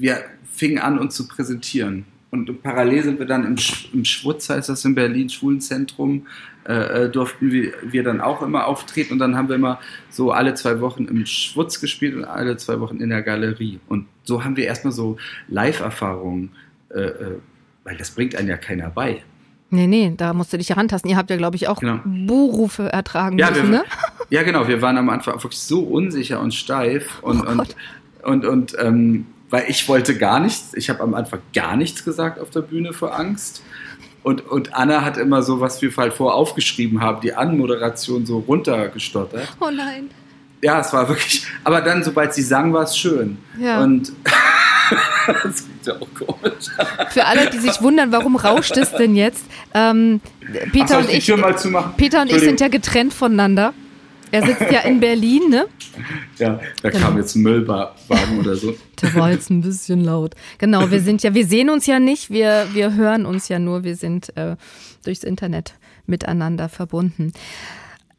wir 0.00 0.24
fingen 0.50 0.78
an, 0.78 0.98
uns 0.98 1.14
zu 1.14 1.28
präsentieren. 1.28 2.04
Und 2.32 2.62
parallel 2.62 3.02
sind 3.02 3.18
wir 3.18 3.26
dann 3.26 3.44
im, 3.44 3.56
Sch 3.56 3.88
im 3.92 4.04
Schwutz, 4.04 4.48
heißt 4.50 4.68
das 4.68 4.84
in 4.84 4.94
Berlin, 4.94 5.28
Schwulenzentrum, 5.28 6.26
äh, 6.64 7.04
äh, 7.06 7.10
durften 7.10 7.50
wir, 7.50 7.72
wir 7.82 8.04
dann 8.04 8.20
auch 8.20 8.40
immer 8.42 8.66
auftreten. 8.66 9.14
Und 9.14 9.18
dann 9.18 9.36
haben 9.36 9.48
wir 9.48 9.56
immer 9.56 9.80
so 10.10 10.30
alle 10.30 10.54
zwei 10.54 10.80
Wochen 10.80 11.06
im 11.06 11.26
Schwutz 11.26 11.80
gespielt 11.80 12.14
und 12.14 12.24
alle 12.24 12.56
zwei 12.56 12.78
Wochen 12.78 12.98
in 13.00 13.10
der 13.10 13.22
Galerie. 13.22 13.80
Und 13.88 14.06
so 14.22 14.44
haben 14.44 14.56
wir 14.56 14.64
erstmal 14.66 14.92
so 14.92 15.16
Live-Erfahrungen, 15.48 16.50
äh, 16.90 17.00
äh, 17.00 17.38
weil 17.84 17.96
das 17.96 18.12
bringt 18.12 18.36
einen 18.36 18.48
ja 18.48 18.56
keiner 18.56 18.90
bei. 18.90 19.22
Nee, 19.70 19.86
nee, 19.86 20.12
da 20.16 20.32
musst 20.32 20.52
du 20.52 20.56
dich 20.58 20.70
herantasten. 20.70 21.10
Ihr 21.10 21.16
habt 21.16 21.30
ja, 21.30 21.36
glaube 21.36 21.56
ich, 21.56 21.68
auch 21.68 21.80
Genau. 21.80 22.00
Buhrufe 22.04 22.92
ertragen 22.92 23.38
Ja, 23.38 23.50
müssen, 23.50 23.70
wir, 23.70 23.78
ne? 23.78 23.84
ja, 24.30 24.42
genau. 24.42 24.66
Wir 24.68 24.82
waren 24.82 24.98
am 24.98 25.08
Anfang 25.08 25.34
wirklich 25.34 25.58
so 25.60 25.80
unsicher 25.82 26.40
und 26.40 26.54
steif 26.54 27.22
und, 27.22 27.40
Oh 27.40 27.54
Gott. 27.56 27.76
und, 28.22 28.44
und, 28.44 28.46
und 28.46 28.76
ähm, 28.80 29.26
weil 29.50 29.64
ich 29.68 29.88
wollte 29.88 30.16
gar 30.16 30.40
nichts. 30.40 30.72
Ich 30.74 30.88
habe 30.88 31.02
am 31.02 31.14
Anfang 31.14 31.40
gar 31.52 31.76
nichts 31.76 32.04
gesagt 32.04 32.38
auf 32.38 32.50
der 32.50 32.62
Bühne 32.62 32.92
vor 32.92 33.18
Angst. 33.18 33.62
Und, 34.22 34.46
und 34.46 34.74
Anna 34.74 35.02
hat 35.02 35.16
immer 35.16 35.42
so, 35.42 35.60
was 35.60 35.80
wir 35.82 35.94
halt 35.96 36.12
vorher 36.12 36.36
aufgeschrieben 36.36 37.00
haben, 37.00 37.20
die 37.20 37.34
Anmoderation 37.34 38.26
so 38.26 38.38
runtergestottert. 38.38 39.48
Oh 39.60 39.70
nein. 39.70 40.10
Ja, 40.62 40.80
es 40.80 40.92
war 40.92 41.08
wirklich, 41.08 41.46
aber 41.64 41.80
dann, 41.80 42.04
sobald 42.04 42.34
sie 42.34 42.42
sang, 42.42 42.72
war 42.74 42.82
es 42.82 42.96
schön. 42.96 43.38
Ja. 43.58 43.82
Und 43.82 44.12
das 45.26 45.64
klingt 45.64 45.86
ja 45.86 45.94
auch 45.94 46.08
komisch. 46.14 46.66
Für 47.08 47.24
alle, 47.24 47.48
die 47.48 47.58
sich 47.58 47.80
wundern, 47.80 48.12
warum 48.12 48.36
rauscht 48.36 48.76
es 48.76 48.92
denn 48.92 49.16
jetzt? 49.16 49.44
Ähm, 49.72 50.20
Peter 50.70 50.88
soll 50.88 51.04
und 51.04 51.10
ich? 51.10 51.32
Peter 51.96 52.20
und 52.20 52.30
ich 52.30 52.40
sind 52.40 52.60
ja 52.60 52.68
getrennt 52.68 53.14
voneinander. 53.14 53.72
Er 54.32 54.46
sitzt 54.46 54.70
ja 54.70 54.80
in 54.80 55.00
Berlin, 55.00 55.48
ne? 55.50 55.66
Ja, 56.38 56.60
da 56.82 56.90
Genau. 56.90 57.06
kam 57.06 57.16
jetzt 57.16 57.34
ein 57.34 57.42
Müllwagen 57.42 58.38
oder 58.38 58.54
so. 58.56 58.74
Der 59.02 59.14
war 59.14 59.30
jetzt 59.30 59.50
ein 59.50 59.60
bisschen 59.60 60.04
laut. 60.04 60.34
Genau, 60.58 60.90
wir 60.90 61.00
sind 61.00 61.22
ja, 61.22 61.34
wir 61.34 61.46
sehen 61.46 61.70
uns 61.70 61.86
ja 61.86 61.98
nicht, 61.98 62.30
wir, 62.30 62.68
wir 62.72 62.94
hören 62.94 63.26
uns 63.26 63.48
ja 63.48 63.58
nur, 63.58 63.82
wir 63.84 63.96
sind 63.96 64.36
äh, 64.36 64.56
durchs 65.04 65.24
Internet 65.24 65.74
miteinander 66.06 66.68
verbunden. 66.68 67.32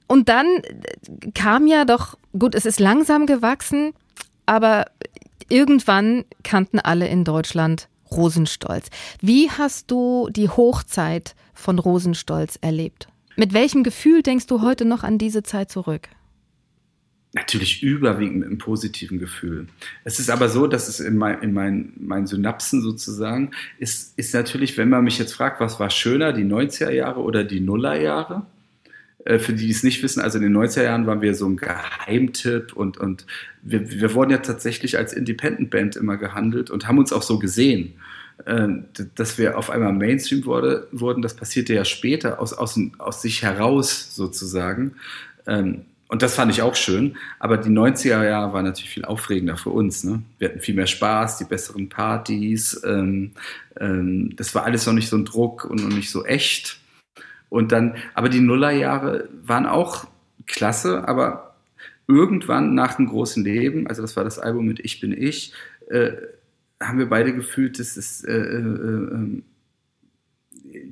Und 0.07 0.27
dann 0.29 0.45
äh, 0.47 1.31
kam 1.33 1.67
ja 1.67 1.85
doch, 1.85 2.17
gut, 2.37 2.55
es 2.55 2.65
ist 2.65 2.79
langsam 2.79 3.25
gewachsen, 3.25 3.93
aber 4.45 4.85
irgendwann 5.49 6.25
kannten 6.43 6.79
alle 6.79 7.07
in 7.07 7.23
Deutschland 7.23 7.87
Rosenstolz. 8.11 8.87
Wie 9.21 9.49
hast 9.49 9.89
du 9.89 10.27
die 10.31 10.49
Hochzeit 10.49 11.35
von 11.53 11.79
Rosenstolz 11.79 12.57
erlebt? 12.59 13.07
Mit 13.35 13.53
welchem 13.53 13.83
Gefühl 13.83 14.23
denkst 14.23 14.47
du 14.47 14.61
heute 14.61 14.85
noch 14.85 15.03
an 15.03 15.17
diese 15.17 15.43
Zeit 15.43 15.71
zurück? 15.71 16.09
Natürlich 17.33 17.81
überwiegend 17.81 18.39
mit 18.39 18.47
einem 18.47 18.57
positiven 18.57 19.17
Gefühl. 19.17 19.67
Es 20.03 20.19
ist 20.19 20.29
aber 20.29 20.49
so, 20.49 20.67
dass 20.67 20.89
es 20.89 20.99
in, 20.99 21.15
mein, 21.15 21.41
in 21.41 21.53
mein, 21.53 21.93
meinen 21.97 22.27
Synapsen 22.27 22.81
sozusagen 22.81 23.51
ist, 23.79 24.17
ist 24.17 24.33
natürlich, 24.33 24.77
wenn 24.77 24.89
man 24.89 25.05
mich 25.05 25.17
jetzt 25.17 25.33
fragt, 25.33 25.61
was 25.61 25.79
war 25.79 25.89
schöner, 25.89 26.33
die 26.33 26.43
90er 26.43 26.91
Jahre 26.91 27.21
oder 27.21 27.45
die 27.45 27.61
Nullerjahre? 27.61 28.45
Äh, 29.23 29.39
Für 29.39 29.53
die, 29.53 29.65
die 29.65 29.71
es 29.71 29.83
nicht 29.83 30.03
wissen, 30.03 30.19
also 30.19 30.39
in 30.39 30.43
den 30.43 30.57
90er 30.57 30.83
Jahren 30.83 31.07
waren 31.07 31.21
wir 31.21 31.33
so 31.33 31.47
ein 31.47 31.55
Geheimtipp 31.55 32.73
und, 32.73 32.97
und 32.97 33.25
wir, 33.61 33.89
wir 33.89 34.13
wurden 34.13 34.31
ja 34.31 34.39
tatsächlich 34.39 34.97
als 34.97 35.13
Independent 35.13 35.69
Band 35.69 35.95
immer 35.95 36.17
gehandelt 36.17 36.69
und 36.69 36.85
haben 36.85 36.97
uns 36.97 37.13
auch 37.13 37.23
so 37.23 37.39
gesehen. 37.39 37.93
Ähm, 38.45 38.85
Dass 39.15 39.37
wir 39.37 39.57
auf 39.57 39.69
einmal 39.69 39.93
Mainstream 39.93 40.45
wurde, 40.45 40.87
wurden, 40.91 41.21
das 41.21 41.35
passierte 41.35 41.73
ja 41.73 41.85
später 41.85 42.39
aus, 42.39 42.53
aus, 42.53 42.79
aus 42.97 43.21
sich 43.21 43.43
heraus 43.43 44.15
sozusagen. 44.15 44.95
Ähm, 45.47 45.85
Und 46.07 46.21
das 46.21 46.35
fand 46.35 46.51
ich 46.51 46.61
auch 46.61 46.75
schön. 46.75 47.15
Aber 47.39 47.57
die 47.57 47.69
90er 47.69 48.23
Jahre 48.25 48.51
waren 48.53 48.65
natürlich 48.65 48.89
viel 48.89 49.05
aufregender 49.05 49.57
für 49.57 49.69
uns. 49.69 50.03
Ne? 50.03 50.21
Wir 50.39 50.49
hatten 50.49 50.59
viel 50.59 50.75
mehr 50.75 50.87
Spaß, 50.87 51.37
die 51.37 51.45
besseren 51.45 51.87
Partys. 51.87 52.81
Ähm, 52.83 53.31
ähm, 53.79 54.35
das 54.35 54.53
war 54.53 54.65
alles 54.65 54.85
noch 54.85 54.93
nicht 54.93 55.07
so 55.07 55.15
ein 55.17 55.25
Druck 55.25 55.63
und 55.65 55.81
noch 55.81 55.95
nicht 55.95 56.11
so 56.11 56.25
echt. 56.25 56.79
Und 57.49 57.71
dann, 57.71 57.95
aber 58.13 58.29
die 58.29 58.41
Nullerjahre 58.41 59.29
waren 59.43 59.65
auch 59.65 60.05
klasse, 60.47 61.07
aber 61.07 61.55
irgendwann 62.07 62.73
nach 62.75 62.95
dem 62.95 63.07
großen 63.07 63.43
Leben, 63.43 63.87
also 63.87 64.01
das 64.01 64.15
war 64.17 64.23
das 64.23 64.37
Album 64.39 64.65
mit 64.65 64.79
Ich 64.81 64.99
bin 64.99 65.13
ich, 65.13 65.53
äh, 65.89 66.11
haben 66.81 66.99
wir 66.99 67.09
beide 67.09 67.33
gefühlt, 67.33 67.79
das 67.79 67.97
ist, 67.97 68.25
äh, 68.25 68.31
äh, 68.31 68.57
äh, 68.57 69.43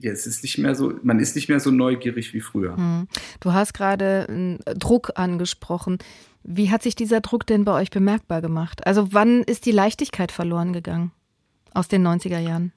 ja, 0.02 0.12
es 0.12 0.28
ist 0.28 0.44
nicht 0.44 0.58
mehr 0.58 0.76
so, 0.76 0.94
man 1.04 1.20
ist 1.20 1.36
nicht 1.36 1.50
mehr 1.50 1.60
so 1.60 1.72
neugierig 1.72 2.34
wie 2.34 2.42
früher. 2.42 2.76
Hm. 2.76 3.08
Du 3.40 3.54
hast 3.54 3.74
gerade 3.74 4.58
äh, 4.66 4.76
Druck 4.76 5.12
angesprochen. 5.16 5.98
Wie 6.44 6.70
hat 6.70 6.84
sich 6.84 6.96
dieser 6.96 7.22
Druck 7.22 7.46
denn 7.46 7.66
bei 7.66 7.74
euch 7.74 7.90
bemerkbar 7.90 8.42
gemacht? 8.42 8.86
Also 8.88 9.14
wann 9.14 9.44
ist 9.44 9.66
die 9.66 9.72
Leichtigkeit 9.72 10.32
verloren 10.32 10.74
gegangen 10.74 11.12
aus 11.74 11.88
den 11.88 12.06
90er 12.06 12.40
Jahren? 12.40 12.72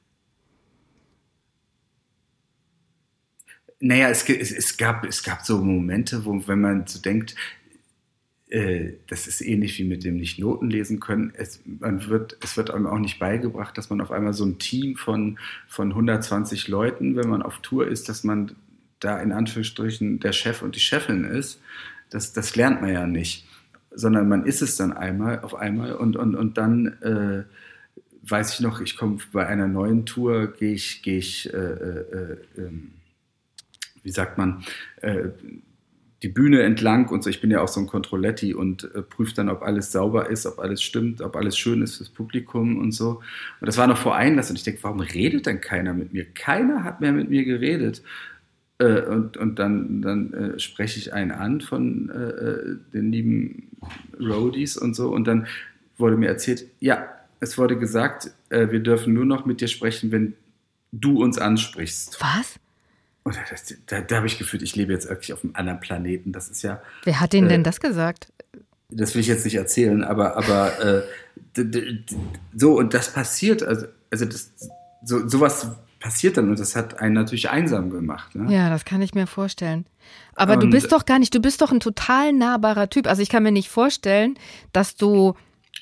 Naja, 3.80 4.08
es, 4.10 4.28
es, 4.28 4.52
es, 4.52 4.76
gab, 4.76 5.04
es 5.04 5.24
gab 5.24 5.44
so 5.44 5.58
Momente, 5.58 6.24
wo, 6.24 6.46
wenn 6.46 6.60
man 6.60 6.86
so 6.86 7.00
denkt, 7.00 7.32
äh, 7.32 7.61
das 9.06 9.26
ist 9.26 9.40
ähnlich 9.40 9.78
wie 9.78 9.84
mit 9.84 10.04
dem 10.04 10.18
nicht 10.18 10.38
Noten 10.38 10.68
lesen 10.68 11.00
können. 11.00 11.32
Es, 11.34 11.60
man 11.64 12.06
wird, 12.08 12.36
es 12.42 12.58
wird 12.58 12.70
einem 12.70 12.86
auch 12.86 12.98
nicht 12.98 13.18
beigebracht, 13.18 13.78
dass 13.78 13.88
man 13.88 14.02
auf 14.02 14.10
einmal 14.10 14.34
so 14.34 14.44
ein 14.44 14.58
Team 14.58 14.96
von, 14.96 15.38
von 15.66 15.88
120 15.88 16.68
Leuten, 16.68 17.16
wenn 17.16 17.30
man 17.30 17.40
auf 17.40 17.60
Tour 17.60 17.88
ist, 17.88 18.10
dass 18.10 18.24
man 18.24 18.52
da 19.00 19.18
in 19.20 19.32
Anführungsstrichen 19.32 20.20
der 20.20 20.32
Chef 20.32 20.60
und 20.60 20.76
die 20.76 20.80
Chefin 20.80 21.24
ist. 21.24 21.62
Das, 22.10 22.34
das 22.34 22.54
lernt 22.54 22.82
man 22.82 22.92
ja 22.92 23.06
nicht. 23.06 23.46
Sondern 23.90 24.28
man 24.28 24.44
ist 24.44 24.60
es 24.60 24.76
dann 24.76 24.92
einmal 24.92 25.40
auf 25.40 25.54
einmal 25.54 25.94
und, 25.94 26.16
und, 26.16 26.34
und 26.34 26.58
dann 26.58 26.86
äh, 27.00 27.44
weiß 28.28 28.52
ich 28.54 28.60
noch, 28.60 28.82
ich 28.82 28.98
komme 28.98 29.16
bei 29.32 29.46
einer 29.46 29.66
neuen 29.66 30.04
Tour, 30.04 30.48
gehe 30.48 30.74
ich, 30.74 31.02
gehe 31.02 31.18
ich 31.18 31.52
äh, 31.52 31.56
äh, 31.56 32.36
ähm, 32.58 32.92
wie 34.02 34.10
sagt 34.10 34.36
man, 34.36 34.62
äh, 35.00 35.28
die 36.22 36.28
Bühne 36.28 36.62
entlang 36.62 37.08
und 37.08 37.24
so. 37.24 37.30
Ich 37.30 37.40
bin 37.40 37.50
ja 37.50 37.60
auch 37.60 37.68
so 37.68 37.80
ein 37.80 37.86
Controletti 37.86 38.54
und 38.54 38.84
äh, 38.94 39.02
prüfe 39.02 39.34
dann, 39.34 39.48
ob 39.48 39.62
alles 39.62 39.90
sauber 39.92 40.30
ist, 40.30 40.46
ob 40.46 40.58
alles 40.60 40.82
stimmt, 40.82 41.20
ob 41.20 41.36
alles 41.36 41.58
schön 41.58 41.82
ist 41.82 41.96
fürs 41.96 42.10
Publikum 42.10 42.78
und 42.78 42.92
so. 42.92 43.20
Und 43.60 43.66
das 43.66 43.76
war 43.76 43.86
noch 43.86 43.98
vor 43.98 44.14
Einlass 44.14 44.50
und 44.50 44.56
ich 44.56 44.62
denke, 44.62 44.82
warum 44.82 45.00
redet 45.00 45.46
denn 45.46 45.60
keiner 45.60 45.94
mit 45.94 46.12
mir? 46.12 46.24
Keiner 46.24 46.84
hat 46.84 47.00
mehr 47.00 47.12
mit 47.12 47.28
mir 47.28 47.44
geredet. 47.44 48.02
Äh, 48.78 49.02
und, 49.02 49.36
und 49.36 49.58
dann, 49.58 50.02
dann 50.02 50.32
äh, 50.32 50.58
spreche 50.58 50.98
ich 50.98 51.12
einen 51.12 51.32
an 51.32 51.60
von 51.60 52.10
äh, 52.10 52.14
äh, 52.14 52.76
den 52.92 53.12
lieben 53.12 53.68
Roadies 54.20 54.76
und 54.76 54.94
so. 54.94 55.10
Und 55.10 55.26
dann 55.26 55.46
wurde 55.96 56.16
mir 56.16 56.28
erzählt, 56.28 56.66
ja, 56.78 57.08
es 57.40 57.58
wurde 57.58 57.76
gesagt, 57.76 58.30
äh, 58.50 58.70
wir 58.70 58.80
dürfen 58.80 59.12
nur 59.12 59.24
noch 59.24 59.44
mit 59.44 59.60
dir 59.60 59.68
sprechen, 59.68 60.12
wenn 60.12 60.34
du 60.92 61.20
uns 61.22 61.38
ansprichst. 61.38 62.18
Was? 62.20 62.58
Und 63.24 63.38
das, 63.50 63.74
da, 63.86 64.00
da 64.00 64.16
habe 64.16 64.26
ich 64.26 64.38
gefühlt, 64.38 64.62
ich 64.62 64.74
lebe 64.74 64.92
jetzt 64.92 65.08
wirklich 65.08 65.32
auf 65.32 65.44
einem 65.44 65.54
anderen 65.54 65.80
Planeten. 65.80 66.32
Das 66.32 66.48
ist 66.48 66.62
ja. 66.62 66.82
Wer 67.04 67.20
hat 67.20 67.34
Ihnen 67.34 67.48
denn 67.48 67.62
das 67.62 67.80
gesagt? 67.80 68.32
Das 68.90 69.14
will 69.14 69.20
ich 69.20 69.28
jetzt 69.28 69.44
nicht 69.44 69.54
erzählen, 69.54 70.04
aber, 70.04 70.36
aber 70.36 71.04
so, 72.54 72.78
und 72.78 72.94
das 72.94 73.12
passiert, 73.12 73.62
also, 73.62 73.86
also 74.10 74.24
das, 74.24 74.52
so, 75.04 75.26
sowas 75.28 75.68
passiert 76.00 76.36
dann 76.36 76.50
und 76.50 76.58
das 76.58 76.74
hat 76.74 77.00
einen 77.00 77.14
natürlich 77.14 77.48
einsam 77.48 77.90
gemacht. 77.90 78.34
Ne? 78.34 78.52
Ja, 78.52 78.68
das 78.70 78.84
kann 78.84 79.00
ich 79.02 79.14
mir 79.14 79.26
vorstellen. 79.26 79.86
Aber 80.34 80.54
und, 80.54 80.60
du 80.60 80.70
bist 80.70 80.90
doch 80.92 81.06
gar 81.06 81.18
nicht, 81.18 81.34
du 81.34 81.40
bist 81.40 81.62
doch 81.62 81.70
ein 81.70 81.80
total 81.80 82.32
nahbarer 82.32 82.90
Typ. 82.90 83.06
Also 83.06 83.22
ich 83.22 83.28
kann 83.28 83.44
mir 83.44 83.52
nicht 83.52 83.68
vorstellen, 83.68 84.36
dass 84.72 84.96
du 84.96 85.34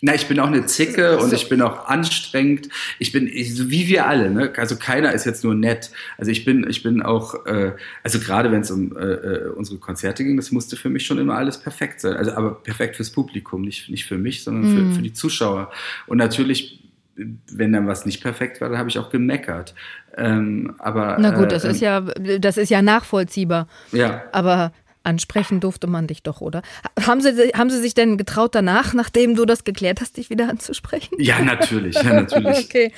na, 0.03 0.15
ich 0.15 0.29
bin 0.29 0.41
auch 0.41 0.47
eine 0.47 0.65
Zicke 0.65 1.19
und 1.19 1.33
ich 1.33 1.49
bin 1.51 1.61
auch 1.61 1.87
anstrengend. 1.87 2.69
Ich 2.99 3.13
bin 3.13 3.27
ich, 3.27 3.55
so 3.55 3.71
wie 3.71 3.87
wir 3.87 4.07
alle, 4.07 4.31
ne? 4.31 4.51
Also 4.57 4.77
keiner 4.77 5.13
ist 5.13 5.27
jetzt 5.27 5.45
nur 5.45 5.55
nett. 5.55 5.91
Also 6.17 6.31
ich 6.31 6.45
bin, 6.47 6.67
ich 6.69 6.83
bin 6.83 7.03
auch, 7.03 7.45
äh, 7.45 7.73
also 8.03 8.19
gerade 8.19 8.51
wenn 8.51 8.63
es 8.63 8.71
um 8.71 8.97
äh, 8.97 9.03
äh, 9.03 9.49
unsere 9.51 9.79
Konzerte 9.79 10.25
ging, 10.25 10.39
das 10.39 10.53
musste 10.53 10.77
für 10.77 10.89
mich 10.89 11.05
schon 11.05 11.19
immer 11.19 11.37
alles 11.37 11.59
perfekt 11.59 12.01
sein. 12.01 12.15
Also 12.15 12.33
aber 12.33 12.55
perfekt 12.55 12.97
fürs 12.97 13.11
Publikum, 13.11 13.61
nicht 13.61 13.91
nicht 13.91 14.07
für 14.07 14.17
mich, 14.17 14.43
sondern 14.43 14.75
für, 14.75 14.83
mm. 14.83 14.93
für 14.95 15.03
die 15.03 15.13
Zuschauer. 15.13 15.71
Und 16.07 16.17
natürlich, 16.17 16.83
wenn 17.17 17.73
dann 17.75 17.87
was 17.87 18.07
nicht 18.07 18.23
perfekt 18.23 18.63
war, 18.63 18.71
dann 18.71 18.79
habe 18.79 18.89
ich 18.89 18.99
auch 18.99 19.11
gemeckert. 19.11 19.75
Ähm, 20.17 20.77
aber 20.79 21.19
na 21.21 21.31
gut, 21.31 21.53
das 21.53 21.65
äh, 21.65 21.73
ist 21.73 21.81
ja, 21.81 22.01
das 22.01 22.57
ist 22.57 22.71
ja 22.71 22.81
nachvollziehbar. 22.81 23.69
Ja. 23.93 24.23
Aber 24.33 24.73
Ansprechen 25.03 25.61
durfte 25.61 25.87
man 25.87 26.07
dich 26.07 26.23
doch, 26.23 26.41
oder? 26.41 26.63
Haben 27.01 27.21
Sie, 27.21 27.31
haben 27.55 27.71
Sie 27.71 27.81
sich 27.81 27.95
denn 27.95 28.19
getraut 28.19 28.55
danach, 28.55 28.93
nachdem 28.93 29.35
du 29.35 29.47
das 29.47 29.65
geklärt 29.65 30.01
hast, 30.01 30.17
dich 30.17 30.31
wieder 30.31 30.49
anzusprechen? 30.49 31.17
Ja, 31.19 31.41
natürlich, 31.41 31.97
ja, 31.97 32.13
natürlich. 32.13 32.65
okay. 32.65 32.93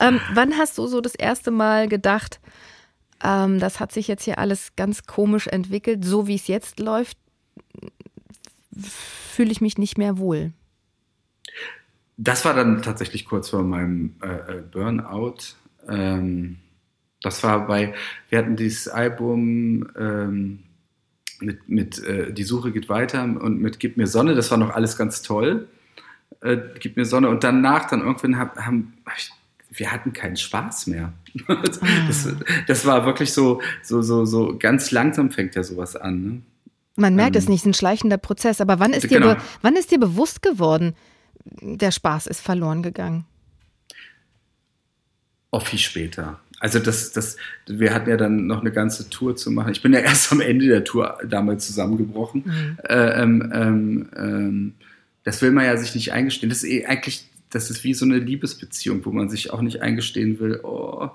Ähm, 0.00 0.20
wann 0.34 0.58
hast 0.58 0.76
du 0.78 0.86
so 0.86 1.00
das 1.00 1.14
erste 1.14 1.50
Mal 1.50 1.88
gedacht, 1.88 2.40
ähm, 3.24 3.58
das 3.58 3.80
hat 3.80 3.92
sich 3.92 4.08
jetzt 4.08 4.24
hier 4.24 4.38
alles 4.38 4.72
ganz 4.76 5.04
komisch 5.04 5.46
entwickelt, 5.46 6.04
so 6.04 6.26
wie 6.26 6.34
es 6.34 6.46
jetzt 6.46 6.78
läuft, 6.78 7.16
fühle 8.78 9.50
ich 9.50 9.60
mich 9.60 9.78
nicht 9.78 9.96
mehr 9.96 10.18
wohl? 10.18 10.52
Das 12.18 12.44
war 12.44 12.54
dann 12.54 12.82
tatsächlich 12.82 13.24
kurz 13.24 13.50
vor 13.50 13.62
meinem 13.62 14.16
äh, 14.22 14.58
äh 14.58 14.62
Burnout. 14.62 15.36
Ähm, 15.88 16.58
das 17.22 17.42
war 17.42 17.66
bei, 17.66 17.94
wir 18.28 18.38
hatten 18.38 18.56
dieses 18.56 18.88
Album 18.88 19.88
ähm, 19.98 20.65
mit, 21.40 21.68
mit 21.68 22.02
äh, 22.04 22.32
Die 22.32 22.44
Suche 22.44 22.72
geht 22.72 22.88
weiter 22.88 23.22
und 23.22 23.60
mit 23.60 23.78
Gib 23.78 23.96
mir 23.96 24.06
Sonne, 24.06 24.34
das 24.34 24.50
war 24.50 24.58
noch 24.58 24.70
alles 24.70 24.96
ganz 24.96 25.22
toll. 25.22 25.68
Äh, 26.40 26.58
Gib 26.78 26.96
mir 26.96 27.04
Sonne 27.04 27.28
und 27.28 27.44
danach 27.44 27.88
dann 27.88 28.00
irgendwann 28.00 28.38
hab, 28.38 28.56
haben, 28.58 28.94
wir 29.70 29.92
hatten 29.92 30.12
keinen 30.12 30.36
Spaß 30.36 30.86
mehr. 30.88 31.12
das, 32.06 32.28
das, 32.66 32.86
war 32.86 33.04
wirklich 33.06 33.32
so, 33.32 33.60
so, 33.82 34.02
so, 34.02 34.24
so 34.24 34.56
ganz 34.58 34.90
langsam 34.90 35.30
fängt 35.30 35.54
ja 35.54 35.62
sowas 35.62 35.96
an. 35.96 36.22
Ne? 36.22 36.42
Man 36.96 37.14
merkt 37.14 37.36
ähm, 37.36 37.40
es 37.40 37.48
nicht, 37.48 37.60
es 37.60 37.62
ist 37.62 37.70
ein 37.70 37.74
schleichender 37.74 38.18
Prozess. 38.18 38.60
Aber 38.60 38.78
wann 38.78 38.92
ist, 38.92 39.04
dir 39.04 39.20
genau. 39.20 39.36
wann 39.62 39.76
ist 39.76 39.90
dir 39.90 40.00
bewusst 40.00 40.42
geworden, 40.42 40.94
der 41.44 41.90
Spaß 41.90 42.26
ist 42.26 42.40
verloren 42.40 42.82
gegangen? 42.82 43.26
Auch 45.50 45.66
viel 45.66 45.78
später. 45.78 46.40
Also 46.66 46.80
das, 46.80 47.12
das, 47.12 47.36
wir 47.68 47.94
hatten 47.94 48.10
ja 48.10 48.16
dann 48.16 48.48
noch 48.48 48.60
eine 48.60 48.72
ganze 48.72 49.08
Tour 49.08 49.36
zu 49.36 49.52
machen. 49.52 49.70
Ich 49.70 49.82
bin 49.82 49.92
ja 49.92 50.00
erst 50.00 50.32
am 50.32 50.40
Ende 50.40 50.66
der 50.66 50.82
Tour 50.82 51.16
damals 51.24 51.64
zusammengebrochen. 51.64 52.42
Mhm. 52.44 52.78
Äh, 52.88 53.22
ähm, 53.22 53.52
ähm, 53.54 54.08
ähm, 54.16 54.74
das 55.22 55.40
will 55.42 55.52
man 55.52 55.64
ja 55.64 55.76
sich 55.76 55.94
nicht 55.94 56.12
eingestehen. 56.12 56.48
Das 56.48 56.64
ist 56.64 56.68
eh 56.68 56.84
eigentlich, 56.84 57.24
das 57.50 57.70
ist 57.70 57.84
wie 57.84 57.94
so 57.94 58.04
eine 58.04 58.18
Liebesbeziehung, 58.18 59.06
wo 59.06 59.12
man 59.12 59.28
sich 59.28 59.52
auch 59.52 59.60
nicht 59.60 59.80
eingestehen 59.80 60.40
will, 60.40 60.58
oh, 60.64 61.08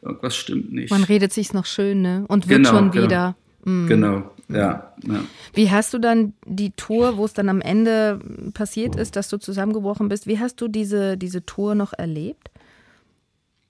irgendwas 0.00 0.36
stimmt 0.36 0.72
nicht. 0.72 0.92
Man 0.92 1.02
redet 1.02 1.32
sich's 1.32 1.52
noch 1.52 1.66
schön, 1.66 2.00
ne? 2.00 2.24
Und 2.28 2.48
wird 2.48 2.58
genau, 2.58 2.70
schon 2.70 2.92
genau. 2.92 3.04
wieder. 3.04 3.36
Mhm. 3.64 3.86
Genau, 3.88 4.30
ja, 4.48 4.94
ja. 5.02 5.24
Wie 5.54 5.72
hast 5.72 5.92
du 5.92 5.98
dann 5.98 6.34
die 6.46 6.70
Tour, 6.70 7.16
wo 7.16 7.24
es 7.24 7.32
dann 7.32 7.48
am 7.48 7.60
Ende 7.60 8.20
passiert 8.54 8.94
ist, 8.94 9.16
dass 9.16 9.28
du 9.28 9.38
zusammengebrochen 9.38 10.08
bist, 10.08 10.28
wie 10.28 10.38
hast 10.38 10.60
du 10.60 10.68
diese, 10.68 11.16
diese 11.16 11.44
Tour 11.44 11.74
noch 11.74 11.94
erlebt? 11.94 12.50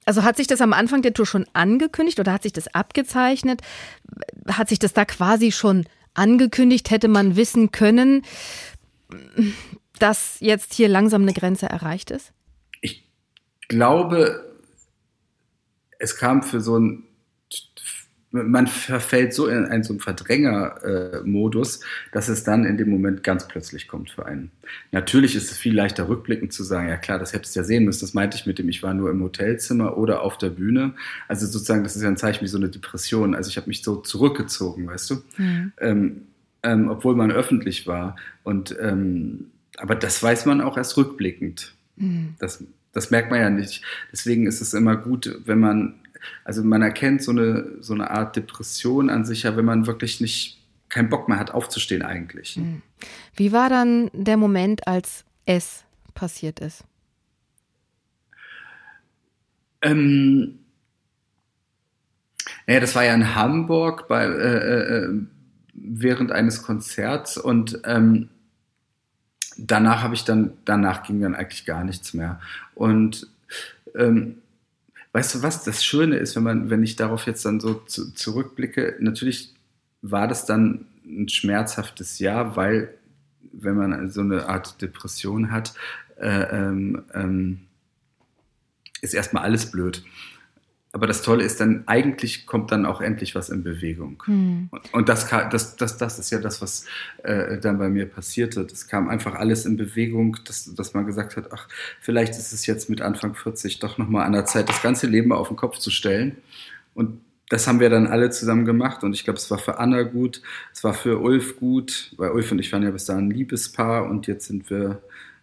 Also 0.05 0.23
hat 0.23 0.37
sich 0.37 0.47
das 0.47 0.61
am 0.61 0.73
Anfang 0.73 1.03
der 1.03 1.15
Tour 1.15 1.27
schon 1.27 1.47
angekündigt 1.53 2.21
oder 2.21 2.33
hat 2.33 2.43
sich 2.43 2.53
das 2.53 2.73
abgezeichnet? 2.75 3.63
Hat 4.49 4.69
sich 4.69 4.79
das 4.79 4.93
da 4.93 5.05
quasi 5.05 5.53
schon 5.53 5.87
angekündigt? 6.15 6.91
Hätte 6.91 7.09
man 7.09 7.37
wissen 7.37 7.73
können, 7.73 8.23
dass 9.99 10.39
jetzt 10.41 10.75
hier 10.75 10.89
langsam 10.89 11.23
eine 11.23 11.33
Grenze 11.33 11.67
erreicht 11.67 12.11
ist? 12.11 12.33
Ich 12.81 13.09
glaube, 13.69 14.59
es 15.99 16.17
kam 16.17 16.43
für 16.43 16.61
so 16.61 16.79
ein 16.79 17.05
man 18.43 18.67
verfällt 18.67 19.33
so 19.33 19.47
in 19.47 19.65
einen 19.67 19.85
so 19.85 19.93
einen 19.93 20.01
Verdränger-Modus, 20.01 21.81
dass 22.11 22.29
es 22.29 22.43
dann 22.43 22.65
in 22.65 22.77
dem 22.77 22.91
Moment 22.91 23.23
ganz 23.23 23.47
plötzlich 23.47 23.87
kommt 23.87 24.11
für 24.11 24.27
einen. 24.27 24.51
Natürlich 24.91 25.37
ist 25.37 25.53
es 25.53 25.57
viel 25.57 25.75
leichter 25.75 26.09
rückblickend 26.09 26.53
zu 26.53 26.65
sagen, 26.65 26.89
ja 26.89 26.97
klar, 26.97 27.21
das 27.21 27.33
hättest 27.33 27.55
du 27.55 27.61
ja 27.61 27.65
sehen 27.65 27.85
müssen. 27.85 28.01
Das 28.01 28.13
meinte 28.13 28.37
ich 28.37 28.45
mit 28.45 28.59
dem, 28.59 28.69
ich 28.69 28.83
war 28.83 28.93
nur 28.93 29.11
im 29.11 29.23
Hotelzimmer 29.23 29.97
oder 29.97 30.23
auf 30.23 30.37
der 30.37 30.51
Bühne. 30.51 30.95
Also 31.29 31.47
sozusagen, 31.47 31.85
das 31.85 31.95
ist 31.95 32.03
ja 32.03 32.09
ein 32.09 32.17
Zeichen 32.17 32.43
wie 32.43 32.49
so 32.49 32.59
eine 32.59 32.69
Depression. 32.69 33.37
Also 33.37 33.51
ich 33.51 33.57
habe 33.57 33.69
mich 33.69 33.83
so 33.83 33.97
zurückgezogen, 33.97 34.89
weißt 34.89 35.11
du, 35.11 35.15
mhm. 35.37 35.73
ähm, 35.81 36.23
ähm, 36.65 36.89
obwohl 36.89 37.15
man 37.15 37.31
öffentlich 37.31 37.87
war. 37.87 38.17
Und 38.43 38.75
ähm, 38.81 39.47
aber 39.77 39.95
das 39.95 40.21
weiß 40.21 40.47
man 40.47 40.61
auch 40.61 40.77
erst 40.77 40.97
rückblickend. 40.97 41.73
Mhm. 41.97 42.35
Das, 42.41 42.65
das 42.93 43.13
merkt 43.13 43.31
man 43.31 43.41
ja 43.41 43.51
nicht. 43.51 43.85
Deswegen 44.11 44.47
ist 44.47 44.61
es 44.61 44.75
immer 44.75 44.97
gut, 44.97 45.39
wenn 45.45 45.61
man 45.61 45.95
also 46.45 46.63
man 46.63 46.83
erkennt 46.83 47.23
so 47.23 47.31
eine, 47.31 47.77
so 47.81 47.95
eine 47.95 48.11
Art 48.11 48.37
Depression 48.37 49.11
an 49.11 49.25
sich 49.25 49.45
ja, 49.45 49.57
wenn 49.57 49.65
man 49.65 49.87
wirklich 49.87 50.21
nicht 50.21 50.61
keinen 50.89 51.09
Bock 51.09 51.29
mehr 51.29 51.39
hat, 51.39 51.51
aufzustehen 51.53 52.03
eigentlich. 52.03 52.57
Hm. 52.57 52.83
Wie 53.35 53.53
war 53.53 53.69
dann 53.69 54.11
der 54.13 54.37
Moment, 54.37 54.87
als 54.87 55.25
es 55.47 55.85
passiert 56.15 56.61
ist? 56.61 56.85
Ähm, 59.83 60.61
naja, 62.67 62.81
das 62.81 62.95
war 62.95 63.05
ja 63.05 63.15
in 63.15 63.35
Hamburg 63.35 64.09
bei, 64.09 64.25
äh, 64.25 65.05
äh, 65.05 65.21
während 65.75 66.33
eines 66.33 66.63
Konzerts 66.63 67.37
und 67.37 67.81
ähm, 67.85 68.31
danach 69.59 70.03
habe 70.03 70.15
ich 70.15 70.25
dann, 70.25 70.53
danach 70.65 71.03
ging 71.03 71.21
dann 71.21 71.35
eigentlich 71.35 71.67
gar 71.67 71.85
nichts 71.85 72.15
mehr. 72.15 72.41
Und 72.75 73.27
ähm, 73.97 74.39
weißt 75.15 75.37
du 75.37 75.43
was, 75.43 75.63
das 75.63 75.85
Schöne 75.85 76.17
ist, 76.17 76.35
wenn 76.35 76.43
man, 76.43 76.71
wenn 76.71 76.83
ich 76.83 76.97
darauf 76.97 77.27
jetzt 77.27 77.45
dann 77.45 77.61
so 77.61 77.75
zu, 77.75 78.13
zurückblicke, 78.13 78.97
natürlich 78.99 79.55
war 80.03 80.27
das 80.27 80.45
dann 80.45 80.87
ein 81.07 81.29
schmerzhaftes 81.29 82.19
Jahr, 82.19 82.57
weil 82.57 82.93
wenn 83.53 83.77
man 83.77 84.11
so 84.11 84.23
eine 84.23 84.49
Art 84.49 84.83
Depression 84.83 85.53
hat, 85.53 85.75
äh, 86.17 86.29
ähm, 86.29 87.05
ähm, 87.15 87.61
ist 89.03 89.15
erstmal 89.15 89.45
alles 89.45 89.71
blöd. 89.71 90.03
Aber 90.95 91.09
das 91.09 91.23
Tolle 91.23 91.43
ist 91.43 91.59
dann, 91.59 91.83
eigentlich 91.87 92.47
kommt 92.47 92.71
dann 92.71 92.87
auch 92.87 93.01
endlich 93.01 93.35
was 93.35 93.51
in 93.51 93.65
Bewegung. 93.65 94.23
Mhm. 94.29 94.71
Und 94.93 95.09
das, 95.09 95.29
das, 95.29 95.75
das, 95.75 95.97
das 95.97 96.21
ist 96.21 96.31
ja 96.31 96.39
das, 96.39 96.63
was 96.63 96.87
äh, 97.25 97.59
dann 97.59 97.79
bei 97.79 97.89
mir 97.89 98.07
passierte. 98.07 98.65
Das 98.65 98.87
kam 98.87 99.09
einfach 99.09 99.35
alles 99.35 99.67
in 99.67 99.77
Bewegung, 99.77 100.37
dass, 100.45 100.73
dass 100.73 100.95
man 100.95 101.05
gesagt 101.05 101.37
hat, 101.37 101.53
ach, 101.53 101.67
vielleicht 102.01 102.35
ist 102.35 102.53
es 102.53 102.65
jetzt 102.67 102.89
mit 102.89 103.01
Anfang 103.01 103.35
40 103.35 103.81
doch 103.81 103.99
nochmal 103.99 104.25
an 104.25 104.35
der 104.35 104.45
Zeit, 104.45 104.69
das 104.69 104.83
ganze 104.83 105.09
Leben 105.09 105.33
auf 105.33 105.49
den 105.49 105.57
Kopf 105.57 105.79
zu 105.79 105.91
stellen. 105.91 106.37
Und 106.95 107.21
das 107.49 107.67
haben 107.67 107.81
wir 107.81 107.91
dann 107.91 108.07
alle 108.07 108.31
zusammen 108.31 108.65
gemacht 108.65 109.03
und 109.03 109.15
ich 109.15 109.25
glaube, 109.25 109.39
es 109.39 109.51
war 109.51 109.59
für 109.59 109.79
Anna 109.79 110.03
gut, 110.03 110.43
es 110.73 110.85
war 110.85 110.95
für 110.95 111.19
Ulf 111.21 111.57
gut, 111.57 112.15
weil 112.19 112.31
Ulf 112.31 112.53
und 112.53 112.61
ich 112.61 112.73
waren 112.73 112.85
ja 112.85 112.93
bis 112.93 113.05
dahin 113.05 113.27
ein 113.27 113.31
Liebespaar 113.33 114.09
und 114.09 114.29
jetzt 114.29 114.47
sind 114.47 114.71
wir 114.71 115.03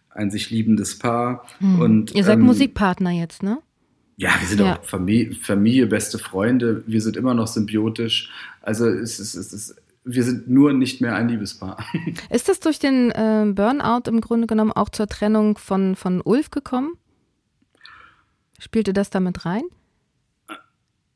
ein 0.09 0.31
sich 0.31 0.49
liebendes 0.49 0.97
Paar. 0.97 1.45
Hm. 1.59 1.79
Und, 1.81 2.15
Ihr 2.15 2.23
seid 2.23 2.39
ähm, 2.39 2.45
Musikpartner 2.45 3.11
jetzt, 3.11 3.43
ne? 3.43 3.59
Ja, 4.21 4.35
wir 4.39 4.47
sind 4.47 4.59
ja. 4.59 4.77
auch 4.77 4.83
Familie, 4.83 5.33
Familie, 5.33 5.87
beste 5.87 6.19
Freunde. 6.19 6.83
Wir 6.85 7.01
sind 7.01 7.17
immer 7.17 7.33
noch 7.33 7.47
symbiotisch. 7.47 8.29
Also 8.61 8.87
es 8.87 9.19
ist, 9.19 9.33
es 9.33 9.51
ist, 9.51 9.75
wir 10.03 10.23
sind 10.23 10.47
nur 10.47 10.73
nicht 10.73 11.01
mehr 11.01 11.15
ein 11.15 11.27
Liebespaar. 11.27 11.83
Ist 12.29 12.47
das 12.47 12.59
durch 12.59 12.77
den 12.77 13.09
äh, 13.09 13.51
Burnout 13.51 14.07
im 14.07 14.21
Grunde 14.21 14.45
genommen 14.45 14.73
auch 14.73 14.89
zur 14.89 15.07
Trennung 15.07 15.57
von, 15.57 15.95
von 15.95 16.21
Ulf 16.21 16.51
gekommen? 16.51 16.91
Spielte 18.59 18.93
das 18.93 19.09
damit 19.09 19.43
rein? 19.43 19.63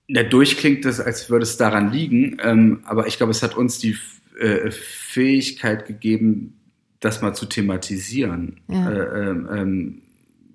Dadurch 0.09 0.57
klingt 0.57 0.83
es, 0.85 0.99
als 0.99 1.29
würde 1.29 1.43
es 1.43 1.57
daran 1.57 1.91
liegen. 1.91 2.37
Ähm, 2.41 2.79
aber 2.85 3.05
ich 3.05 3.17
glaube, 3.17 3.33
es 3.33 3.43
hat 3.43 3.55
uns 3.55 3.77
die 3.77 3.95
äh, 4.39 4.71
Fähigkeit 4.71 5.85
gegeben, 5.85 6.59
das 7.01 7.21
mal 7.21 7.35
zu 7.35 7.45
thematisieren. 7.45 8.61
Ja. 8.67 8.89
Äh, 8.89 9.29
ähm, 9.29 9.49
ähm 9.53 10.01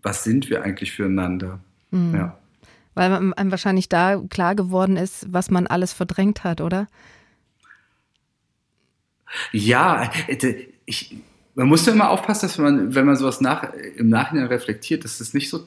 was 0.03 0.25
sind 0.25 0.51
wir 0.51 0.63
eigentlich 0.65 0.93
füreinander? 0.93 1.61
Mhm. 1.91 2.15
Ja. 2.15 2.40
Weil 2.95 3.13
einem 3.13 3.51
wahrscheinlich 3.51 3.89
da 3.89 4.21
klar 4.31 4.55
geworden 4.55 4.97
ist, 4.97 5.33
was 5.33 5.51
man 5.51 5.67
alles 5.67 5.93
verdrängt 5.93 6.45
hat, 6.45 6.61
oder? 6.61 6.89
Ja, 9.53 10.11
äh, 10.27 10.67
ich, 10.87 11.17
man 11.55 11.69
muss 11.69 11.87
ja 11.87 11.93
immer 11.93 12.11
aufpassen, 12.11 12.47
dass 12.47 12.59
man, 12.59 12.95
wenn 12.95 13.07
man 13.07 13.17
sowas 13.17 13.41
nach, 13.41 13.73
im 13.97 14.09
Nachhinein 14.09 14.47
reflektiert, 14.47 15.05
dass 15.05 15.19
das 15.19 15.35
nicht 15.35 15.51
so, 15.51 15.67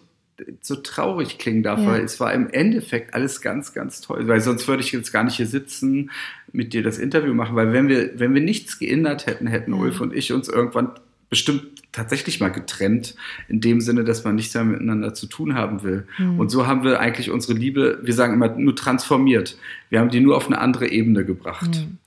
so 0.62 0.75
traurig 0.75 1.38
klingen 1.38 1.63
darf, 1.63 1.79
ja. 1.79 1.88
weil 1.88 2.01
es 2.01 2.19
war 2.19 2.33
im 2.33 2.49
Endeffekt 2.49 3.13
alles 3.13 3.41
ganz, 3.41 3.73
ganz 3.73 4.01
toll. 4.01 4.27
Weil 4.27 4.41
sonst 4.41 4.67
würde 4.67 4.83
ich 4.83 4.91
jetzt 4.91 5.13
gar 5.13 5.23
nicht 5.23 5.38
hier 5.38 5.47
sitzen, 5.47 6.12
mit 6.51 6.73
dir 6.73 6.83
das 6.83 6.97
Interview 6.97 7.33
machen, 7.33 7.55
weil 7.55 7.73
wenn 7.73 7.88
wir, 7.88 8.19
wenn 8.19 8.33
wir 8.33 8.41
nichts 8.41 8.79
geändert 8.79 9.27
hätten, 9.27 9.47
hätten 9.47 9.73
ja. 9.73 9.79
Ulf 9.79 10.01
und 10.01 10.13
ich 10.13 10.33
uns 10.33 10.49
irgendwann 10.49 10.91
bestimmt 11.34 11.82
tatsächlich 11.91 12.39
mal 12.39 12.50
getrennt, 12.50 13.15
in 13.48 13.60
dem 13.60 13.82
Sinne, 13.82 14.04
dass 14.04 14.24
man 14.24 14.36
nichts 14.36 14.54
mehr 14.54 14.63
miteinander 14.63 15.15
zu 15.15 15.26
tun 15.26 15.56
haben 15.56 15.82
will. 15.82 16.06
Mhm. 16.19 16.39
Und 16.39 16.50
so 16.50 16.67
haben 16.67 16.84
wir 16.84 17.00
eigentlich 17.00 17.32
unsere 17.32 17.54
Liebe, 17.58 17.98
wir 18.04 18.13
sagen 18.13 18.36
immer, 18.36 18.50
nur 18.50 18.76
transformiert. 18.76 19.58
Wir 19.89 20.00
haben 20.00 20.12
die 20.12 20.19
nur 20.19 20.38
auf 20.38 20.46
eine 20.46 20.60
andere 20.60 20.89
Ebene 20.89 21.26
gebracht. 21.26 21.72
Mhm. 21.72 21.98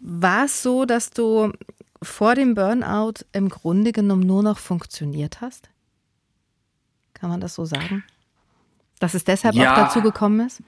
War 0.00 0.44
es 0.44 0.62
so, 0.62 0.84
dass 0.84 1.10
du 1.10 1.52
vor 2.00 2.36
dem 2.36 2.54
Burnout 2.54 3.24
im 3.32 3.48
Grunde 3.48 3.90
genommen 3.90 4.24
nur 4.24 4.44
noch 4.44 4.58
funktioniert 4.58 5.40
hast? 5.40 5.70
Kann 7.14 7.30
man 7.30 7.40
das 7.40 7.56
so 7.56 7.64
sagen? 7.64 8.04
Dass 9.00 9.14
es 9.14 9.24
deshalb 9.24 9.56
ja, 9.56 9.72
auch 9.72 9.76
dazu 9.76 10.02
gekommen 10.02 10.46
ist? 10.46 10.62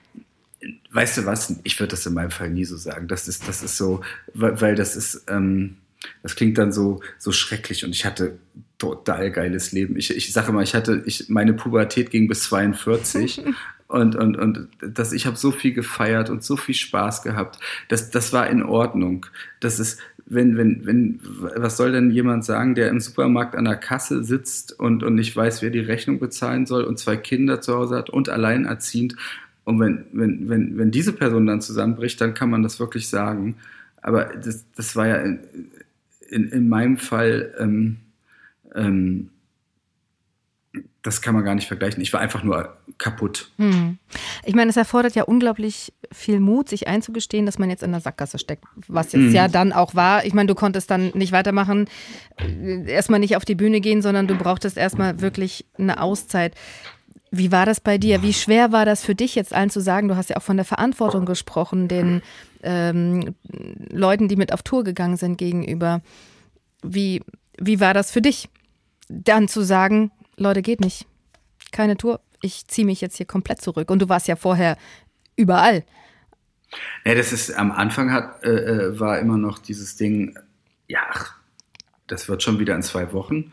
Weißt 0.91 1.17
du 1.17 1.27
was? 1.27 1.55
Ich 1.63 1.79
würde 1.79 1.93
das 1.93 2.05
in 2.07 2.15
meinem 2.15 2.33
Fall 2.33 2.51
nie 2.51 2.65
so 2.65 2.77
sagen. 2.77 3.07
Das 3.07 3.29
ist, 3.29 3.47
das 3.47 3.63
ist 3.63 3.77
so, 3.77 4.01
weil, 4.35 4.61
weil 4.61 4.75
das 4.75 4.97
ist, 4.97 5.27
ähm, 5.29 5.77
das 6.23 6.37
klingt 6.37 6.59
dann 6.59 6.73
so, 6.73 7.01
so 7.19 7.33
schrecklich 7.33 7.85
und 7.85 7.91
ich 7.91 8.05
hatte 8.05 8.39
total 8.79 9.31
geiles 9.31 9.73
Leben. 9.73 9.97
Ich, 9.97 10.15
ich 10.17 10.33
sage 10.33 10.49
immer, 10.49 10.63
ich 10.63 10.75
hatte, 10.75 11.03
ich, 11.07 11.29
meine 11.29 11.53
Pubertät 11.53 12.11
ging 12.11 12.29
bis 12.29 12.45
42 12.45 13.43
und, 13.89 14.17
und, 14.17 14.37
und 14.37 14.69
das, 14.81 15.13
ich 15.13 15.27
habe 15.27 15.37
so 15.37 15.51
viel 15.51 15.73
gefeiert 15.73 16.31
und 16.31 16.43
so 16.43 16.57
viel 16.57 16.75
Spaß 16.75 17.23
gehabt. 17.23 17.59
Das, 17.89 18.11
das 18.11 18.33
war 18.33 18.49
in 18.49 18.63
Ordnung. 18.63 19.27
Das 19.61 19.79
ist, 19.79 20.01
wenn, 20.27 20.57
wenn, 20.57 20.87
wenn, 20.87 21.21
was 21.57 21.77
soll 21.77 21.93
denn 21.93 22.11
jemand 22.11 22.45
sagen, 22.45 22.75
der 22.75 22.89
im 22.89 23.01
Supermarkt 23.01 23.57
an 23.57 23.65
der 23.65 23.77
Kasse 23.77 24.25
sitzt 24.25 24.79
und, 24.79 25.03
und 25.03 25.15
nicht 25.15 25.37
weiß, 25.37 25.61
wer 25.61 25.71
die 25.71 25.81
Rechnung 25.81 26.19
bezahlen 26.19 26.67
soll 26.67 26.85
und 26.85 26.99
zwei 26.99 27.17
Kinder 27.17 27.61
zu 27.61 27.75
Hause 27.75 27.97
hat 27.97 28.11
und 28.11 28.29
alleinerziehend. 28.29 29.17
Und 29.65 29.81
wenn, 29.81 30.05
wenn, 30.13 30.49
wenn, 30.49 30.79
wenn 30.79 30.91
diese 30.91 31.13
Person 31.13 31.47
dann 31.47 31.61
zusammenbricht, 31.61 32.21
dann 32.21 32.33
kann 32.33 32.49
man 32.49 32.63
das 32.63 32.81
wirklich 32.81 33.09
sagen. 33.09 33.57
Aber 34.03 34.25
das, 34.25 34.65
das 34.75 34.97
war 34.97 35.09
ja 35.09 35.37
in, 36.31 36.49
in 36.51 36.69
meinem 36.69 36.97
Fall, 36.97 37.55
ähm, 37.59 37.99
ähm, 38.75 39.31
das 41.03 41.23
kann 41.23 41.35
man 41.35 41.45
gar 41.45 41.55
nicht 41.55 41.67
vergleichen. 41.67 42.03
Ich 42.03 42.13
war 42.13 42.21
einfach 42.21 42.43
nur 42.43 42.77
kaputt. 42.99 43.51
Hm. 43.57 43.99
Ich 44.45 44.55
meine, 44.55 44.71
es 44.71 44.77
erfordert 44.77 45.15
ja 45.15 45.25
unglaublich 45.25 45.93
viel 46.13 46.41
Mut, 46.41 46.69
sich 46.69 46.89
einzugestehen, 46.89 47.47
dass 47.47 47.59
man 47.59 47.71
jetzt 47.71 47.83
in 47.83 47.91
der 47.91 48.01
Sackgasse 48.01 48.39
steckt, 48.39 48.65
was 48.87 49.13
jetzt 49.13 49.23
hm. 49.23 49.33
ja 49.33 49.49
dann 49.49 49.73
auch 49.73 49.95
war. 49.95 50.25
Ich 50.25 50.35
meine, 50.35 50.47
du 50.47 50.55
konntest 50.55 50.91
dann 50.91 51.11
nicht 51.15 51.33
weitermachen, 51.33 51.89
äh, 52.39 52.91
erstmal 52.91 53.21
nicht 53.21 53.37
auf 53.37 53.45
die 53.45 53.55
Bühne 53.55 53.81
gehen, 53.81 54.03
sondern 54.03 54.27
du 54.27 54.37
brauchtest 54.37 54.77
erstmal 54.77 55.21
wirklich 55.21 55.65
eine 55.79 56.01
Auszeit. 56.01 56.55
Wie 57.31 57.53
war 57.53 57.65
das 57.65 57.81
bei 57.81 57.97
dir? 57.97 58.23
Wie 58.23 58.35
schwer 58.35 58.73
war 58.73 58.85
das 58.85 59.05
für 59.05 59.15
dich 59.15 59.35
jetzt 59.35 59.55
allen 59.55 59.71
zu 59.71 59.81
sagen? 59.81 60.09
Du 60.09 60.17
hast 60.17 60.31
ja 60.31 60.37
auch 60.37 60.43
von 60.43 60.57
der 60.57 60.67
Verantwortung 60.67 61.27
gesprochen, 61.27 61.89
den 61.89 62.23
ähm, 62.63 63.35
Leuten, 63.91 64.29
die 64.29 64.37
mit 64.37 64.53
auf 64.53 64.63
Tour 64.63 64.85
gegangen 64.85 65.17
sind, 65.17 65.39
gegenüber. 65.39 66.03
Wie, 66.83 67.23
wie 67.59 67.81
war 67.81 67.95
das 67.95 68.11
für 68.11 68.23
dich, 68.23 68.49
dann 69.09 69.49
zu 69.49 69.63
sagen, 69.63 70.11
Leute, 70.37 70.63
geht 70.63 70.81
nicht. 70.81 71.07
Keine 71.73 71.97
Tour. 71.97 72.21
Ich 72.43 72.67
ziehe 72.67 72.87
mich 72.87 73.01
jetzt 73.01 73.17
hier 73.17 73.27
komplett 73.27 73.61
zurück. 73.61 73.91
Und 73.91 74.01
du 74.01 74.09
warst 74.09 74.29
ja 74.29 74.37
vorher 74.37 74.77
überall. 75.37 75.85
Ja, 77.05 77.15
das 77.15 77.33
ist 77.33 77.53
am 77.53 77.73
Anfang 77.73 78.13
hat, 78.13 78.45
äh, 78.45 78.51
äh 78.51 79.01
war 79.01 79.19
immer 79.19 79.37
noch 79.37 79.59
dieses 79.59 79.97
Ding, 79.97 80.39
ja, 80.89 81.05
das 82.07 82.29
wird 82.29 82.43
schon 82.43 82.59
wieder 82.59 82.75
in 82.75 82.83
zwei 82.83 83.13
Wochen. 83.13 83.53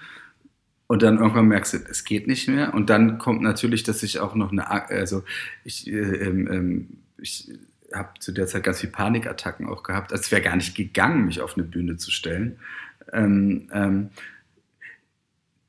Und 0.88 1.02
dann 1.02 1.18
irgendwann 1.18 1.48
merkst 1.48 1.74
du, 1.74 1.78
es 1.90 2.06
geht 2.06 2.28
nicht 2.28 2.48
mehr. 2.48 2.74
Und 2.74 2.90
dann 2.90 3.18
kommt 3.18 3.42
natürlich, 3.42 3.84
dass 3.84 4.04
ich 4.04 4.20
auch 4.20 4.36
noch 4.36 4.52
eine, 4.52 4.70
also 4.70 5.24
ich, 5.64 5.88
äh, 5.88 6.00
ähm 6.00 7.00
ich 7.20 7.52
habe 7.94 8.10
zu 8.20 8.32
der 8.32 8.48
Zeit 8.48 8.64
ganz 8.64 8.82
viel 8.82 8.90
Panikattacken 8.90 9.68
auch 9.68 9.84
gehabt. 9.84 10.12
Also 10.12 10.22
es 10.22 10.32
wäre 10.32 10.42
gar 10.42 10.56
nicht 10.56 10.76
gegangen, 10.76 11.26
mich 11.26 11.42
auf 11.42 11.58
eine 11.58 11.66
Bühne 11.66 11.98
zu 11.98 12.12
stellen. 12.12 12.60
Ähm, 13.14 13.70
ähm, 13.74 14.10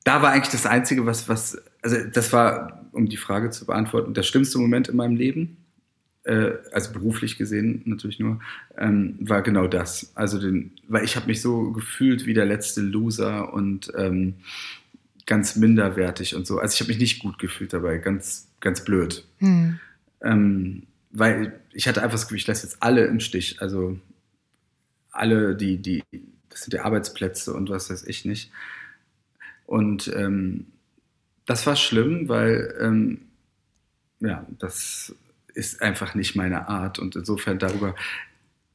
da 0.04 0.22
war 0.22 0.32
eigentlich 0.32 0.52
das 0.52 0.66
Einzige, 0.66 1.06
was, 1.06 1.28
was, 1.28 1.62
also 1.82 1.96
das 2.12 2.32
war, 2.32 2.86
um 2.92 3.08
die 3.08 3.16
Frage 3.16 3.50
zu 3.50 3.66
beantworten, 3.66 4.14
der 4.14 4.22
schlimmste 4.22 4.58
Moment 4.58 4.88
in 4.88 4.96
meinem 4.96 5.16
Leben, 5.16 5.58
äh, 6.24 6.52
also 6.72 6.92
beruflich 6.92 7.36
gesehen 7.36 7.82
natürlich 7.84 8.18
nur, 8.18 8.40
ähm, 8.76 9.16
war 9.20 9.42
genau 9.42 9.66
das. 9.66 10.12
Also 10.14 10.40
den, 10.40 10.72
weil 10.88 11.04
ich 11.04 11.16
habe 11.16 11.26
mich 11.26 11.40
so 11.40 11.72
gefühlt 11.72 12.26
wie 12.26 12.34
der 12.34 12.46
letzte 12.46 12.80
Loser 12.80 13.52
und 13.52 13.92
ähm, 13.96 14.34
ganz 15.26 15.56
minderwertig 15.56 16.34
und 16.34 16.46
so. 16.46 16.58
Also 16.58 16.74
ich 16.74 16.80
habe 16.80 16.88
mich 16.88 16.98
nicht 16.98 17.18
gut 17.20 17.38
gefühlt 17.38 17.72
dabei, 17.72 17.98
ganz, 17.98 18.48
ganz 18.60 18.82
blöd. 18.82 19.24
Hm. 19.38 19.78
Weil 21.10 21.60
ich 21.72 21.88
hatte 21.88 22.02
einfach 22.02 22.14
das 22.14 22.22
Gefühl, 22.22 22.38
ich 22.38 22.46
lasse 22.46 22.66
jetzt 22.66 22.82
alle 22.82 23.06
im 23.06 23.20
Stich. 23.20 23.60
Also 23.62 23.98
alle, 25.10 25.56
die, 25.56 25.78
die, 25.78 26.02
das 26.48 26.62
sind 26.62 26.72
die 26.72 26.80
Arbeitsplätze 26.80 27.54
und 27.54 27.70
was 27.70 27.90
weiß 27.90 28.04
ich 28.04 28.24
nicht. 28.24 28.50
Und 29.66 30.08
ähm, 30.14 30.66
das 31.46 31.66
war 31.66 31.76
schlimm, 31.76 32.28
weil 32.28 32.74
ähm, 32.80 33.22
ja, 34.20 34.46
das 34.58 35.14
ist 35.54 35.82
einfach 35.82 36.14
nicht 36.14 36.36
meine 36.36 36.68
Art 36.68 36.98
und 36.98 37.16
insofern 37.16 37.58
darüber. 37.58 37.94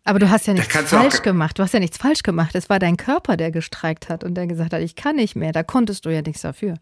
Aber 0.05 0.19
du 0.19 0.29
hast 0.29 0.47
ja 0.47 0.53
nichts 0.53 0.75
falsch 0.89 1.21
gemacht. 1.21 1.57
Du 1.57 1.63
hast 1.63 1.73
ja 1.73 1.79
nichts 1.79 1.97
falsch 1.97 2.23
gemacht. 2.23 2.55
Es 2.55 2.69
war 2.69 2.79
dein 2.79 2.97
Körper, 2.97 3.37
der 3.37 3.51
gestreikt 3.51 4.09
hat 4.09 4.23
und 4.23 4.35
der 4.35 4.47
gesagt 4.47 4.73
hat, 4.73 4.81
ich 4.81 4.95
kann 4.95 5.15
nicht 5.15 5.35
mehr. 5.35 5.53
Da 5.53 5.63
konntest 5.63 6.05
du 6.05 6.09
ja 6.09 6.21
nichts 6.21 6.41
dafür. 6.41 6.75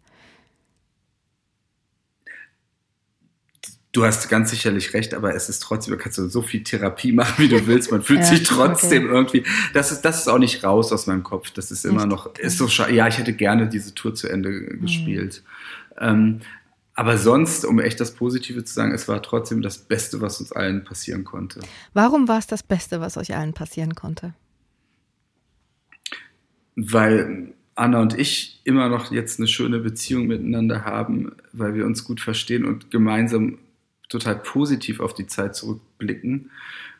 Du 3.92 4.06
hast 4.06 4.30
ganz 4.30 4.48
sicherlich 4.48 4.94
recht, 4.94 5.12
aber 5.12 5.34
es 5.34 5.50
ist 5.50 5.62
trotzdem, 5.62 5.92
du 5.92 6.02
kannst 6.02 6.16
so 6.16 6.40
viel 6.40 6.64
Therapie 6.64 7.12
machen, 7.12 7.34
wie 7.36 7.48
du 7.48 7.66
willst. 7.66 7.90
Man 7.90 8.02
fühlt 8.02 8.20
ja, 8.20 8.26
sich 8.26 8.42
trotzdem 8.42 9.04
okay. 9.04 9.12
irgendwie. 9.12 9.44
Das 9.74 9.92
ist, 9.92 10.00
das 10.00 10.20
ist 10.20 10.28
auch 10.28 10.38
nicht 10.38 10.64
raus 10.64 10.92
aus 10.92 11.06
meinem 11.06 11.22
Kopf. 11.22 11.50
Das 11.50 11.70
ist 11.70 11.84
immer 11.84 12.06
noch, 12.06 12.34
ist 12.36 12.56
so 12.56 12.66
Ja, 12.66 13.06
ich 13.06 13.18
hätte 13.18 13.34
gerne 13.34 13.68
diese 13.68 13.94
Tour 13.94 14.14
zu 14.14 14.28
Ende 14.28 14.48
mhm. 14.48 14.80
gespielt. 14.80 15.42
Ähm, 15.98 16.40
aber 16.94 17.18
sonst, 17.18 17.66
um 17.66 17.80
echt 17.80 18.00
das 18.00 18.14
Positive 18.14 18.64
zu 18.64 18.72
sagen, 18.72 18.92
es 18.92 19.08
war 19.08 19.22
trotzdem 19.22 19.60
das 19.60 19.78
Beste, 19.78 20.20
was 20.20 20.40
uns 20.40 20.52
allen 20.52 20.84
passieren 20.84 21.24
konnte. 21.24 21.60
Warum 21.92 22.28
war 22.28 22.38
es 22.38 22.46
das 22.46 22.62
Beste, 22.62 23.00
was 23.00 23.18
euch 23.18 23.34
allen 23.34 23.52
passieren 23.52 23.94
konnte? 23.94 24.34
Weil 26.76 27.52
Anna 27.74 28.00
und 28.00 28.18
ich 28.18 28.60
immer 28.64 28.88
noch 28.88 29.10
jetzt 29.10 29.38
eine 29.38 29.48
schöne 29.48 29.78
Beziehung 29.78 30.26
miteinander 30.26 30.84
haben, 30.84 31.32
weil 31.52 31.74
wir 31.74 31.86
uns 31.86 32.04
gut 32.04 32.20
verstehen 32.20 32.64
und 32.64 32.90
gemeinsam 32.90 33.58
total 34.12 34.36
positiv 34.36 35.00
auf 35.00 35.14
die 35.14 35.26
Zeit 35.26 35.56
zurückblicken. 35.56 36.50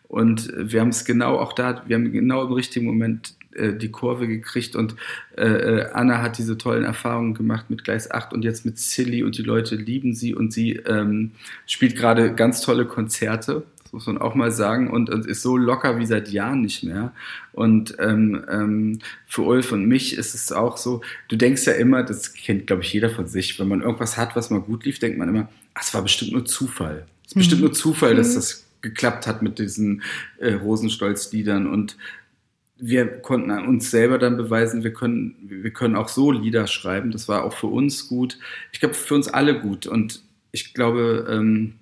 Und 0.09 0.53
wir 0.57 0.81
haben 0.81 0.91
es 0.91 1.05
genau 1.05 1.39
auch 1.39 1.55
da, 1.55 1.85
wir 1.87 1.97
haben 1.97 2.13
genau 2.13 2.45
im 2.45 2.53
richtigen 2.53 2.85
Moment 2.85 3.35
äh, 3.55 3.73
die 3.73 3.91
Kurve 3.91 4.29
gekriegt 4.29 4.77
und 4.77 4.95
äh, 5.37 5.45
äh 5.45 5.91
Anna 5.93 6.21
hat 6.21 6.37
diese 6.37 6.59
tollen 6.59 6.85
Erfahrungen 6.85 7.33
gemacht 7.33 7.71
mit 7.71 7.85
Gleis 7.85 8.11
8 8.11 8.33
und 8.35 8.45
jetzt 8.45 8.67
mit 8.67 8.79
Silly 8.79 9.23
und 9.23 9.39
die 9.39 9.43
Leute 9.43 9.77
lieben 9.77 10.15
sie 10.15 10.35
und 10.35 10.53
sie 10.53 10.73
ähm, 10.87 11.33
spielt 11.67 11.97
gerade 11.97 12.35
ganz 12.35 12.61
tolle 12.61 12.85
Konzerte, 12.85 13.63
das 13.93 14.07
muss 14.07 14.07
man 14.07 14.23
auch 14.23 14.35
mal 14.35 14.51
sagen, 14.51 14.91
und, 14.91 15.11
und 15.11 15.27
ist 15.27 15.43
so 15.43 15.59
locker 15.59 15.99
wie 15.99 16.07
seit 16.07 16.31
Jahren 16.31 16.63
nicht 16.63 16.83
mehr. 16.83 17.13
Und 17.53 17.95
ähm, 17.99 18.43
ähm, 18.51 18.99
für 19.27 19.43
Ulf 19.43 19.71
und 19.73 19.87
mich 19.87 20.17
ist 20.17 20.35
es 20.35 20.51
auch 20.51 20.79
so, 20.79 21.03
du 21.29 21.37
denkst 21.37 21.67
ja 21.67 21.75
immer, 21.75 22.03
das 22.03 22.33
kennt 22.33 22.67
glaube 22.67 22.83
ich 22.83 22.93
jeder 22.93 23.11
von 23.11 23.27
sich, 23.27 23.59
wenn 23.61 23.69
man 23.69 23.83
irgendwas 23.83 24.17
hat, 24.17 24.35
was 24.35 24.49
mal 24.49 24.63
gut 24.63 24.87
lief, 24.87 24.99
denkt 24.99 25.19
man 25.19 25.29
immer, 25.29 25.49
ach, 25.75 25.83
es 25.83 25.93
war 25.93 26.01
bestimmt 26.01 26.33
nur 26.33 26.47
Zufall. 26.47 27.05
Es 27.23 27.33
ist 27.33 27.37
mhm. 27.37 27.41
bestimmt 27.41 27.61
nur 27.61 27.73
Zufall, 27.75 28.15
dass 28.15 28.31
mhm. 28.31 28.35
das 28.37 28.67
geklappt 28.81 29.27
hat 29.27 29.43
mit 29.43 29.59
diesen 29.59 30.03
äh, 30.39 30.55
Rosenstolz-Liedern 30.55 31.67
und 31.67 31.99
wir 32.85 33.07
konnten 33.07 33.51
uns 33.51 33.91
selber 33.91 34.19
dann 34.19 34.39
beweisen, 34.39 34.85
wir 34.85 34.93
können, 34.93 35.37
wir 35.43 35.71
können 35.71 35.97
auch 35.97 36.09
so 36.09 36.33
Lieder 36.33 36.67
schreiben. 36.67 37.13
Das 37.13 37.29
war 37.29 37.45
auch 37.45 37.53
für 37.53 37.69
uns 37.69 38.09
gut. 38.09 38.41
Ich 38.73 38.81
glaube, 38.81 38.95
für 38.95 39.15
uns 39.15 39.29
alle 39.29 39.61
gut. 39.61 39.87
Und 39.87 40.25
ich 40.51 40.75
glaube, 40.75 41.29
ähm, 41.31 41.75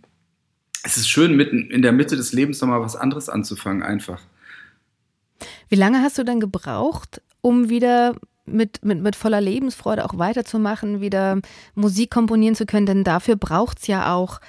es 0.83 0.97
ist 0.97 1.09
schön, 1.09 1.37
mitten 1.37 1.71
in 1.71 1.83
der 1.83 1.93
Mitte 1.93 2.17
des 2.17 2.33
Lebens 2.33 2.61
nochmal 2.61 2.81
was 2.81 2.97
anderes 2.97 3.29
anzufangen, 3.29 3.83
einfach. 3.83 4.21
Wie 5.69 5.77
lange 5.77 6.03
hast 6.03 6.19
du 6.19 6.25
denn 6.25 6.41
gebraucht, 6.41 7.23
um 7.41 7.69
wieder 7.69 8.15
mit, 8.47 8.85
mit, 8.85 9.01
mit 9.01 9.17
voller 9.17 9.41
Lebensfreude 9.41 10.05
auch 10.05 10.19
weiterzumachen, 10.19 11.01
wieder 11.01 11.41
Musik 11.75 12.11
komponieren 12.11 12.55
zu 12.55 12.67
können? 12.67 12.87
Denn 12.87 13.05
dafür 13.05 13.37
braucht 13.37 13.79
es 13.81 13.87
ja 13.87 14.15
auch 14.15 14.41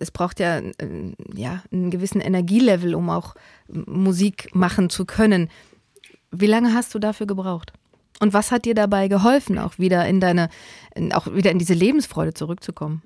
es 0.00 0.10
braucht 0.10 0.40
ja, 0.40 0.58
äh, 0.58 1.14
ja 1.34 1.62
einen 1.72 1.90
gewissen 1.90 2.20
Energielevel, 2.20 2.94
um 2.94 3.08
auch 3.08 3.34
Musik 3.68 4.54
machen 4.54 4.90
zu 4.90 5.04
können. 5.04 5.48
Wie 6.30 6.46
lange 6.46 6.74
hast 6.74 6.94
du 6.94 6.98
dafür 6.98 7.26
gebraucht? 7.26 7.72
Und 8.20 8.32
was 8.32 8.50
hat 8.50 8.64
dir 8.64 8.74
dabei 8.74 9.08
geholfen, 9.08 9.58
auch 9.58 9.78
wieder 9.78 10.06
in 10.06 10.20
deine, 10.20 10.50
auch 11.12 11.32
wieder 11.32 11.50
in 11.50 11.58
diese 11.58 11.74
Lebensfreude 11.74 12.34
zurückzukommen? 12.34 13.02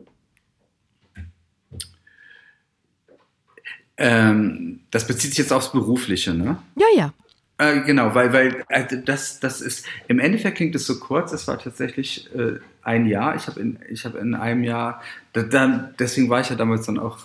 Ähm, 3.96 4.80
das 4.90 5.06
bezieht 5.06 5.30
sich 5.30 5.38
jetzt 5.38 5.52
aufs 5.52 5.72
Berufliche, 5.72 6.34
ne? 6.34 6.58
Ja, 6.76 6.86
ja. 6.96 7.12
Äh, 7.58 7.82
genau, 7.82 8.14
weil, 8.14 8.32
weil 8.32 8.64
also 8.68 8.96
das, 8.96 9.38
das 9.38 9.60
ist, 9.60 9.86
im 10.08 10.18
Endeffekt 10.18 10.56
klingt 10.56 10.74
es 10.74 10.86
so 10.86 10.98
kurz, 10.98 11.32
es 11.32 11.46
war 11.46 11.58
tatsächlich 11.58 12.28
äh, 12.34 12.58
ein 12.82 13.06
Jahr. 13.06 13.36
Ich 13.36 13.46
habe 13.46 13.60
in, 13.60 13.78
hab 13.78 14.16
in 14.16 14.34
einem 14.34 14.64
Jahr, 14.64 15.00
da, 15.32 15.42
dann, 15.42 15.94
deswegen 15.98 16.28
war 16.28 16.40
ich 16.40 16.50
ja 16.50 16.56
damals 16.56 16.86
dann 16.86 16.98
auch, 16.98 17.18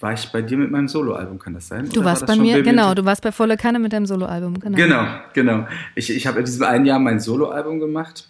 war 0.00 0.12
ich 0.14 0.30
bei 0.32 0.40
dir 0.40 0.56
mit 0.56 0.70
meinem 0.70 0.88
Soloalbum, 0.88 1.38
kann 1.38 1.52
das 1.52 1.68
sein? 1.68 1.88
Du 1.90 2.00
Oder 2.00 2.10
warst 2.10 2.22
war 2.22 2.28
bei 2.28 2.36
mir, 2.36 2.62
genau, 2.62 2.94
du 2.94 3.04
warst 3.04 3.22
bei 3.22 3.32
Volle 3.32 3.58
Kanne 3.58 3.78
mit 3.78 3.92
deinem 3.92 4.06
Soloalbum, 4.06 4.58
genau. 4.58 4.76
Genau, 4.76 5.06
genau. 5.34 5.66
Ich, 5.94 6.10
ich 6.10 6.26
habe 6.26 6.38
in 6.38 6.46
diesem 6.46 6.64
einen 6.64 6.86
Jahr 6.86 6.98
mein 6.98 7.20
Soloalbum 7.20 7.78
gemacht. 7.80 8.28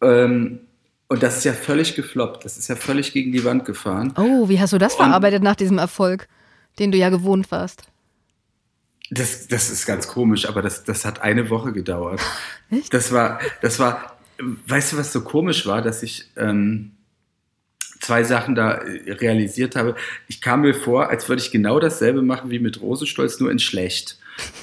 Ähm, 0.00 0.60
und 1.08 1.22
das 1.22 1.38
ist 1.38 1.44
ja 1.44 1.52
völlig 1.52 1.94
gefloppt. 1.94 2.44
Das 2.44 2.56
ist 2.56 2.68
ja 2.68 2.74
völlig 2.74 3.12
gegen 3.12 3.30
die 3.30 3.44
Wand 3.44 3.64
gefahren. 3.64 4.12
Oh, 4.16 4.48
wie 4.48 4.60
hast 4.60 4.72
du 4.72 4.78
das 4.78 4.94
und 4.94 5.04
verarbeitet 5.04 5.42
nach 5.42 5.54
diesem 5.54 5.78
Erfolg, 5.78 6.28
den 6.78 6.92
du 6.92 6.98
ja 6.98 7.08
gewohnt 7.08 7.50
warst? 7.50 7.84
Das, 9.10 9.46
das 9.46 9.70
ist 9.70 9.86
ganz 9.86 10.08
komisch, 10.08 10.48
aber 10.48 10.62
das, 10.62 10.84
das 10.84 11.04
hat 11.04 11.22
eine 11.22 11.48
Woche 11.48 11.72
gedauert. 11.72 12.20
Echt? 12.70 12.92
Das 12.92 13.12
war, 13.12 13.40
das 13.62 13.78
war, 13.78 14.16
weißt 14.38 14.92
du, 14.92 14.96
was 14.96 15.12
so 15.12 15.22
komisch 15.22 15.66
war, 15.66 15.80
dass 15.80 16.02
ich 16.02 16.30
ähm, 16.36 16.92
zwei 18.00 18.24
Sachen 18.24 18.54
da 18.54 18.80
realisiert 19.06 19.76
habe. 19.76 19.94
Ich 20.28 20.40
kam 20.40 20.62
mir 20.62 20.74
vor, 20.74 21.08
als 21.08 21.28
würde 21.28 21.42
ich 21.42 21.50
genau 21.50 21.78
dasselbe 21.80 22.22
machen 22.22 22.50
wie 22.50 22.58
mit 22.58 22.80
Rosenstolz, 22.80 23.40
nur 23.40 23.50
in 23.50 23.58
schlecht. 23.58 24.18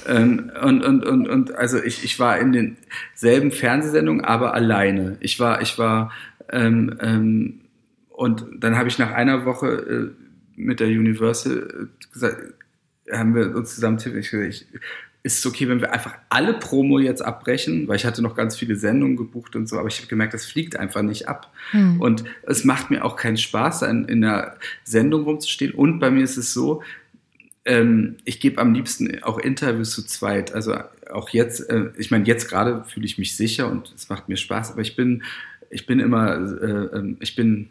ähm, 0.06 0.52
und, 0.62 0.84
und, 0.84 1.04
und, 1.04 1.28
und 1.28 1.54
also 1.54 1.82
ich, 1.82 2.04
ich 2.04 2.18
war 2.20 2.38
in 2.38 2.52
denselben 2.52 3.50
Fernsehsendungen, 3.50 4.24
aber 4.24 4.54
alleine. 4.54 5.16
Ich 5.20 5.40
war, 5.40 5.62
ich 5.62 5.78
war, 5.78 6.12
ähm, 6.50 6.96
ähm, 7.00 7.60
und 8.08 8.46
dann 8.58 8.76
habe 8.76 8.88
ich 8.88 8.98
nach 8.98 9.10
einer 9.10 9.44
Woche 9.44 9.68
äh, 9.68 10.23
mit 10.56 10.80
der 10.80 10.88
Universal 10.88 11.88
äh, 11.90 12.12
gesagt, 12.12 12.54
haben 13.10 13.34
wir 13.34 13.54
uns 13.54 13.74
zusammen 13.74 13.98
ich 13.98 14.30
gesagt, 14.30 14.48
ich, 14.48 14.66
ist 15.24 15.38
es 15.38 15.46
okay, 15.46 15.68
wenn 15.68 15.80
wir 15.80 15.92
einfach 15.92 16.14
alle 16.28 16.52
Promo 16.52 16.98
jetzt 16.98 17.24
abbrechen, 17.24 17.88
weil 17.88 17.96
ich 17.96 18.04
hatte 18.04 18.20
noch 18.20 18.36
ganz 18.36 18.56
viele 18.56 18.76
Sendungen 18.76 19.16
gebucht 19.16 19.56
und 19.56 19.66
so, 19.66 19.78
aber 19.78 19.88
ich 19.88 19.96
habe 19.96 20.06
gemerkt, 20.06 20.34
das 20.34 20.44
fliegt 20.44 20.76
einfach 20.76 21.00
nicht 21.00 21.28
ab. 21.28 21.50
Hm. 21.70 21.98
Und 21.98 22.24
es 22.42 22.64
macht 22.64 22.90
mir 22.90 23.04
auch 23.04 23.16
keinen 23.16 23.38
Spaß, 23.38 23.82
in, 23.82 24.04
in 24.04 24.22
einer 24.22 24.56
Sendung 24.84 25.24
rumzustehen. 25.24 25.72
Und 25.72 25.98
bei 25.98 26.10
mir 26.10 26.22
ist 26.22 26.36
es 26.36 26.52
so, 26.52 26.82
ähm, 27.64 28.16
ich 28.26 28.38
gebe 28.38 28.60
am 28.60 28.74
liebsten 28.74 29.22
auch 29.22 29.38
Interviews 29.38 29.92
zu 29.92 30.04
zweit. 30.04 30.52
Also 30.52 30.76
auch 31.10 31.30
jetzt, 31.30 31.70
äh, 31.70 31.86
ich 31.96 32.10
meine, 32.10 32.26
jetzt 32.26 32.50
gerade 32.50 32.84
fühle 32.84 33.06
ich 33.06 33.16
mich 33.16 33.34
sicher 33.34 33.70
und 33.70 33.94
es 33.96 34.10
macht 34.10 34.28
mir 34.28 34.36
Spaß, 34.36 34.72
aber 34.72 34.82
ich 34.82 34.94
bin, 34.94 35.22
ich 35.70 35.86
bin 35.86 36.00
immer, 36.00 36.34
äh, 36.34 36.98
ähm, 36.98 37.16
ich 37.20 37.34
bin 37.34 37.70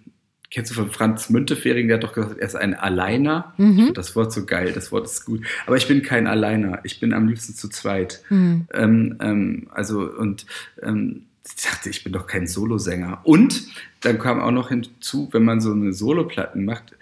kennst 0.53 0.69
du 0.69 0.75
von 0.75 0.91
Franz 0.91 1.31
Müntefering, 1.31 1.87
der 1.87 1.97
hat 1.97 2.03
doch 2.03 2.13
gesagt, 2.13 2.37
er 2.37 2.45
ist 2.45 2.55
ein 2.55 2.75
Alleiner. 2.75 3.53
Mhm. 3.57 3.93
das 3.95 4.15
Wort 4.15 4.31
so 4.31 4.45
geil, 4.45 4.71
das 4.73 4.91
Wort 4.91 5.05
ist 5.05 5.25
gut. 5.25 5.41
Aber 5.65 5.77
ich 5.77 5.87
bin 5.87 6.03
kein 6.03 6.27
Alleiner, 6.27 6.79
ich 6.83 6.99
bin 6.99 7.13
am 7.13 7.27
liebsten 7.27 7.55
zu 7.55 7.69
zweit. 7.69 8.21
Mhm. 8.29 8.67
Ähm, 8.71 9.17
ähm, 9.19 9.67
also, 9.71 10.01
und 10.01 10.45
ähm, 10.83 11.23
ich 11.43 11.63
dachte, 11.63 11.89
ich 11.89 12.03
bin 12.03 12.13
doch 12.13 12.27
kein 12.27 12.45
Solosänger. 12.45 13.21
Und 13.23 13.63
dann 14.01 14.19
kam 14.19 14.39
auch 14.39 14.51
noch 14.51 14.69
hinzu, 14.69 15.27
wenn 15.31 15.43
man 15.43 15.59
so 15.59 15.71
eine 15.71 15.91
Soloplatten 15.91 16.65
macht, 16.65 16.95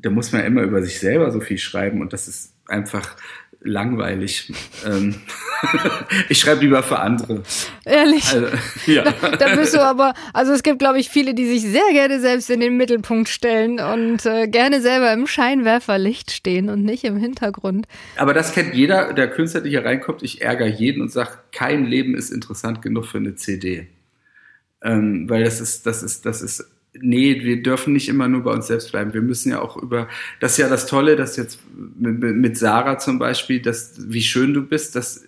da 0.00 0.10
muss 0.10 0.32
man 0.32 0.44
immer 0.44 0.62
über 0.62 0.82
sich 0.82 1.00
selber 1.00 1.30
so 1.32 1.40
viel 1.40 1.58
schreiben 1.58 2.00
und 2.00 2.12
das 2.12 2.28
ist 2.28 2.52
einfach 2.66 3.16
langweilig. 3.64 4.52
Ähm, 4.86 5.14
ich 6.28 6.38
schreibe 6.38 6.62
lieber 6.62 6.82
für 6.82 6.98
andere. 6.98 7.42
Ehrlich? 7.84 8.24
Also, 8.32 8.46
ja. 8.86 9.04
Da, 9.04 9.30
da, 9.30 9.56
bist 9.56 9.74
du 9.74 9.80
aber, 9.80 10.14
also 10.32 10.52
es 10.52 10.62
gibt, 10.62 10.78
glaube 10.78 10.98
ich, 10.98 11.08
viele, 11.08 11.34
die 11.34 11.46
sich 11.46 11.62
sehr 11.62 11.90
gerne 11.92 12.20
selbst 12.20 12.50
in 12.50 12.60
den 12.60 12.76
Mittelpunkt 12.76 13.28
stellen 13.28 13.80
und 13.80 14.26
äh, 14.26 14.48
gerne 14.48 14.80
selber 14.80 15.12
im 15.12 15.26
Scheinwerferlicht 15.26 16.30
stehen 16.30 16.68
und 16.68 16.82
nicht 16.82 17.04
im 17.04 17.16
Hintergrund. 17.16 17.86
Aber 18.16 18.34
das 18.34 18.52
kennt 18.52 18.74
jeder, 18.74 19.12
der 19.12 19.28
Künstler, 19.28 19.60
der 19.60 19.70
hier 19.70 19.84
reinkommt. 19.84 20.22
Ich 20.22 20.42
ärgere 20.42 20.68
jeden 20.68 21.02
und 21.02 21.10
sage, 21.10 21.38
kein 21.52 21.84
Leben 21.84 22.14
ist 22.14 22.30
interessant 22.30 22.82
genug 22.82 23.06
für 23.06 23.18
eine 23.18 23.34
CD. 23.34 23.88
Ähm, 24.82 25.28
weil 25.28 25.44
das 25.44 25.60
ist, 25.60 25.86
das 25.86 26.02
ist, 26.02 26.26
das 26.26 26.42
ist 26.42 26.66
nee, 26.94 27.42
wir 27.42 27.62
dürfen 27.62 27.92
nicht 27.92 28.08
immer 28.08 28.28
nur 28.28 28.42
bei 28.42 28.52
uns 28.52 28.66
selbst 28.66 28.92
bleiben. 28.92 29.14
Wir 29.14 29.22
müssen 29.22 29.50
ja 29.50 29.60
auch 29.60 29.76
über, 29.76 30.08
das 30.40 30.52
ist 30.52 30.58
ja 30.58 30.68
das 30.68 30.86
Tolle, 30.86 31.16
dass 31.16 31.36
jetzt 31.36 31.58
mit, 31.74 32.58
Sarah 32.58 32.98
zum 32.98 33.18
Beispiel, 33.18 33.60
dass, 33.60 33.94
wie 33.98 34.22
schön 34.22 34.52
du 34.54 34.62
bist, 34.62 34.94
das 34.94 35.24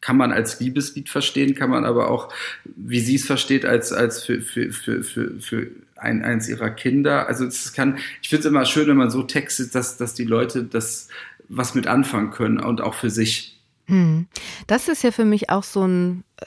kann 0.00 0.16
man 0.16 0.32
als 0.32 0.60
Liebeslied 0.60 1.08
verstehen, 1.08 1.54
kann 1.54 1.70
man 1.70 1.84
aber 1.84 2.10
auch, 2.10 2.32
wie 2.64 3.00
sie 3.00 3.16
es 3.16 3.24
versteht, 3.24 3.64
als, 3.64 3.92
als 3.92 4.24
für, 4.24 4.40
für, 4.40 4.72
für, 4.72 5.02
für, 5.02 5.40
für 5.40 5.68
ein, 5.96 6.22
eins 6.22 6.48
ihrer 6.48 6.70
Kinder. 6.70 7.28
Also 7.28 7.46
es 7.46 7.72
kann, 7.72 7.98
ich 8.20 8.28
finde 8.28 8.40
es 8.40 8.46
immer 8.46 8.64
schön, 8.64 8.88
wenn 8.88 8.96
man 8.96 9.10
so 9.10 9.22
textet, 9.22 9.74
dass, 9.74 9.96
dass 9.96 10.14
die 10.14 10.24
Leute 10.24 10.64
das 10.64 11.08
was 11.48 11.74
mit 11.74 11.86
anfangen 11.86 12.30
können 12.30 12.58
und 12.58 12.80
auch 12.80 12.94
für 12.94 13.10
sich. 13.10 13.51
Hm. 13.92 14.26
Das 14.68 14.88
ist 14.88 15.02
ja 15.02 15.10
für 15.10 15.26
mich 15.26 15.50
auch 15.50 15.64
so 15.64 15.86
ein 15.86 16.24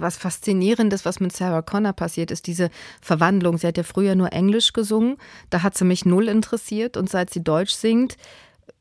was 0.00 0.16
Faszinierendes, 0.16 1.04
was 1.04 1.20
mit 1.20 1.30
Sarah 1.34 1.62
Connor 1.62 1.92
passiert 1.92 2.32
ist, 2.32 2.48
diese 2.48 2.70
Verwandlung. 3.00 3.58
Sie 3.58 3.66
hat 3.68 3.76
ja 3.76 3.84
früher 3.84 4.16
nur 4.16 4.32
Englisch 4.32 4.72
gesungen, 4.72 5.18
da 5.50 5.62
hat 5.62 5.78
sie 5.78 5.84
mich 5.84 6.04
null 6.04 6.26
interessiert 6.26 6.96
und 6.96 7.08
seit 7.08 7.30
sie 7.32 7.44
Deutsch 7.44 7.74
singt, 7.74 8.16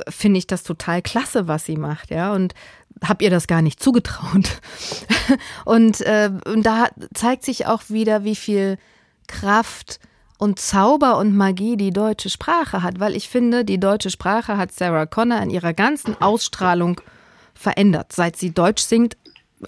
finde 0.10 0.40
ich 0.40 0.48
das 0.48 0.64
total 0.64 1.04
klasse, 1.04 1.48
was 1.48 1.66
sie 1.66 1.78
macht, 1.78 2.10
ja. 2.10 2.34
Und 2.34 2.56
habe 3.04 3.24
ihr 3.24 3.30
das 3.30 3.46
gar 3.46 3.62
nicht 3.62 3.80
zugetraut. 3.80 4.60
und, 5.66 6.02
äh, 6.02 6.32
und 6.46 6.64
da 6.64 6.88
zeigt 7.14 7.46
sich 7.46 7.68
auch 7.68 7.84
wieder, 7.90 8.24
wie 8.24 8.36
viel 8.36 8.80
Kraft 9.28 10.00
und 10.40 10.58
Zauber 10.58 11.20
und 11.20 11.36
Magie 11.36 11.78
die 11.78 11.92
deutsche 11.92 12.32
Sprache 12.32 12.82
hat, 12.82 13.00
weil 13.00 13.16
ich 13.16 13.30
finde, 13.30 13.64
die 13.64 13.80
deutsche 13.80 14.10
Sprache 14.10 14.58
hat 14.58 14.72
Sarah 14.72 15.06
Connor 15.06 15.44
in 15.44 15.52
ihrer 15.52 15.74
ganzen 15.74 16.20
Ausstrahlung 16.20 17.00
verändert. 17.58 18.14
Seit 18.14 18.36
sie 18.36 18.52
Deutsch 18.52 18.84
singt, 18.84 19.18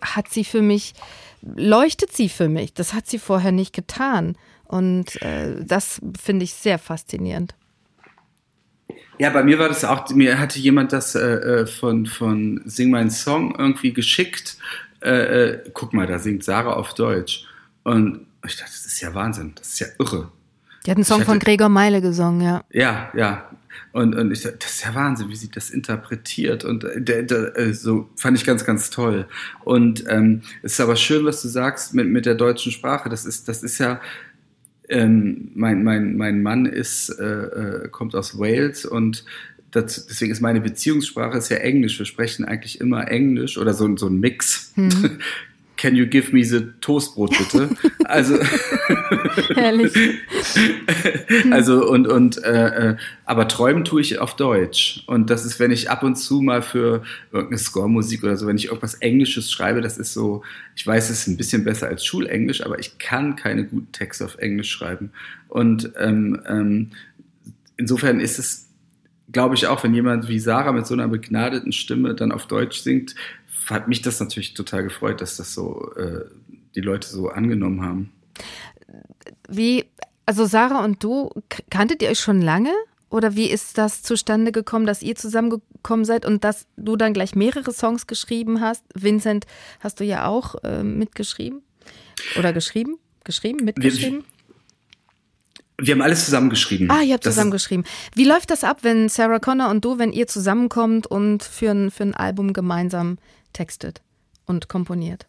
hat 0.01 0.29
sie 0.29 0.43
für 0.43 0.61
mich, 0.61 0.93
leuchtet 1.41 2.11
sie 2.11 2.29
für 2.29 2.49
mich. 2.49 2.73
Das 2.73 2.93
hat 2.93 3.07
sie 3.07 3.19
vorher 3.19 3.51
nicht 3.51 3.73
getan. 3.73 4.35
Und 4.65 5.21
äh, 5.21 5.63
das 5.63 5.99
finde 6.21 6.43
ich 6.43 6.53
sehr 6.53 6.77
faszinierend. 6.77 7.55
Ja, 9.17 9.29
bei 9.31 9.43
mir 9.43 9.59
war 9.59 9.67
das 9.67 9.83
auch, 9.83 10.09
mir 10.11 10.39
hatte 10.39 10.59
jemand 10.59 10.93
das 10.93 11.15
äh, 11.15 11.19
äh 11.19 11.67
von, 11.67 12.05
von 12.05 12.61
Sing 12.65 12.89
mein 12.89 13.09
Song 13.09 13.53
irgendwie 13.57 13.91
geschickt. 13.91 14.57
Äh, 15.01 15.09
äh, 15.09 15.63
guck 15.73 15.93
mal, 15.93 16.07
da 16.07 16.19
singt 16.19 16.43
Sarah 16.43 16.73
auf 16.73 16.93
Deutsch. 16.93 17.45
Und 17.83 18.27
ich 18.45 18.55
dachte, 18.55 18.71
das 18.71 18.85
ist 18.85 19.01
ja 19.01 19.13
Wahnsinn, 19.13 19.53
das 19.55 19.69
ist 19.69 19.79
ja 19.79 19.87
irre. 19.97 20.31
Die 20.85 20.91
hat 20.91 20.97
einen 20.97 21.03
Song 21.03 21.19
hatte, 21.19 21.31
von 21.31 21.39
Gregor 21.39 21.69
Meile 21.69 22.01
gesungen, 22.01 22.41
ja. 22.41 22.63
Ja, 22.71 23.11
ja. 23.15 23.49
Und, 23.91 24.15
und 24.15 24.31
ich 24.31 24.41
dachte, 24.41 24.57
das 24.59 24.71
ist 24.71 24.85
ja 24.85 24.95
Wahnsinn, 24.95 25.29
wie 25.29 25.35
sie 25.35 25.49
das 25.49 25.69
interpretiert. 25.69 26.63
Und 26.63 26.83
äh, 26.83 27.01
der, 27.01 27.23
der, 27.23 27.57
äh, 27.57 27.73
so 27.73 28.09
fand 28.15 28.37
ich 28.37 28.45
ganz, 28.45 28.65
ganz 28.65 28.89
toll. 28.89 29.27
Und 29.63 30.03
ähm, 30.07 30.41
es 30.63 30.73
ist 30.73 30.81
aber 30.81 30.95
schön, 30.95 31.25
was 31.25 31.41
du 31.41 31.47
sagst 31.47 31.93
mit, 31.93 32.07
mit 32.07 32.25
der 32.25 32.35
deutschen 32.35 32.71
Sprache. 32.71 33.09
Das 33.09 33.25
ist, 33.25 33.47
das 33.47 33.63
ist 33.63 33.77
ja, 33.79 34.01
ähm, 34.89 35.51
mein, 35.53 35.83
mein, 35.83 36.17
mein 36.17 36.41
Mann 36.41 36.65
ist, 36.65 37.09
äh, 37.19 37.23
äh 37.23 37.89
kommt 37.89 38.15
aus 38.15 38.39
Wales 38.39 38.85
und 38.85 39.23
das, 39.71 40.07
deswegen 40.07 40.31
ist 40.31 40.41
meine 40.41 40.61
Beziehungssprache 40.61 41.37
ist 41.37 41.49
ja 41.49 41.57
Englisch. 41.57 41.99
Wir 41.99 42.05
sprechen 42.05 42.45
eigentlich 42.45 42.81
immer 42.81 43.07
Englisch 43.09 43.57
oder 43.57 43.73
so, 43.73 43.95
so 43.97 44.07
ein 44.07 44.19
Mix. 44.19 44.71
Hm. 44.75 45.19
Can 45.79 45.95
you 45.95 46.05
give 46.05 46.33
me 46.33 46.43
the 46.43 46.73
Toastbrot 46.81 47.29
bitte? 47.37 47.69
also, 48.05 48.37
Herrlich. 49.55 49.93
also 51.51 51.89
und 51.89 52.05
und 52.05 52.43
äh, 52.43 52.89
äh, 52.91 52.97
aber 53.23 53.47
träumen 53.47 53.85
tue 53.85 54.01
ich 54.01 54.19
auf 54.19 54.35
Deutsch 54.35 55.05
und 55.07 55.29
das 55.29 55.45
ist, 55.45 55.57
wenn 55.57 55.71
ich 55.71 55.89
ab 55.89 56.03
und 56.03 56.17
zu 56.17 56.41
mal 56.41 56.61
für 56.61 57.03
irgendeine 57.31 57.59
Score-Musik 57.59 58.23
oder 58.23 58.35
so, 58.35 58.45
wenn 58.45 58.57
ich 58.57 58.65
irgendwas 58.65 58.95
Englisches 58.95 59.49
schreibe, 59.49 59.79
das 59.79 59.97
ist 59.97 60.13
so, 60.13 60.43
ich 60.75 60.85
weiß, 60.85 61.09
es 61.09 61.21
ist 61.21 61.27
ein 61.27 61.37
bisschen 61.37 61.63
besser 61.63 61.87
als 61.87 62.03
Schulenglisch, 62.03 62.65
aber 62.65 62.77
ich 62.77 62.97
kann 62.97 63.37
keine 63.37 63.63
guten 63.63 63.93
Texte 63.93 64.25
auf 64.25 64.37
Englisch 64.37 64.71
schreiben 64.71 65.11
und 65.47 65.93
ähm, 65.97 66.41
ähm, 66.45 66.91
insofern 67.77 68.19
ist 68.19 68.37
es 68.37 68.65
glaube 69.31 69.55
ich 69.55 69.67
auch, 69.67 69.83
wenn 69.83 69.93
jemand 69.93 70.27
wie 70.27 70.39
Sarah 70.39 70.71
mit 70.71 70.87
so 70.87 70.93
einer 70.93 71.07
begnadeten 71.07 71.71
Stimme 71.71 72.15
dann 72.15 72.31
auf 72.31 72.47
Deutsch 72.47 72.79
singt, 72.79 73.15
hat 73.69 73.87
mich 73.87 74.01
das 74.01 74.19
natürlich 74.19 74.53
total 74.53 74.83
gefreut, 74.83 75.21
dass 75.21 75.37
das 75.37 75.53
so 75.53 75.93
äh, 75.95 76.25
die 76.75 76.81
Leute 76.81 77.07
so 77.07 77.29
angenommen 77.29 77.81
haben. 77.81 78.11
Wie, 79.47 79.85
also 80.25 80.45
Sarah 80.45 80.83
und 80.83 81.03
du, 81.03 81.29
kanntet 81.69 82.01
ihr 82.01 82.09
euch 82.09 82.19
schon 82.19 82.41
lange? 82.41 82.73
Oder 83.09 83.35
wie 83.35 83.49
ist 83.49 83.77
das 83.77 84.03
zustande 84.03 84.51
gekommen, 84.51 84.85
dass 84.85 85.01
ihr 85.01 85.15
zusammengekommen 85.15 86.05
seid 86.05 86.25
und 86.25 86.43
dass 86.43 86.67
du 86.77 86.95
dann 86.95 87.13
gleich 87.13 87.35
mehrere 87.35 87.73
Songs 87.73 88.05
geschrieben 88.05 88.61
hast? 88.61 88.83
Vincent 88.93 89.45
hast 89.79 89.99
du 89.99 90.03
ja 90.03 90.27
auch 90.27 90.55
äh, 90.63 90.83
mitgeschrieben 90.83 91.63
oder 92.37 92.53
geschrieben? 92.53 92.97
Geschrieben, 93.23 93.65
mitgeschrieben? 93.65 94.23
Wir, 95.77 95.87
wir 95.87 95.93
haben 95.95 96.01
alles 96.03 96.25
zusammengeschrieben. 96.25 96.91
Ah, 96.91 97.01
ihr 97.01 97.15
habt 97.15 97.23
zusammengeschrieben. 97.23 97.85
Wie 98.13 98.25
läuft 98.25 98.51
das 98.51 98.63
ab, 98.63 98.79
wenn 98.83 99.09
Sarah 99.09 99.39
Connor 99.39 99.69
und 99.69 99.83
du, 99.83 99.97
wenn 99.97 100.11
ihr 100.11 100.27
zusammenkommt 100.27 101.07
und 101.07 101.41
für 101.43 101.71
ein, 101.71 101.89
für 101.89 102.03
ein 102.03 102.13
Album 102.13 102.53
gemeinsam 102.53 103.17
textet 103.53 104.01
und 104.45 104.69
komponiert? 104.69 105.27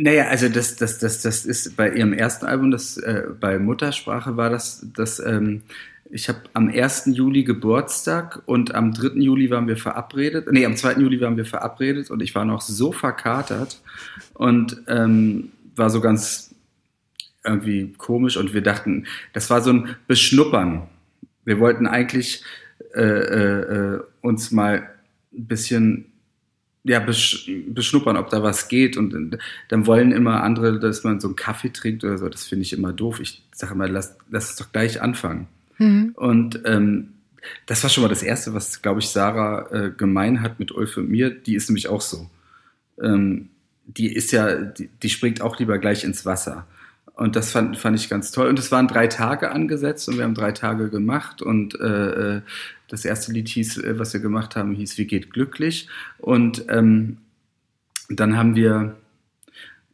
Naja, 0.00 0.28
also 0.28 0.48
das, 0.48 0.76
das, 0.76 0.98
das, 0.98 1.22
das 1.22 1.44
ist 1.44 1.76
bei 1.76 1.90
ihrem 1.90 2.12
ersten 2.12 2.46
Album, 2.46 2.70
das 2.70 2.96
äh, 2.98 3.24
bei 3.40 3.58
Muttersprache 3.58 4.36
war 4.36 4.48
das, 4.48 4.86
das 4.94 5.18
ähm, 5.18 5.62
ich 6.10 6.28
habe 6.28 6.40
am 6.54 6.68
1. 6.68 7.10
Juli 7.12 7.44
Geburtstag 7.44 8.42
und 8.46 8.74
am 8.74 8.94
3. 8.94 9.18
Juli 9.20 9.50
waren 9.50 9.68
wir 9.68 9.76
verabredet. 9.76 10.50
Nee, 10.50 10.64
am 10.64 10.76
2. 10.76 10.94
Juli 10.94 11.20
waren 11.20 11.36
wir 11.36 11.44
verabredet 11.44 12.10
und 12.10 12.22
ich 12.22 12.34
war 12.34 12.44
noch 12.44 12.62
so 12.62 12.92
verkatert 12.92 13.80
und 14.34 14.82
ähm, 14.88 15.50
war 15.76 15.90
so 15.90 16.00
ganz 16.00 16.54
irgendwie 17.44 17.92
komisch 17.98 18.36
und 18.36 18.54
wir 18.54 18.62
dachten, 18.62 19.06
das 19.32 19.50
war 19.50 19.60
so 19.60 19.70
ein 19.70 19.96
Beschnuppern. 20.06 20.88
Wir 21.44 21.60
wollten 21.60 21.86
eigentlich 21.86 22.42
äh, 22.94 23.00
äh, 23.00 23.94
äh 23.96 24.00
uns 24.20 24.50
mal 24.50 24.88
ein 25.32 25.46
bisschen 25.46 26.06
ja, 26.84 27.00
besch 27.00 27.50
beschnuppern, 27.68 28.16
ob 28.16 28.30
da 28.30 28.42
was 28.42 28.68
geht. 28.68 28.96
Und 28.96 29.38
dann 29.68 29.86
wollen 29.86 30.12
immer 30.12 30.42
andere, 30.42 30.78
dass 30.78 31.04
man 31.04 31.20
so 31.20 31.28
einen 31.28 31.36
Kaffee 31.36 31.70
trinkt 31.70 32.04
oder 32.04 32.18
so. 32.18 32.28
Das 32.28 32.46
finde 32.46 32.62
ich 32.62 32.72
immer 32.72 32.92
doof. 32.92 33.20
Ich 33.20 33.42
sage 33.52 33.74
immer, 33.74 33.88
lass, 33.88 34.16
lass 34.30 34.50
es 34.50 34.56
doch 34.56 34.72
gleich 34.72 35.00
anfangen. 35.00 35.48
Mhm. 35.78 36.12
Und 36.14 36.62
ähm, 36.64 37.10
das 37.66 37.82
war 37.82 37.90
schon 37.90 38.02
mal 38.02 38.08
das 38.08 38.22
Erste, 38.22 38.54
was, 38.54 38.82
glaube 38.82 39.00
ich, 39.00 39.08
Sarah 39.08 39.70
äh, 39.70 39.90
gemein 39.90 40.42
hat 40.42 40.58
mit 40.58 40.72
Ulf 40.72 40.96
und 40.96 41.08
mir. 41.08 41.30
Die 41.30 41.54
ist 41.54 41.68
nämlich 41.68 41.88
auch 41.88 42.00
so. 42.00 42.28
Ähm, 43.00 43.50
die 43.86 44.12
ist 44.12 44.32
ja, 44.32 44.54
die, 44.54 44.88
die, 45.02 45.08
springt 45.08 45.40
auch 45.40 45.58
lieber 45.58 45.78
gleich 45.78 46.04
ins 46.04 46.26
Wasser. 46.26 46.66
Und 47.18 47.34
das 47.34 47.50
fand, 47.50 47.76
fand 47.76 47.98
ich 47.98 48.08
ganz 48.08 48.30
toll. 48.30 48.46
Und 48.46 48.60
es 48.60 48.70
waren 48.70 48.86
drei 48.86 49.08
Tage 49.08 49.50
angesetzt 49.50 50.08
und 50.08 50.18
wir 50.18 50.24
haben 50.24 50.36
drei 50.36 50.52
Tage 50.52 50.88
gemacht. 50.88 51.42
Und 51.42 51.78
äh, 51.80 52.36
äh 52.36 52.42
das 52.86 53.04
erste 53.04 53.32
Lied 53.32 53.48
hieß, 53.48 53.78
äh, 53.78 53.98
was 53.98 54.12
wir 54.12 54.20
gemacht 54.20 54.54
haben, 54.54 54.72
hieß 54.72 54.98
Wie 54.98 55.06
geht 55.06 55.32
glücklich. 55.32 55.88
Und 56.18 56.66
ähm, 56.68 57.18
dann 58.08 58.36
haben 58.36 58.54
wir 58.54 58.96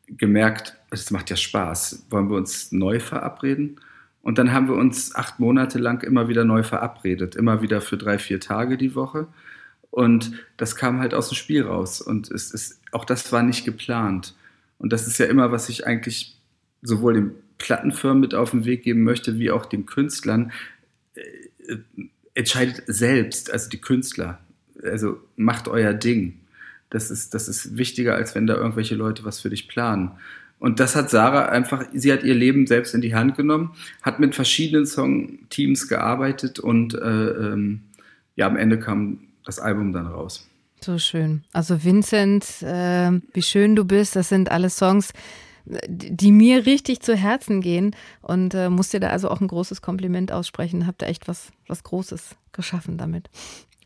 gemerkt, 0.07 0.77
es 0.91 1.11
macht 1.11 1.31
ja 1.31 1.37
Spaß. 1.37 2.09
Wollen 2.11 2.29
wir 2.29 2.37
uns 2.37 2.73
neu 2.73 3.01
verabreden? 3.01 3.81
Und 4.21 4.37
dann 4.37 4.53
haben 4.53 4.69
wir 4.69 4.75
uns 4.75 5.15
acht 5.15 5.41
Monate 5.41 5.79
lang 5.79 6.03
immer 6.03 6.29
wieder 6.29 6.45
neu 6.45 6.63
verabredet, 6.63 7.37
immer 7.37 7.63
wieder 7.63 7.81
für 7.81 7.97
drei, 7.97 8.19
vier 8.19 8.39
Tage 8.39 8.77
die 8.77 8.95
Woche. 8.95 9.29
Und 9.91 10.33
das 10.59 10.77
kam 10.77 11.01
halt 11.01 11.15
aus 11.15 11.31
dem 11.31 11.37
Spiel 11.37 11.63
raus. 11.63 12.03
Und 12.03 12.31
es 12.31 12.51
ist, 12.51 12.83
auch 12.93 13.07
das 13.07 13.33
war 13.33 13.43
nicht 13.43 13.65
geplant. 13.65 14.35
Und 14.77 14.93
das 14.93 15.07
ist 15.07 15.17
ja 15.17 15.25
immer, 15.25 15.53
was 15.53 15.71
ich 15.71 15.87
eigentlich 15.87 16.34
sowohl 16.85 17.15
den 17.15 17.31
Plattenfirmen 17.59 18.21
mit 18.21 18.35
auf 18.35 18.53
den 18.53 18.65
Weg 18.65 18.85
geben 18.85 19.03
möchte, 19.03 19.39
wie 19.41 19.51
auch 19.51 19.67
den 19.67 19.87
Künstlern. 19.87 20.53
Äh, 21.15 21.79
entscheidet 22.35 22.83
selbst, 22.87 23.51
also 23.51 23.69
die 23.71 23.81
Künstler. 23.81 24.39
Also 24.83 25.19
macht 25.37 25.67
euer 25.67 25.95
Ding. 25.95 26.41
Das 26.91 27.11
ist, 27.11 27.35
das 27.35 27.49
ist 27.49 27.77
wichtiger, 27.77 28.15
als 28.15 28.35
wenn 28.35 28.47
da 28.47 28.55
irgendwelche 28.55 28.95
Leute 28.95 29.25
was 29.25 29.41
für 29.41 29.51
dich 29.51 29.67
planen. 29.69 30.13
Und 30.59 30.81
das 30.81 30.97
hat 30.97 31.11
Sarah 31.11 31.47
einfach, 31.47 31.85
sie 31.93 32.13
hat 32.13 32.23
ihr 32.23 32.35
Leben 32.35 32.67
selbst 32.67 32.95
in 32.95 33.01
die 33.01 33.15
Hand 33.15 33.37
genommen, 33.37 33.75
hat 34.03 34.21
mit 34.21 34.35
verschiedenen 34.35 34.87
Songteams 34.87 35.89
gearbeitet 35.89 36.59
und 36.59 36.95
äh, 36.95 36.99
ähm, 36.99 37.83
ja, 38.37 38.47
am 38.47 38.57
Ende 38.57 38.79
kam 38.79 39.19
das 39.45 39.59
Album 39.59 39.93
dann 39.93 40.07
raus. 40.07 40.49
So 40.81 40.99
schön. 40.99 41.45
Also 41.53 41.83
Vincent, 41.85 42.63
äh, 42.63 43.11
wie 43.33 43.43
schön 43.43 43.75
du 43.75 43.85
bist, 43.85 44.17
das 44.17 44.29
sind 44.29 44.51
alle 44.51 44.71
Songs, 44.71 45.13
die 45.67 46.33
mir 46.33 46.67
richtig 46.67 47.01
zu 47.01 47.17
Herzen 47.17 47.61
gehen 47.61 47.97
und 48.21 48.55
äh, 48.55 48.69
muss 48.69 48.91
dir 48.91 49.01
da 49.01 49.09
also 49.09 49.31
auch 49.31 49.41
ein 49.41 49.49
großes 49.49 49.81
Kompliment 49.81 50.31
aussprechen. 50.31 50.87
Habt 50.87 51.03
ihr 51.03 51.09
echt 51.09 51.27
was, 51.27 51.53
was 51.67 51.83
Großes 51.83 52.37
geschaffen 52.53 52.99
damit. 52.99 53.31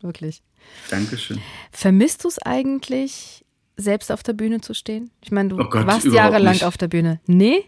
Wirklich. 0.01 0.41
Dankeschön. 0.89 1.39
Vermisst 1.71 2.23
du 2.23 2.27
es 2.27 2.39
eigentlich, 2.39 3.45
selbst 3.77 4.11
auf 4.11 4.23
der 4.23 4.33
Bühne 4.33 4.61
zu 4.61 4.73
stehen? 4.73 5.09
Ich 5.21 5.31
meine, 5.31 5.49
du 5.49 5.59
oh 5.59 5.69
Gott, 5.69 5.87
warst 5.87 6.05
jahrelang 6.05 6.53
nicht. 6.53 6.65
auf 6.65 6.77
der 6.77 6.89
Bühne. 6.89 7.21
Nee? 7.25 7.63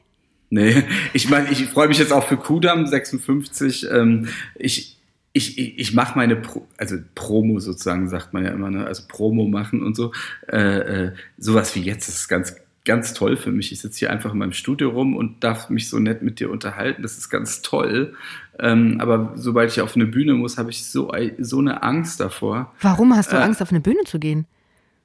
Nee, 0.50 0.84
ich 1.14 1.30
meine, 1.30 1.50
ich 1.50 1.66
freue 1.68 1.88
mich 1.88 1.98
jetzt 1.98 2.12
auch 2.12 2.28
für 2.28 2.36
Kudam 2.36 2.86
56. 2.86 3.88
Ähm, 3.90 4.28
ich, 4.56 4.98
ich, 5.32 5.58
ich, 5.58 5.80
ich 5.80 5.94
mache 5.94 6.18
meine, 6.18 6.36
Pro, 6.36 6.68
also 6.78 6.98
Promo 7.16 7.60
sozusagen, 7.60 8.10
sagt 8.10 8.34
man 8.34 8.44
ja 8.44 8.52
immer, 8.52 8.70
ne? 8.70 8.86
also 8.86 9.04
Promo 9.08 9.48
machen 9.48 9.82
und 9.82 9.96
so. 9.96 10.12
Äh, 10.52 10.58
äh, 10.58 11.12
sowas 11.38 11.74
wie 11.76 11.82
jetzt 11.82 12.10
ist 12.10 12.28
ganz 12.28 12.56
ganz 12.86 13.14
toll 13.14 13.38
für 13.38 13.52
mich. 13.52 13.72
Ich 13.72 13.82
sitze 13.82 14.00
hier 14.00 14.12
einfach 14.12 14.34
in 14.34 14.40
meinem 14.40 14.54
Studio 14.54 14.90
rum 14.90 15.16
und 15.16 15.44
darf 15.44 15.70
mich 15.70 15.90
so 15.90 16.00
nett 16.00 16.22
mit 16.22 16.40
dir 16.40 16.50
unterhalten. 16.50 17.04
Das 17.04 17.18
ist 17.18 17.30
ganz 17.30 17.62
toll. 17.62 18.16
Ähm, 18.60 18.98
aber 19.00 19.34
sobald 19.36 19.72
ich 19.72 19.82
auf 19.82 19.96
eine 19.96 20.06
Bühne 20.06 20.34
muss, 20.34 20.58
habe 20.58 20.72
ich 20.72 20.86
so, 20.86 21.12
so 21.40 21.60
eine 21.60 21.84
Angst 21.84 22.20
davor. 22.20 22.74
Warum 22.82 23.16
hast 23.16 23.32
du 23.32 23.38
äh, 23.38 23.42
Angst, 23.42 23.62
auf 23.62 23.72
eine 23.72 23.82
Bühne 23.82 24.04
zu 24.06 24.20
gehen? 24.20 24.46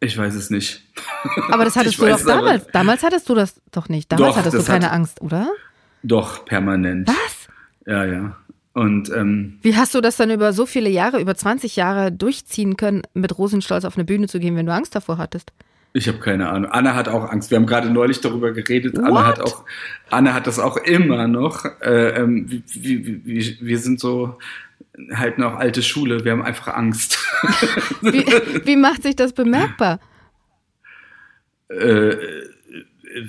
Ich 0.00 0.16
weiß 0.16 0.34
es 0.34 0.50
nicht. 0.50 0.82
Aber 1.50 1.64
das 1.64 1.76
hattest 1.76 1.98
du 1.98 2.06
doch 2.06 2.22
damals. 2.24 2.62
Aber, 2.62 2.72
damals 2.72 3.02
hattest 3.02 3.28
du 3.28 3.34
das 3.34 3.60
doch 3.72 3.88
nicht. 3.88 4.12
Damals 4.12 4.34
doch, 4.34 4.38
hattest 4.38 4.56
du 4.56 4.64
keine 4.64 4.86
hat, 4.86 4.92
Angst, 4.92 5.20
oder? 5.20 5.50
Doch, 6.02 6.44
permanent. 6.44 7.08
Was? 7.08 7.48
Ja, 7.86 8.04
ja. 8.04 8.36
Und 8.74 9.10
ähm, 9.10 9.58
wie 9.62 9.74
hast 9.74 9.94
du 9.94 10.02
das 10.02 10.16
dann 10.16 10.30
über 10.30 10.52
so 10.52 10.66
viele 10.66 10.90
Jahre, 10.90 11.18
über 11.18 11.34
20 11.34 11.76
Jahre 11.76 12.12
durchziehen 12.12 12.76
können, 12.76 13.02
mit 13.14 13.38
Rosenstolz 13.38 13.86
auf 13.86 13.96
eine 13.96 14.04
Bühne 14.04 14.28
zu 14.28 14.38
gehen, 14.38 14.54
wenn 14.54 14.66
du 14.66 14.72
Angst 14.72 14.94
davor 14.94 15.16
hattest? 15.16 15.52
Ich 15.96 16.08
habe 16.08 16.18
keine 16.18 16.50
Ahnung. 16.50 16.70
Anna 16.70 16.94
hat 16.94 17.08
auch 17.08 17.30
Angst. 17.30 17.50
Wir 17.50 17.56
haben 17.56 17.64
gerade 17.64 17.88
neulich 17.88 18.20
darüber 18.20 18.52
geredet. 18.52 18.98
What? 18.98 19.06
Anna 19.06 19.26
hat 19.26 19.40
auch, 19.40 19.64
Anna 20.10 20.34
hat 20.34 20.46
das 20.46 20.58
auch 20.58 20.76
immer 20.76 21.26
noch. 21.26 21.64
Äh, 21.80 22.20
ähm, 22.20 22.46
wie, 22.50 23.06
wie, 23.06 23.24
wie, 23.24 23.58
wir 23.62 23.78
sind 23.78 23.98
so 23.98 24.36
halt 25.14 25.38
noch 25.38 25.54
alte 25.54 25.82
Schule. 25.82 26.22
Wir 26.22 26.32
haben 26.32 26.42
einfach 26.42 26.68
Angst. 26.74 27.18
wie, 28.02 28.26
wie 28.66 28.76
macht 28.76 29.04
sich 29.04 29.16
das 29.16 29.32
bemerkbar? 29.32 30.00
Äh, 31.68 32.14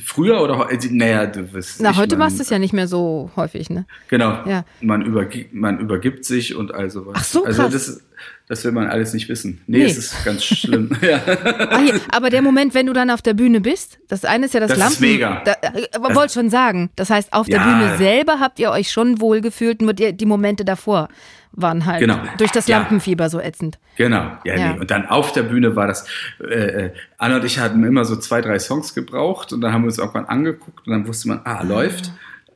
früher 0.04 0.42
oder 0.42 0.58
heute? 0.58 0.94
Naja, 0.94 1.26
du 1.26 1.54
wirst. 1.54 1.82
Na, 1.82 1.96
heute 1.96 2.18
machst 2.18 2.38
du 2.38 2.44
es 2.44 2.50
ja 2.50 2.60
nicht 2.60 2.74
mehr 2.74 2.90
so 2.90 3.32
häufig, 3.38 3.70
ne? 3.70 3.86
Genau. 4.10 4.46
Ja. 4.46 4.66
Man, 4.82 5.04
übergibt, 5.04 5.54
man 5.54 5.80
übergibt 5.80 6.26
sich 6.26 6.54
und 6.54 6.74
all 6.74 6.90
sowas. 6.90 7.16
Ach 7.18 7.24
so, 7.24 7.46
also 7.46 7.62
krass. 7.62 7.74
Also 7.74 7.94
das, 7.94 8.04
das 8.48 8.64
will 8.64 8.72
man 8.72 8.88
alles 8.88 9.14
nicht 9.14 9.28
wissen. 9.28 9.62
Nee, 9.68 9.80
nee. 9.80 9.86
es 9.86 9.98
ist 9.98 10.24
ganz 10.24 10.44
schlimm. 10.44 10.90
ja. 11.02 11.22
ah, 11.70 11.80
hier, 11.80 12.00
aber 12.12 12.30
der 12.30 12.42
Moment, 12.42 12.74
wenn 12.74 12.86
du 12.86 12.94
dann 12.94 13.10
auf 13.10 13.22
der 13.22 13.34
Bühne 13.34 13.60
bist, 13.60 14.00
das 14.08 14.24
eine 14.24 14.46
ist 14.46 14.54
ja 14.54 14.62
das, 14.62 14.70
das 14.70 14.80
Lampen. 14.80 14.94
Ist 14.94 15.02
mega. 15.02 15.42
Da, 15.44 15.52
äh, 15.52 16.16
wollte 16.16 16.34
schon 16.34 16.50
sagen. 16.50 16.90
Das 16.96 17.10
heißt, 17.10 17.34
auf 17.34 17.48
der 17.48 17.60
ja. 17.60 17.64
Bühne 17.64 17.98
selber 17.98 18.40
habt 18.40 18.60
ihr 18.60 18.72
euch 18.72 18.90
schon 18.90 19.20
wohl 19.20 19.42
gefühlt, 19.42 19.82
nur 19.82 19.94
die, 19.94 20.14
die 20.14 20.26
Momente 20.26 20.64
davor 20.64 21.10
waren 21.52 21.86
halt 21.86 22.00
genau. 22.00 22.20
durch 22.38 22.52
das 22.52 22.68
Lampenfieber 22.68 23.26
ja. 23.26 23.30
so 23.30 23.40
ätzend. 23.42 23.80
Genau, 23.98 24.32
ja, 24.46 24.56
ja. 24.56 24.74
Nee. 24.74 24.80
Und 24.80 24.92
dann 24.92 25.08
auf 25.08 25.34
der 25.34 25.44
Bühne 25.44 25.76
war 25.76 25.88
das, 25.88 26.06
äh, 26.40 26.54
äh, 26.54 26.94
Anna 27.18 27.38
und 27.38 27.46
ich 27.46 27.60
hatten 27.60 27.84
immer 27.84 28.06
so 28.06 28.16
zwei, 28.16 28.42
drei 28.42 28.60
Songs 28.60 28.94
gebraucht 28.94 29.52
und 29.54 29.62
dann 29.62 29.74
haben 29.74 29.82
wir 29.82 29.88
uns 29.88 29.98
irgendwann 29.98 30.26
angeguckt 30.26 30.86
und 30.88 30.94
dann 30.94 31.08
wusste 31.08 31.30
man, 31.30 31.42
ah, 31.44 31.64
läuft. 31.64 32.12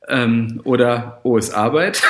Ähm, 0.07 0.61
oder 0.63 1.21
oh, 1.23 1.37
ist 1.37 1.53
Arbeit. 1.53 2.01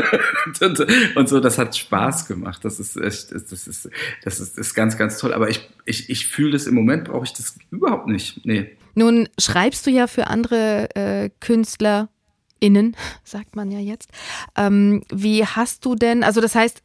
und, 0.60 0.86
und, 1.16 1.28
so, 1.28 1.40
das 1.40 1.58
hat 1.58 1.74
Spaß 1.74 2.28
gemacht. 2.28 2.64
Das 2.64 2.78
ist 2.78 2.96
echt, 2.96 3.32
das 3.32 3.66
ist, 3.66 3.88
das 4.22 4.40
ist, 4.40 4.58
ist 4.58 4.74
ganz, 4.74 4.98
ganz 4.98 5.18
toll. 5.18 5.32
Aber 5.32 5.48
ich, 5.48 5.68
ich, 5.86 6.10
ich 6.10 6.26
fühle 6.26 6.52
das 6.52 6.66
im 6.66 6.74
Moment, 6.74 7.04
brauche 7.04 7.24
ich 7.24 7.32
das 7.32 7.56
überhaupt 7.70 8.08
nicht. 8.08 8.44
Nee. 8.44 8.76
Nun 8.94 9.28
schreibst 9.38 9.86
du 9.86 9.90
ja 9.90 10.06
für 10.06 10.26
andere 10.26 10.88
äh, 10.94 11.30
Künstler 11.40 12.08
innen, 12.60 12.96
sagt 13.24 13.56
man 13.56 13.70
ja 13.70 13.78
jetzt. 13.78 14.10
Ähm, 14.56 15.02
wie 15.10 15.44
hast 15.44 15.84
du 15.84 15.94
denn, 15.94 16.22
also 16.22 16.40
das 16.40 16.54
heißt, 16.54 16.82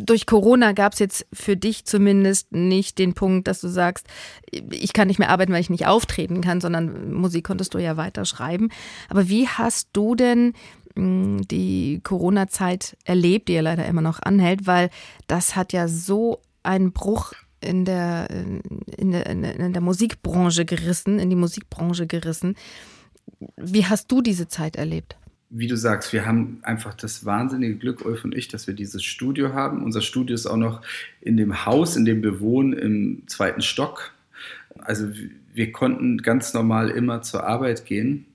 durch 0.00 0.26
Corona 0.26 0.72
gab 0.72 0.92
es 0.92 0.98
jetzt 0.98 1.26
für 1.32 1.56
dich 1.56 1.84
zumindest 1.84 2.52
nicht 2.52 2.98
den 2.98 3.14
Punkt, 3.14 3.48
dass 3.48 3.60
du 3.60 3.68
sagst, 3.68 4.06
ich 4.70 4.92
kann 4.92 5.08
nicht 5.08 5.18
mehr 5.18 5.30
arbeiten, 5.30 5.52
weil 5.52 5.60
ich 5.60 5.70
nicht 5.70 5.86
auftreten 5.86 6.40
kann, 6.40 6.60
sondern 6.60 7.12
Musik 7.12 7.44
konntest 7.44 7.74
du 7.74 7.78
ja 7.78 7.96
weiter 7.96 8.24
schreiben. 8.24 8.68
Aber 9.08 9.28
wie 9.28 9.48
hast 9.48 9.88
du 9.94 10.14
denn 10.14 10.52
hm, 10.94 11.48
die 11.48 12.00
Corona-Zeit 12.04 12.96
erlebt, 13.04 13.48
die 13.48 13.54
ja 13.54 13.62
leider 13.62 13.86
immer 13.86 14.02
noch 14.02 14.20
anhält, 14.20 14.66
weil 14.66 14.90
das 15.26 15.56
hat 15.56 15.72
ja 15.72 15.88
so 15.88 16.40
einen 16.62 16.92
Bruch 16.92 17.32
in 17.60 17.84
der, 17.84 18.28
in 18.30 19.10
der, 19.10 19.26
in 19.26 19.72
der 19.72 19.82
Musikbranche 19.82 20.64
gerissen, 20.64 21.18
in 21.18 21.30
die 21.30 21.36
Musikbranche 21.36 22.06
gerissen. 22.06 22.54
Wie 23.56 23.86
hast 23.86 24.10
du 24.10 24.20
diese 24.20 24.48
Zeit 24.48 24.76
erlebt? 24.76 25.16
Wie 25.50 25.66
du 25.66 25.76
sagst, 25.76 26.12
wir 26.12 26.26
haben 26.26 26.58
einfach 26.62 26.94
das 26.94 27.24
wahnsinnige 27.24 27.76
Glück, 27.76 28.04
Ulf 28.04 28.24
und 28.24 28.34
ich, 28.34 28.48
dass 28.48 28.66
wir 28.66 28.74
dieses 28.74 29.02
Studio 29.02 29.54
haben. 29.54 29.82
Unser 29.82 30.02
Studio 30.02 30.34
ist 30.34 30.46
auch 30.46 30.56
noch 30.56 30.82
in 31.20 31.36
dem 31.36 31.64
Haus, 31.64 31.96
in 31.96 32.04
dem 32.04 32.22
wir 32.22 32.40
wohnen, 32.40 32.74
im 32.74 33.22
zweiten 33.28 33.62
Stock. 33.62 34.12
Also 34.78 35.08
wir 35.54 35.72
konnten 35.72 36.18
ganz 36.18 36.52
normal 36.52 36.90
immer 36.90 37.22
zur 37.22 37.44
Arbeit 37.44 37.86
gehen. 37.86 38.26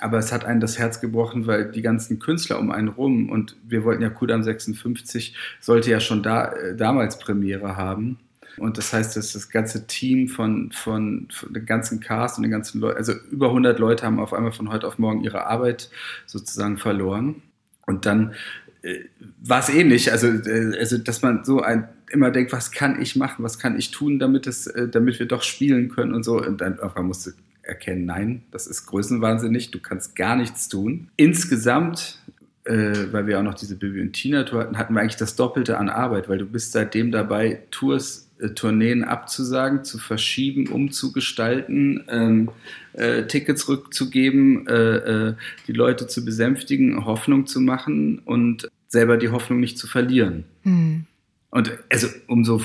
Aber 0.00 0.18
es 0.18 0.32
hat 0.32 0.44
einen 0.44 0.60
das 0.60 0.78
Herz 0.78 1.00
gebrochen, 1.00 1.46
weil 1.46 1.70
die 1.70 1.82
ganzen 1.82 2.18
Künstler 2.20 2.60
um 2.60 2.70
einen 2.70 2.88
rum 2.88 3.30
und 3.30 3.56
wir 3.66 3.84
wollten 3.84 4.02
ja 4.02 4.10
Kudam 4.10 4.44
56 4.44 5.34
sollte 5.60 5.90
ja 5.90 5.98
schon 5.98 6.22
da, 6.22 6.52
äh, 6.52 6.76
damals 6.76 7.18
Premiere 7.18 7.76
haben. 7.76 8.18
Und 8.60 8.78
das 8.78 8.92
heißt, 8.92 9.16
dass 9.16 9.32
das 9.32 9.50
ganze 9.50 9.86
Team 9.86 10.28
von, 10.28 10.72
von, 10.72 11.28
von 11.30 11.52
dem 11.52 11.66
ganzen 11.66 12.00
Cast 12.00 12.38
und 12.38 12.42
den 12.42 12.50
ganzen 12.50 12.80
Leuten, 12.80 12.96
also 12.96 13.12
über 13.30 13.48
100 13.48 13.78
Leute 13.78 14.04
haben 14.04 14.20
auf 14.20 14.32
einmal 14.32 14.52
von 14.52 14.70
heute 14.70 14.86
auf 14.86 14.98
morgen 14.98 15.22
ihre 15.22 15.46
Arbeit 15.46 15.90
sozusagen 16.26 16.78
verloren. 16.78 17.42
Und 17.86 18.06
dann 18.06 18.34
äh, 18.82 19.04
war 19.42 19.60
es 19.60 19.68
ähnlich, 19.68 20.12
also, 20.12 20.28
äh, 20.28 20.76
also 20.78 20.98
dass 20.98 21.22
man 21.22 21.44
so 21.44 21.60
ein, 21.60 21.88
immer 22.10 22.30
denkt, 22.30 22.52
was 22.52 22.70
kann 22.70 23.00
ich 23.00 23.16
machen, 23.16 23.44
was 23.44 23.58
kann 23.58 23.78
ich 23.78 23.90
tun, 23.90 24.18
damit, 24.18 24.46
es, 24.46 24.66
äh, 24.66 24.88
damit 24.88 25.18
wir 25.18 25.26
doch 25.26 25.42
spielen 25.42 25.88
können 25.88 26.14
und 26.14 26.24
so. 26.24 26.40
Und 26.40 26.60
dann 26.60 26.78
irgendwann 26.78 27.06
musste 27.06 27.34
erkennen, 27.62 28.06
nein, 28.06 28.42
das 28.50 28.66
ist 28.66 28.86
größenwahnsinnig, 28.86 29.70
du 29.70 29.78
kannst 29.80 30.16
gar 30.16 30.36
nichts 30.36 30.68
tun. 30.68 31.08
Insgesamt, 31.16 32.18
äh, 32.64 33.12
weil 33.12 33.26
wir 33.26 33.38
auch 33.38 33.42
noch 33.42 33.54
diese 33.54 33.76
Bibi 33.76 34.00
und 34.00 34.12
Tina-Tour 34.12 34.60
hatten, 34.60 34.78
hatten 34.78 34.94
wir 34.94 35.00
eigentlich 35.00 35.16
das 35.16 35.36
Doppelte 35.36 35.78
an 35.78 35.88
Arbeit, 35.88 36.28
weil 36.28 36.38
du 36.38 36.46
bist 36.46 36.72
seitdem 36.72 37.12
dabei, 37.12 37.62
Tours 37.70 38.27
Tourneen 38.54 39.04
abzusagen, 39.04 39.84
zu 39.84 39.98
verschieben, 39.98 40.68
umzugestalten, 40.68 42.04
ähm, 42.08 42.50
äh, 42.92 43.24
Tickets 43.24 43.68
rückzugeben, 43.68 44.66
äh, 44.66 44.96
äh, 45.28 45.34
die 45.66 45.72
Leute 45.72 46.06
zu 46.06 46.24
besänftigen, 46.24 47.04
Hoffnung 47.04 47.46
zu 47.46 47.60
machen 47.60 48.20
und 48.20 48.68
selber 48.86 49.16
die 49.16 49.30
Hoffnung 49.30 49.60
nicht 49.60 49.78
zu 49.78 49.86
verlieren. 49.86 50.44
Mhm. 50.64 51.06
Und 51.50 51.78
also 51.90 52.08
umso 52.26 52.62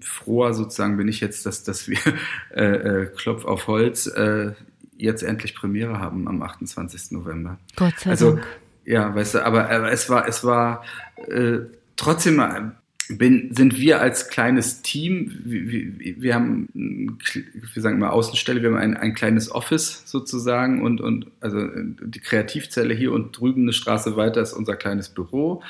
froher 0.00 0.54
sozusagen 0.54 0.96
bin 0.96 1.08
ich 1.08 1.20
jetzt, 1.20 1.46
dass, 1.46 1.64
dass 1.64 1.88
wir 1.88 1.98
äh, 2.54 2.64
äh, 2.64 3.06
Klopf 3.06 3.44
auf 3.44 3.66
Holz 3.66 4.06
äh, 4.06 4.52
jetzt 4.96 5.22
endlich 5.22 5.54
Premiere 5.54 5.98
haben 5.98 6.28
am 6.28 6.42
28. 6.42 7.12
November. 7.12 7.58
Gott 7.76 7.98
sei 7.98 8.10
also, 8.10 8.32
Dank. 8.34 8.46
Ja, 8.84 9.14
weißt 9.14 9.34
du, 9.34 9.46
aber, 9.46 9.70
aber 9.70 9.92
es 9.92 10.10
war, 10.10 10.26
es 10.26 10.44
war 10.44 10.84
äh, 11.28 11.58
trotzdem 11.96 12.40
äh, 12.40 12.70
bin, 13.18 13.54
sind 13.54 13.78
wir 13.78 14.00
als 14.00 14.28
kleines 14.28 14.82
Team, 14.82 15.32
wir, 15.44 16.22
wir, 16.22 16.34
haben, 16.34 16.68
wir 16.74 17.82
sagen 17.82 17.98
mal 17.98 18.10
Außenstelle, 18.10 18.62
wir 18.62 18.70
haben 18.70 18.78
ein, 18.78 18.96
ein 18.96 19.14
kleines 19.14 19.50
Office 19.50 20.02
sozusagen 20.06 20.82
und, 20.82 21.00
und 21.00 21.26
also 21.40 21.66
die 21.66 22.20
Kreativzelle 22.20 22.94
hier 22.94 23.12
und 23.12 23.38
drüben 23.38 23.62
eine 23.62 23.72
Straße 23.72 24.16
weiter 24.16 24.42
ist 24.42 24.52
unser 24.52 24.76
kleines 24.76 25.08
Büro. 25.08 25.62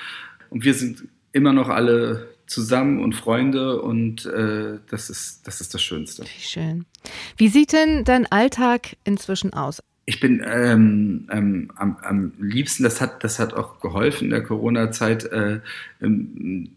Und 0.50 0.64
wir 0.64 0.74
sind 0.74 1.04
immer 1.32 1.52
noch 1.52 1.68
alle 1.68 2.28
zusammen 2.46 3.02
und 3.02 3.14
Freunde 3.14 3.80
und 3.80 4.26
äh, 4.26 4.78
das, 4.90 5.10
ist, 5.10 5.46
das 5.46 5.60
ist 5.60 5.72
das 5.74 5.82
Schönste. 5.82 6.24
Schön. 6.38 6.84
Wie 7.36 7.48
sieht 7.48 7.72
denn 7.72 8.04
dein 8.04 8.26
Alltag 8.30 8.96
inzwischen 9.04 9.52
aus? 9.52 9.82
Ich 10.04 10.18
bin 10.18 10.42
ähm, 10.44 11.28
ähm, 11.30 11.70
am, 11.76 11.96
am 12.02 12.32
liebsten, 12.40 12.82
das 12.82 13.00
hat, 13.00 13.22
das 13.22 13.38
hat 13.38 13.54
auch 13.54 13.80
geholfen 13.80 14.24
in 14.24 14.30
der 14.30 14.42
Corona-Zeit. 14.42 15.26
Äh, 15.26 15.60
ähm, 16.00 16.70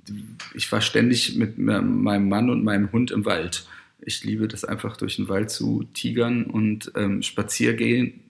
ich 0.54 0.72
war 0.72 0.82
ständig 0.82 1.36
mit 1.36 1.58
meinem 1.58 2.30
Mann 2.30 2.50
und 2.52 2.64
meinem 2.64 2.92
Hund 2.92 3.10
im 3.10 3.26
Wald. 3.26 3.66
Ich 4.00 4.24
liebe 4.24 4.48
das 4.48 4.64
einfach 4.64 4.98
durch 4.98 5.16
den 5.16 5.28
Wald 5.28 5.50
zu 5.50 5.86
tigern 5.94 6.44
und 6.44 6.92
ähm, 6.96 7.24
spaziergehen. 7.24 8.22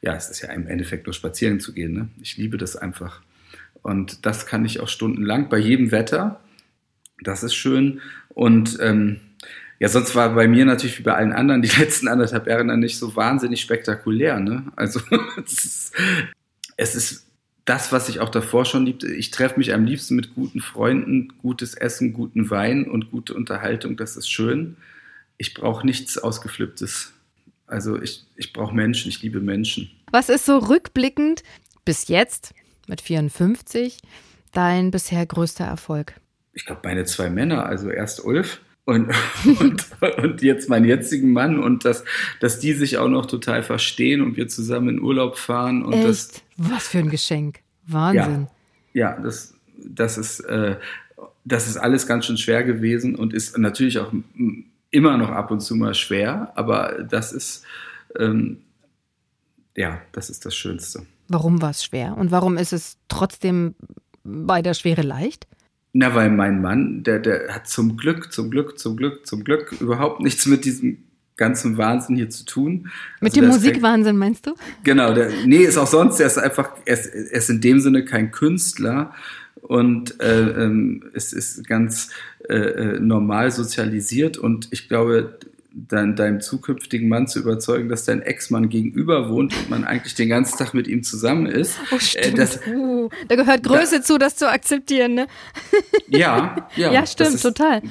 Ja, 0.00 0.14
es 0.14 0.30
ist 0.30 0.40
ja 0.40 0.50
im 0.50 0.66
Endeffekt 0.66 1.06
nur 1.06 1.12
spazieren 1.12 1.60
zu 1.60 1.74
gehen. 1.74 1.92
Ne? 1.92 2.08
Ich 2.22 2.38
liebe 2.38 2.56
das 2.56 2.74
einfach. 2.74 3.20
Und 3.82 4.24
das 4.24 4.46
kann 4.46 4.64
ich 4.64 4.80
auch 4.80 4.88
stundenlang 4.88 5.50
bei 5.50 5.58
jedem 5.58 5.90
Wetter. 5.90 6.40
Das 7.22 7.42
ist 7.42 7.54
schön. 7.54 8.00
Und 8.30 8.78
ähm, 8.80 9.20
ja, 9.80 9.88
sonst 9.88 10.14
war 10.14 10.34
bei 10.34 10.48
mir 10.48 10.64
natürlich 10.64 10.98
wie 10.98 11.04
bei 11.04 11.14
allen 11.14 11.32
anderen 11.32 11.62
die 11.62 11.68
letzten 11.78 12.08
anderthalb 12.08 12.46
Jahre 12.46 12.66
dann 12.66 12.80
nicht 12.80 12.98
so 12.98 13.14
wahnsinnig 13.14 13.60
spektakulär. 13.60 14.40
Ne? 14.40 14.64
Also 14.76 15.00
es 15.44 15.64
ist, 15.64 15.92
es 16.76 16.94
ist 16.94 17.26
das, 17.64 17.92
was 17.92 18.08
ich 18.08 18.20
auch 18.20 18.30
davor 18.30 18.64
schon 18.64 18.86
liebte. 18.86 19.08
Ich 19.08 19.30
treffe 19.30 19.58
mich 19.58 19.74
am 19.74 19.84
liebsten 19.84 20.16
mit 20.16 20.34
guten 20.34 20.60
Freunden, 20.60 21.34
gutes 21.38 21.74
Essen, 21.74 22.12
guten 22.12 22.50
Wein 22.50 22.88
und 22.88 23.10
gute 23.10 23.34
Unterhaltung. 23.34 23.96
Das 23.96 24.16
ist 24.16 24.30
schön. 24.30 24.76
Ich 25.36 25.54
brauche 25.54 25.86
nichts 25.86 26.18
Ausgeflipptes. 26.18 27.12
Also 27.66 28.00
ich, 28.00 28.24
ich 28.36 28.52
brauche 28.54 28.74
Menschen, 28.74 29.10
ich 29.10 29.22
liebe 29.22 29.40
Menschen. 29.40 29.90
Was 30.10 30.30
ist 30.30 30.46
so 30.46 30.56
rückblickend 30.56 31.42
bis 31.84 32.08
jetzt 32.08 32.54
mit 32.88 33.02
54 33.02 33.98
dein 34.52 34.90
bisher 34.90 35.24
größter 35.26 35.64
Erfolg? 35.64 36.14
Ich 36.54 36.64
glaube, 36.64 36.80
meine 36.84 37.04
zwei 37.04 37.28
Männer, 37.28 37.66
also 37.66 37.90
erst 37.90 38.24
Ulf 38.24 38.60
und, 38.88 39.10
und, 39.60 39.86
und, 40.16 40.40
jetzt 40.40 40.70
meinen 40.70 40.86
jetzigen 40.86 41.34
Mann 41.34 41.62
und 41.62 41.84
dass, 41.84 42.04
dass 42.40 42.58
die 42.58 42.72
sich 42.72 42.96
auch 42.96 43.08
noch 43.08 43.26
total 43.26 43.62
verstehen 43.62 44.22
und 44.22 44.38
wir 44.38 44.48
zusammen 44.48 44.88
in 44.88 45.02
Urlaub 45.02 45.36
fahren. 45.36 45.84
Und 45.84 45.92
Echt? 45.92 46.06
Das, 46.06 46.42
Was 46.56 46.88
für 46.88 46.98
ein 46.98 47.10
Geschenk. 47.10 47.60
Wahnsinn. 47.86 48.48
Ja, 48.94 49.10
ja 49.16 49.20
das, 49.20 49.52
das, 49.76 50.16
ist, 50.16 50.40
äh, 50.40 50.76
das 51.44 51.68
ist 51.68 51.76
alles 51.76 52.06
ganz 52.06 52.24
schön 52.24 52.38
schwer 52.38 52.64
gewesen 52.64 53.14
und 53.14 53.34
ist 53.34 53.58
natürlich 53.58 53.98
auch 53.98 54.10
immer 54.90 55.18
noch 55.18 55.28
ab 55.28 55.50
und 55.50 55.60
zu 55.60 55.76
mal 55.76 55.94
schwer, 55.94 56.52
aber 56.54 57.04
das 57.10 57.32
ist, 57.32 57.64
ähm, 58.18 58.62
ja, 59.76 60.00
das 60.12 60.30
ist 60.30 60.46
das 60.46 60.56
Schönste. 60.56 61.04
Warum 61.28 61.60
war 61.60 61.70
es 61.70 61.84
schwer 61.84 62.16
und 62.16 62.30
warum 62.30 62.56
ist 62.56 62.72
es 62.72 62.96
trotzdem 63.08 63.74
bei 64.24 64.62
der 64.62 64.72
Schwere 64.72 65.02
leicht? 65.02 65.46
Na, 65.92 66.14
weil 66.14 66.30
mein 66.30 66.60
Mann, 66.60 67.02
der, 67.02 67.18
der 67.18 67.54
hat 67.54 67.66
zum 67.66 67.96
Glück, 67.96 68.32
zum 68.32 68.50
Glück, 68.50 68.78
zum 68.78 68.96
Glück, 68.96 69.26
zum 69.26 69.42
Glück 69.42 69.74
überhaupt 69.80 70.20
nichts 70.20 70.46
mit 70.46 70.64
diesem 70.64 70.98
ganzen 71.36 71.78
Wahnsinn 71.78 72.16
hier 72.16 72.28
zu 72.28 72.44
tun. 72.44 72.90
Mit 73.20 73.32
also 73.32 73.40
dem 73.40 73.48
Musikwahnsinn 73.48 74.16
meinst 74.18 74.46
du? 74.46 74.54
Genau, 74.84 75.14
der, 75.14 75.30
nee, 75.46 75.58
ist 75.58 75.78
auch 75.78 75.86
sonst, 75.86 76.20
er 76.20 76.26
ist 76.26 76.36
einfach, 76.36 76.72
er 76.84 76.94
ist, 76.94 77.06
er 77.06 77.38
ist 77.38 77.48
in 77.48 77.60
dem 77.62 77.80
Sinne 77.80 78.04
kein 78.04 78.32
Künstler 78.32 79.14
und 79.62 80.20
äh, 80.20 80.64
ähm, 80.64 81.04
es 81.14 81.32
ist 81.32 81.66
ganz 81.66 82.10
äh, 82.48 82.54
äh 82.54 83.00
normal 83.00 83.50
sozialisiert 83.50 84.36
und 84.36 84.68
ich 84.72 84.88
glaube, 84.88 85.38
dein, 85.86 86.16
deinem 86.16 86.40
zukünftigen 86.40 87.08
Mann 87.08 87.28
zu 87.28 87.38
überzeugen, 87.38 87.88
dass 87.88 88.04
dein 88.04 88.22
Ex-Mann 88.22 88.68
gegenüber 88.68 89.28
wohnt 89.28 89.56
und 89.56 89.70
man 89.70 89.84
eigentlich 89.84 90.14
den 90.14 90.28
ganzen 90.28 90.58
Tag 90.58 90.74
mit 90.74 90.88
ihm 90.88 91.02
zusammen 91.02 91.46
ist. 91.46 91.78
Oh, 91.92 91.96
äh, 91.96 92.00
stimmt. 92.00 92.38
Das, 92.38 92.60
uh, 92.66 93.08
da 93.28 93.36
gehört 93.36 93.62
Größe 93.62 93.98
da, 93.98 94.02
zu, 94.02 94.18
das 94.18 94.36
zu 94.36 94.50
akzeptieren, 94.50 95.14
ne? 95.14 95.26
Ja, 96.08 96.68
ja. 96.76 96.92
ja, 96.92 97.06
stimmt, 97.06 97.34
ist, 97.34 97.42
total. 97.42 97.82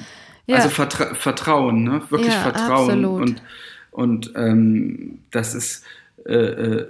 Ja. 0.46 0.56
Also 0.56 0.68
Vertra 0.68 1.14
Vertrauen, 1.14 1.84
ne? 1.84 2.02
Wirklich 2.10 2.34
ja, 2.34 2.42
Vertrauen. 2.42 3.04
Absolut. 3.04 3.22
Und, 3.22 3.42
und 3.90 4.32
ähm, 4.36 5.18
das 5.30 5.54
ist, 5.54 5.84
äh, 6.26 6.34
äh, 6.34 6.86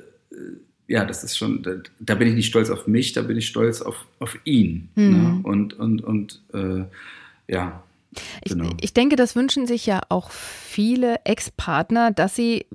ja, 0.89 1.05
das 1.05 1.23
ist 1.23 1.37
schon, 1.37 1.63
da, 1.63 1.73
da, 2.01 2.15
bin 2.15 2.29
ich 2.29 2.35
nicht 2.35 2.47
stolz 2.47 2.71
auf 2.71 2.87
mich, 2.87 3.13
da 3.13 3.23
bin 3.23 3.37
ich 3.37 3.47
stolz 3.47 3.83
auf, 3.83 4.07
auf 4.19 4.39
ihn. 4.45 4.89
Mhm. 4.95 5.11
Ne? 5.11 5.41
Und, 5.43 5.79
und, 5.79 6.03
und 6.03 6.41
äh, 6.55 6.85
ja, 7.47 7.83
ich, 8.45 8.53
genau. 8.53 8.71
ich 8.81 8.95
denke, 8.95 9.17
das 9.17 9.37
wünschen 9.37 9.67
sich 9.67 9.87
ja 9.87 10.01
auch 10.09 10.31
viele 10.31 11.21
Ex-Partner, 11.25 12.11
dass 12.11 12.35
sie 12.35 12.67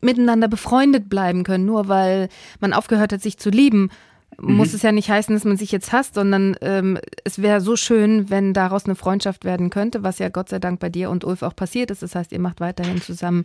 miteinander 0.00 0.48
befreundet 0.48 1.08
bleiben 1.08 1.44
können. 1.44 1.64
Nur 1.64 1.88
weil 1.88 2.28
man 2.60 2.72
aufgehört 2.72 3.12
hat, 3.12 3.22
sich 3.22 3.38
zu 3.38 3.50
lieben, 3.50 3.90
mhm. 4.40 4.54
muss 4.54 4.74
es 4.74 4.82
ja 4.82 4.92
nicht 4.92 5.10
heißen, 5.10 5.34
dass 5.34 5.44
man 5.44 5.56
sich 5.56 5.72
jetzt 5.72 5.92
hasst, 5.92 6.14
sondern 6.14 6.56
ähm, 6.60 6.98
es 7.24 7.40
wäre 7.40 7.60
so 7.60 7.76
schön, 7.76 8.30
wenn 8.30 8.52
daraus 8.54 8.84
eine 8.84 8.94
Freundschaft 8.94 9.44
werden 9.44 9.70
könnte, 9.70 10.02
was 10.02 10.18
ja 10.18 10.28
Gott 10.28 10.48
sei 10.48 10.58
Dank 10.58 10.80
bei 10.80 10.88
dir 10.88 11.10
und 11.10 11.24
Ulf 11.24 11.42
auch 11.42 11.56
passiert 11.56 11.90
ist. 11.90 12.02
Das 12.02 12.14
heißt, 12.14 12.32
ihr 12.32 12.40
macht 12.40 12.60
weiterhin 12.60 13.00
zusammen 13.00 13.44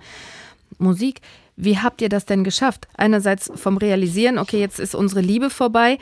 Musik. 0.78 1.21
Wie 1.55 1.80
habt 1.80 2.01
ihr 2.01 2.09
das 2.09 2.25
denn 2.25 2.43
geschafft? 2.43 2.88
Einerseits 2.95 3.51
vom 3.55 3.78
Realisieren, 3.78 4.38
okay, 4.38 4.59
jetzt 4.59 4.80
ist 4.80 4.93
unsere 4.93 5.21
Liebe 5.21 5.49
vorbei, 5.49 5.97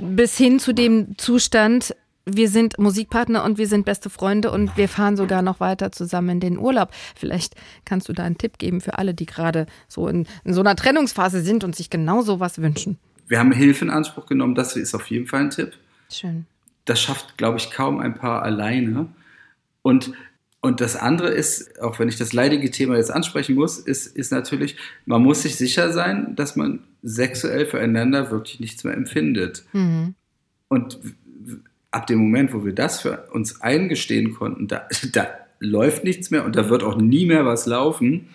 bis 0.00 0.36
hin 0.36 0.58
zu 0.58 0.72
dem 0.72 1.18
Zustand, 1.18 1.94
wir 2.24 2.48
sind 2.48 2.78
Musikpartner 2.78 3.44
und 3.44 3.58
wir 3.58 3.66
sind 3.66 3.84
beste 3.84 4.10
Freunde 4.10 4.50
und 4.50 4.76
wir 4.76 4.88
fahren 4.88 5.16
sogar 5.16 5.42
noch 5.42 5.60
weiter 5.60 5.92
zusammen 5.92 6.30
in 6.30 6.40
den 6.40 6.58
Urlaub. 6.58 6.90
Vielleicht 7.16 7.54
kannst 7.84 8.08
du 8.08 8.12
da 8.12 8.24
einen 8.24 8.38
Tipp 8.38 8.58
geben 8.58 8.80
für 8.80 8.98
alle, 8.98 9.14
die 9.14 9.26
gerade 9.26 9.66
so 9.88 10.06
in, 10.08 10.26
in 10.44 10.54
so 10.54 10.60
einer 10.60 10.76
Trennungsphase 10.76 11.42
sind 11.42 11.64
und 11.64 11.74
sich 11.74 11.90
genau 11.90 12.22
sowas 12.22 12.60
wünschen. 12.60 12.98
Wir 13.26 13.38
haben 13.38 13.52
Hilfe 13.52 13.84
in 13.84 13.90
Anspruch 13.90 14.26
genommen, 14.26 14.54
das 14.54 14.76
ist 14.76 14.94
auf 14.94 15.06
jeden 15.08 15.26
Fall 15.26 15.40
ein 15.40 15.50
Tipp. 15.50 15.72
Schön. 16.10 16.46
Das 16.84 17.00
schafft, 17.00 17.38
glaube 17.38 17.58
ich, 17.58 17.70
kaum 17.70 17.98
ein 17.98 18.14
Paar 18.14 18.42
alleine. 18.42 19.06
Und, 19.82 20.12
und 20.60 20.80
das 20.80 20.96
andere 20.96 21.30
ist, 21.30 21.80
auch 21.80 21.98
wenn 21.98 22.08
ich 22.08 22.18
das 22.18 22.32
leidige 22.32 22.70
Thema 22.70 22.96
jetzt 22.96 23.10
ansprechen 23.10 23.54
muss, 23.54 23.78
ist, 23.78 24.06
ist 24.06 24.32
natürlich, 24.32 24.76
man 25.06 25.22
muss 25.22 25.42
sich 25.42 25.56
sicher 25.56 25.92
sein, 25.92 26.36
dass 26.36 26.56
man 26.56 26.80
sexuell 27.02 27.66
füreinander 27.66 28.30
wirklich 28.30 28.60
nichts 28.60 28.84
mehr 28.84 28.94
empfindet. 28.94 29.64
Mhm. 29.72 30.14
Und 30.68 30.98
ab 31.92 32.06
dem 32.06 32.18
Moment, 32.18 32.52
wo 32.52 32.64
wir 32.64 32.74
das 32.74 33.00
für 33.00 33.28
uns 33.32 33.60
eingestehen 33.60 34.34
konnten, 34.34 34.66
da, 34.66 34.88
da 35.12 35.28
läuft 35.60 36.04
nichts 36.04 36.30
mehr 36.30 36.44
und 36.44 36.56
da 36.56 36.68
wird 36.68 36.82
auch 36.82 36.96
nie 36.96 37.26
mehr 37.26 37.46
was 37.46 37.66
laufen, 37.66 38.28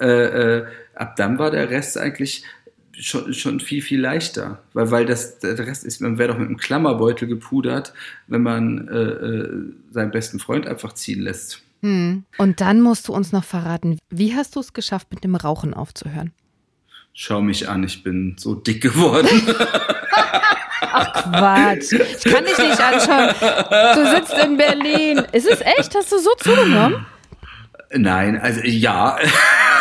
äh, 0.00 0.06
äh, 0.06 0.66
ab 0.94 1.16
dann 1.16 1.38
war 1.38 1.50
der 1.50 1.68
Rest 1.68 1.98
eigentlich 1.98 2.44
schon, 2.98 3.32
schon 3.34 3.60
viel, 3.60 3.82
viel 3.82 4.00
leichter. 4.00 4.62
Weil, 4.72 4.90
weil 4.90 5.06
das, 5.06 5.38
der 5.38 5.58
Rest 5.58 5.84
ist, 5.84 6.00
man 6.00 6.18
wäre 6.18 6.32
doch 6.32 6.38
mit 6.38 6.48
einem 6.48 6.56
Klammerbeutel 6.56 7.28
gepudert, 7.28 7.92
wenn 8.26 8.42
man 8.42 8.88
äh, 8.88 8.94
äh, 8.94 9.72
seinen 9.90 10.10
besten 10.10 10.38
Freund 10.38 10.66
einfach 10.66 10.94
ziehen 10.94 11.20
lässt. 11.20 11.62
Hm. 11.82 12.24
Und 12.38 12.60
dann 12.60 12.80
musst 12.80 13.08
du 13.08 13.12
uns 13.12 13.32
noch 13.32 13.44
verraten, 13.44 13.98
wie 14.08 14.34
hast 14.34 14.56
du 14.56 14.60
es 14.60 14.72
geschafft, 14.72 15.08
mit 15.10 15.24
dem 15.24 15.34
Rauchen 15.34 15.74
aufzuhören? 15.74 16.32
Schau 17.14 17.42
mich 17.42 17.68
an, 17.68 17.84
ich 17.84 18.02
bin 18.02 18.36
so 18.38 18.54
dick 18.54 18.82
geworden. 18.82 19.28
Ach 20.80 21.12
Quatsch. 21.24 21.92
Ich 21.92 22.24
kann 22.24 22.44
dich 22.44 22.58
nicht 22.58 22.80
anschauen. 22.80 23.34
Du 23.94 24.16
sitzt 24.16 24.34
in 24.44 24.56
Berlin. 24.56 25.22
Ist 25.32 25.46
es 25.46 25.60
echt? 25.60 25.94
Hast 25.94 26.12
du 26.12 26.18
so 26.18 26.30
zugenommen? 26.38 27.06
Nein, 27.94 28.38
also 28.38 28.60
ja. 28.64 29.18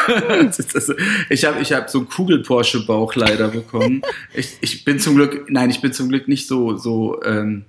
ich 1.30 1.46
habe 1.46 1.62
ich 1.62 1.74
hab 1.74 1.90
so 1.90 2.00
einen 2.00 2.10
Kugel-Porsche-Bauch 2.10 3.16
leider 3.16 3.48
bekommen. 3.50 4.02
Ich, 4.34 4.58
ich 4.62 4.84
bin 4.84 5.00
zum 5.00 5.16
Glück, 5.16 5.50
nein, 5.50 5.70
ich 5.70 5.82
bin 5.82 5.94
zum 5.94 6.10
Glück 6.10 6.28
nicht 6.28 6.48
so, 6.48 6.76
so 6.76 7.22
ähm, 7.24 7.66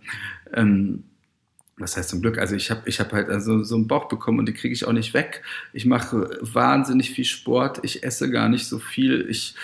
ähm, 0.54 1.04
was 1.82 1.96
heißt 1.96 2.08
zum 2.08 2.22
Glück? 2.22 2.38
Also 2.38 2.54
ich 2.54 2.70
habe 2.70 2.82
ich 2.86 3.00
hab 3.00 3.12
halt 3.12 3.28
also 3.28 3.62
so 3.62 3.74
einen 3.74 3.88
Bauch 3.88 4.08
bekommen 4.08 4.38
und 4.38 4.46
den 4.46 4.54
kriege 4.54 4.72
ich 4.72 4.86
auch 4.86 4.92
nicht 4.92 5.12
weg. 5.12 5.42
Ich 5.72 5.84
mache 5.84 6.38
wahnsinnig 6.40 7.10
viel 7.10 7.24
Sport, 7.24 7.80
ich 7.82 8.04
esse 8.04 8.30
gar 8.30 8.48
nicht 8.48 8.66
so 8.66 8.78
viel. 8.78 9.26
Ich 9.28 9.54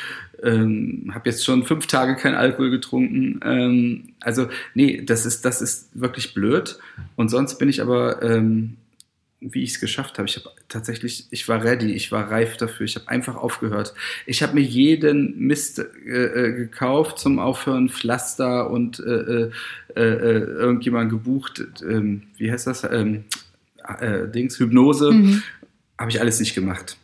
ähm, 0.42 1.10
habe 1.14 1.30
jetzt 1.30 1.44
schon 1.44 1.64
fünf 1.64 1.86
Tage 1.86 2.16
kein 2.16 2.34
Alkohol 2.34 2.70
getrunken. 2.70 3.40
Ähm, 3.44 4.08
also 4.20 4.48
nee, 4.74 5.02
das 5.04 5.24
ist, 5.24 5.44
das 5.44 5.62
ist 5.62 5.88
wirklich 5.94 6.34
blöd. 6.34 6.78
Und 7.16 7.28
sonst 7.28 7.58
bin 7.58 7.68
ich 7.68 7.80
aber 7.80 8.22
ähm, 8.22 8.76
wie 9.40 9.62
ich 9.62 9.70
es 9.70 9.80
geschafft 9.80 10.18
habe. 10.18 10.28
Ich 10.28 10.36
habe 10.36 10.50
tatsächlich, 10.68 11.26
ich 11.30 11.48
war 11.48 11.62
ready, 11.62 11.92
ich 11.92 12.10
war 12.10 12.30
reif 12.30 12.56
dafür. 12.56 12.86
Ich 12.86 12.96
habe 12.96 13.08
einfach 13.08 13.36
aufgehört. 13.36 13.94
Ich 14.26 14.42
habe 14.42 14.54
mir 14.54 14.62
jeden 14.62 15.38
Mist 15.38 15.78
äh, 15.78 15.82
äh, 16.10 16.52
gekauft 16.52 17.18
zum 17.18 17.38
Aufhören, 17.38 17.88
Pflaster 17.88 18.70
und 18.70 18.98
äh, 19.00 19.02
äh, 19.02 19.50
äh, 19.94 20.02
äh 20.02 20.38
irgendjemand 20.38 21.10
gebucht. 21.10 21.64
Ähm, 21.82 22.24
wie 22.36 22.50
heißt 22.50 22.66
das? 22.66 22.84
Ähm, 22.84 23.24
Dings, 24.34 24.58
Hypnose. 24.58 25.12
Mhm. 25.12 25.42
Habe 25.96 26.10
ich 26.10 26.20
alles 26.20 26.40
nicht 26.40 26.54
gemacht. 26.54 26.98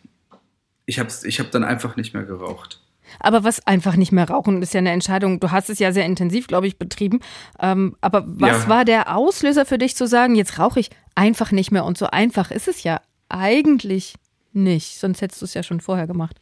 Ich 0.87 0.99
habe 0.99 1.09
ich 1.23 1.41
hab 1.41 1.51
dann 1.51 1.65
einfach 1.65 1.97
nicht 1.97 2.13
mehr 2.13 2.25
geraucht. 2.25 2.81
Aber 3.21 3.45
was 3.45 3.67
einfach 3.67 3.97
nicht 3.97 4.13
mehr 4.13 4.29
rauchen, 4.29 4.63
ist 4.63 4.75
ja 4.75 4.79
eine 4.79 4.91
Entscheidung. 4.91 5.41
Du 5.41 5.51
hast 5.51 5.71
es 5.71 5.79
ja 5.79 5.93
sehr 5.93 6.07
intensiv, 6.07 6.47
glaube 6.47 6.67
ich, 6.67 6.79
betrieben. 6.79 7.21
Ähm, 7.61 7.97
aber 8.01 8.25
was 8.27 8.65
ja. 8.65 8.69
war 8.69 8.85
der 8.85 9.17
Auslöser 9.17 9.67
für 9.67 9.79
dich 9.79 9.97
zu 9.97 10.07
sagen, 10.07 10.35
jetzt 10.35 10.59
rauche 10.59 10.81
ich 10.81 10.91
einfach 11.15 11.53
nicht 11.53 11.71
mehr? 11.71 11.85
Und 11.85 11.99
so 11.99 12.07
einfach 12.07 12.51
ist 12.51 12.69
es 12.69 12.83
ja 12.83 13.01
eigentlich 13.29 14.15
nicht. 14.53 14.99
Sonst 14.99 15.21
hättest 15.21 15.43
du 15.43 15.47
es 15.47 15.55
ja 15.55 15.63
schon 15.63 15.81
vorher 15.81 16.07
gemacht. 16.07 16.41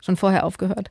Schon 0.00 0.16
vorher 0.16 0.44
aufgehört. 0.44 0.90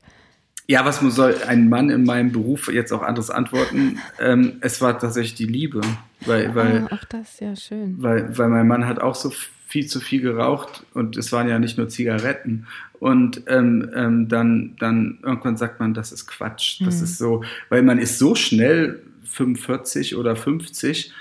Ja, 0.68 0.84
was 0.84 0.99
soll 0.99 1.36
ein 1.47 1.70
Mann 1.70 1.89
in 1.89 2.05
meinem 2.05 2.32
Beruf 2.32 2.72
jetzt 2.72 2.91
auch 2.91 3.03
anderes 3.03 3.30
antworten? 3.30 3.99
Ähm, 4.20 4.53
es 4.61 4.82
war 4.82 4.97
tatsächlich 4.97 5.36
die 5.36 5.45
Liebe. 5.45 5.82
Weil, 6.26 6.55
weil, 6.55 6.80
ah, 6.80 6.88
ach, 6.91 7.05
das 7.05 7.34
ist 7.34 7.41
ja 7.41 7.55
schön. 7.55 8.01
Weil, 8.01 8.36
weil 8.38 8.49
mein 8.49 8.68
Mann 8.68 8.88
hat 8.88 8.99
auch 8.99 9.13
so 9.13 9.32
viel 9.68 9.88
zu 9.88 9.99
viel 9.99 10.22
geraucht 10.22 10.86
und 10.93 11.18
es 11.18 11.32
waren 11.32 11.47
ja 11.47 11.59
nicht 11.59 11.78
nur 11.78 11.89
Zigaretten. 11.89 12.66
Und 12.99 13.43
ähm, 13.47 13.91
ähm, 13.93 14.28
dann, 14.28 14.76
dann 14.80 15.20
irgendwann 15.22 15.57
sagt 15.57 15.80
man, 15.80 15.93
das 15.93 16.11
ist 16.11 16.28
Quatsch. 16.28 16.82
Das 16.82 16.97
mhm. 16.97 17.03
ist 17.03 17.18
so, 17.18 17.43
weil 17.70 17.84
man 17.84 17.99
ist 17.99 18.18
so 18.18 18.36
schnell 18.36 19.01
45 19.26 20.16
oder 20.16 20.36
50 20.36 21.11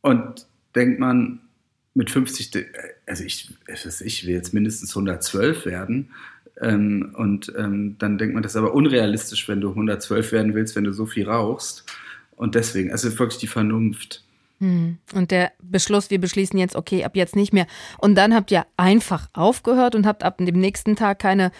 und 0.00 0.46
denkt 0.74 0.98
man 0.98 1.40
mit 1.94 2.10
50, 2.10 2.50
also 3.06 3.24
ich, 3.24 3.52
ich 3.66 4.26
will 4.26 4.34
jetzt 4.34 4.54
mindestens 4.54 4.90
112 4.90 5.66
werden. 5.66 6.10
Ähm, 6.60 7.14
und 7.16 7.52
ähm, 7.56 7.96
dann 7.98 8.18
denkt 8.18 8.34
man, 8.34 8.42
das 8.42 8.52
ist 8.52 8.56
aber 8.56 8.74
unrealistisch, 8.74 9.48
wenn 9.48 9.60
du 9.60 9.70
112 9.70 10.32
werden 10.32 10.54
willst, 10.54 10.76
wenn 10.76 10.84
du 10.84 10.92
so 10.92 11.06
viel 11.06 11.28
rauchst. 11.28 11.84
Und 12.36 12.54
deswegen, 12.54 12.90
also 12.92 13.18
wirklich 13.18 13.38
die 13.38 13.46
Vernunft. 13.46 14.22
Hm. 14.60 14.98
Und 15.14 15.30
der 15.30 15.52
Beschluss, 15.62 16.10
wir 16.10 16.20
beschließen 16.20 16.58
jetzt, 16.58 16.76
okay, 16.76 17.04
ab 17.04 17.16
jetzt 17.16 17.34
nicht 17.34 17.52
mehr. 17.52 17.66
Und 17.98 18.14
dann 18.14 18.34
habt 18.34 18.50
ihr 18.50 18.66
einfach 18.76 19.28
aufgehört 19.32 19.94
und 19.94 20.06
habt 20.06 20.22
ab 20.22 20.38
dem 20.38 20.58
nächsten 20.58 20.96
Tag 20.96 21.18
keine, 21.18 21.50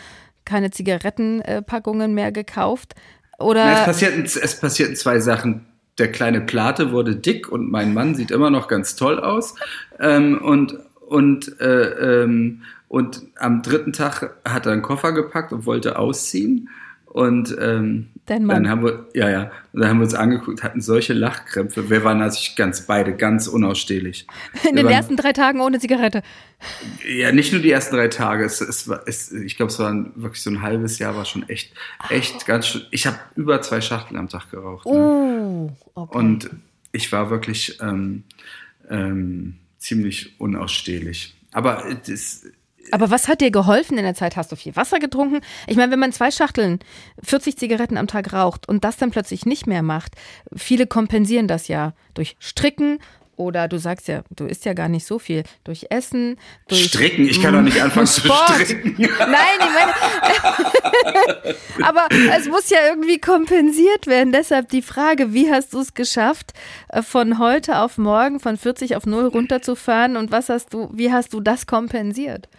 keine 0.45 0.71
Zigarettenpackungen 0.71 2.15
mehr 2.15 2.31
gekauft? 2.31 2.95
Oder? 3.39 3.65
Na, 3.65 3.81
es, 3.81 3.85
passierten, 3.87 4.25
es 4.25 4.61
passierten 4.61 4.97
zwei 4.97 5.19
Sachen. 5.19 5.67
Der 5.99 6.13
kleine 6.13 6.43
Plate 6.43 6.93
wurde 6.93 7.17
dick 7.17 7.51
und 7.51 7.71
mein 7.71 7.95
Mann 7.95 8.15
sieht 8.15 8.31
immer 8.31 8.51
noch 8.51 8.69
ganz 8.69 8.97
toll 8.97 9.19
aus. 9.19 9.55
Ähm, 9.99 10.39
und, 10.43 10.79
und, 11.01 11.59
äh, 11.61 12.23
ähm, 12.23 12.63
und 12.91 13.23
am 13.37 13.63
dritten 13.63 13.93
Tag 13.93 14.35
hat 14.45 14.67
er 14.67 14.73
einen 14.73 14.83
Koffer 14.83 15.13
gepackt 15.13 15.53
und 15.53 15.65
wollte 15.65 15.97
ausziehen. 15.97 16.69
Und 17.05 17.57
ähm, 17.61 18.09
dann 18.27 18.69
haben 18.69 18.83
wir, 18.83 19.07
ja, 19.15 19.31
ja, 19.31 19.53
dann 19.73 19.89
haben 19.89 19.99
wir 19.99 20.05
uns 20.07 20.15
angeguckt, 20.15 20.65
hatten 20.65 20.81
solche 20.81 21.13
Lachkrämpfe. 21.13 21.89
Wir 21.89 22.03
waren 22.03 22.19
natürlich 22.19 22.57
ganz 22.57 22.87
beide 22.87 23.15
ganz 23.15 23.47
unausstehlich. 23.47 24.27
In 24.65 24.75
wir 24.75 24.83
den 24.83 24.87
waren, 24.87 24.93
ersten 24.93 25.17
drei 25.17 25.33
Tagen 25.33 25.61
ohne 25.61 25.79
Zigarette. 25.79 26.25
Ja, 27.09 27.31
nicht 27.31 27.53
nur 27.53 27.63
die 27.63 27.71
ersten 27.71 27.95
drei 27.95 28.09
Tage. 28.09 28.45
Es, 28.45 28.61
es 28.61 28.89
war, 28.89 29.03
es, 29.07 29.31
ich 29.31 29.57
glaube, 29.57 29.71
es 29.71 29.79
war 29.79 29.95
wirklich 30.17 30.43
so 30.43 30.51
ein 30.51 30.61
halbes 30.61 30.99
Jahr, 30.99 31.15
war 31.15 31.27
schon 31.27 31.49
echt, 31.49 31.73
echt 32.09 32.39
oh. 32.39 32.45
ganz 32.45 32.67
schön. 32.67 32.83
Ich 32.91 33.07
habe 33.07 33.21
über 33.37 33.63
zwei 33.63 33.81
Schachteln 33.81 34.19
am 34.19 34.29
Tag 34.29 34.51
geraucht. 34.51 34.85
Ne? 34.87 34.93
Oh, 34.93 35.71
okay. 35.95 36.19
Und 36.19 36.51
ich 36.91 37.13
war 37.13 37.31
wirklich 37.31 37.79
ähm, 37.81 38.25
ähm, 38.89 39.59
ziemlich 39.79 40.41
unausstehlich. 40.41 41.37
Aber 41.53 41.85
das, 42.07 42.47
aber 42.93 43.11
was 43.11 43.29
hat 43.29 43.41
dir 43.41 43.51
geholfen 43.51 43.99
in 43.99 44.05
der 44.05 44.15
Zeit? 44.15 44.37
Hast 44.37 44.53
du 44.53 44.57
viel 44.57 44.77
Wasser 44.77 44.99
getrunken? 44.99 45.41
Ich 45.67 45.77
meine, 45.77 45.93
wenn 45.93 45.99
man 45.99 46.13
zwei 46.13 46.31
Schachteln 46.31 46.81
40 47.23 47.57
Zigaretten 47.57 47.97
am 47.97 48.07
Tag 48.07 48.33
raucht 48.33 48.69
und 48.69 48.85
das 48.85 48.97
dann 48.97 49.11
plötzlich 49.11 49.47
nicht 49.47 49.67
mehr 49.67 49.83
macht, 49.83 50.15
viele 50.55 50.87
kompensieren 50.87 51.49
das 51.49 51.69
ja 51.69 51.95
durch 52.15 52.37
Stricken 52.39 52.99
oder 53.41 53.69
du 53.69 53.79
sagst 53.79 54.07
ja, 54.07 54.23
du 54.29 54.45
isst 54.45 54.67
ja 54.67 54.75
gar 54.75 54.91
nicht 54.91 55.07
so 55.07 55.19
viel. 55.19 55.45
Durch 55.65 55.87
Essen, 55.89 56.37
durch. 56.69 56.85
Stricken? 56.85 57.27
Ich 57.27 57.41
kann 57.41 57.55
doch 57.55 57.63
nicht 57.63 57.81
anfangen 57.81 58.07
zu 58.07 58.21
stricken. 58.21 58.95
Nein, 58.99 59.59
ich 59.59 59.71
meine. 59.73 61.55
aber 61.89 62.07
es 62.37 62.49
muss 62.49 62.69
ja 62.69 62.79
irgendwie 62.91 63.19
kompensiert 63.19 64.07
werden. 64.07 64.31
Deshalb 64.31 64.69
die 64.69 64.83
Frage, 64.83 65.33
wie 65.33 65.51
hast 65.51 65.73
du 65.73 65.81
es 65.81 65.95
geschafft, 65.95 66.53
äh, 66.91 67.01
von 67.01 67.39
heute 67.39 67.79
auf 67.79 67.97
morgen 67.97 68.41
von 68.41 68.59
40 68.59 68.95
auf 68.95 69.07
0 69.07 69.29
runterzufahren 69.29 70.19
und 70.19 70.31
was 70.31 70.51
hast 70.51 70.75
du, 70.75 70.91
wie 70.93 71.11
hast 71.11 71.33
du 71.33 71.41
das 71.41 71.67
kompensiert? 71.67 72.51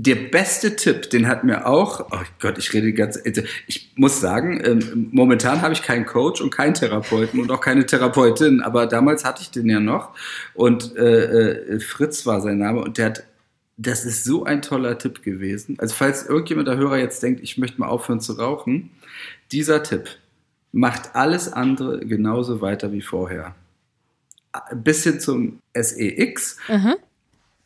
Der 0.00 0.14
beste 0.14 0.76
Tipp, 0.76 1.10
den 1.10 1.26
hat 1.26 1.42
mir 1.42 1.66
auch, 1.66 2.06
oh 2.12 2.22
Gott, 2.38 2.56
ich 2.56 2.72
rede 2.72 2.92
ganz, 2.92 3.18
also 3.26 3.42
ich 3.66 3.90
muss 3.96 4.20
sagen, 4.20 4.62
ähm, 4.64 5.08
momentan 5.10 5.60
habe 5.60 5.72
ich 5.72 5.82
keinen 5.82 6.06
Coach 6.06 6.40
und 6.40 6.50
keinen 6.50 6.74
Therapeuten 6.74 7.40
und 7.40 7.50
auch 7.50 7.60
keine 7.60 7.84
Therapeutin, 7.84 8.60
aber 8.60 8.86
damals 8.86 9.24
hatte 9.24 9.42
ich 9.42 9.50
den 9.50 9.68
ja 9.68 9.80
noch 9.80 10.14
und 10.54 10.94
äh, 10.96 11.72
äh, 11.74 11.80
Fritz 11.80 12.26
war 12.26 12.40
sein 12.40 12.58
Name 12.58 12.80
und 12.80 12.96
der 12.96 13.06
hat, 13.06 13.24
das 13.76 14.04
ist 14.04 14.22
so 14.22 14.44
ein 14.44 14.62
toller 14.62 14.98
Tipp 14.98 15.24
gewesen. 15.24 15.74
Also 15.80 15.96
falls 15.96 16.24
irgendjemand 16.24 16.68
der 16.68 16.76
Hörer 16.76 16.98
jetzt 16.98 17.20
denkt, 17.24 17.40
ich 17.42 17.58
möchte 17.58 17.80
mal 17.80 17.88
aufhören 17.88 18.20
zu 18.20 18.34
rauchen, 18.34 18.90
dieser 19.50 19.82
Tipp 19.82 20.10
macht 20.70 21.16
alles 21.16 21.52
andere 21.52 21.98
genauso 22.06 22.60
weiter 22.60 22.92
wie 22.92 23.02
vorher. 23.02 23.56
Bis 24.76 25.02
hin 25.02 25.18
zum 25.18 25.58
SEX. 25.74 26.56
Mhm 26.68 26.94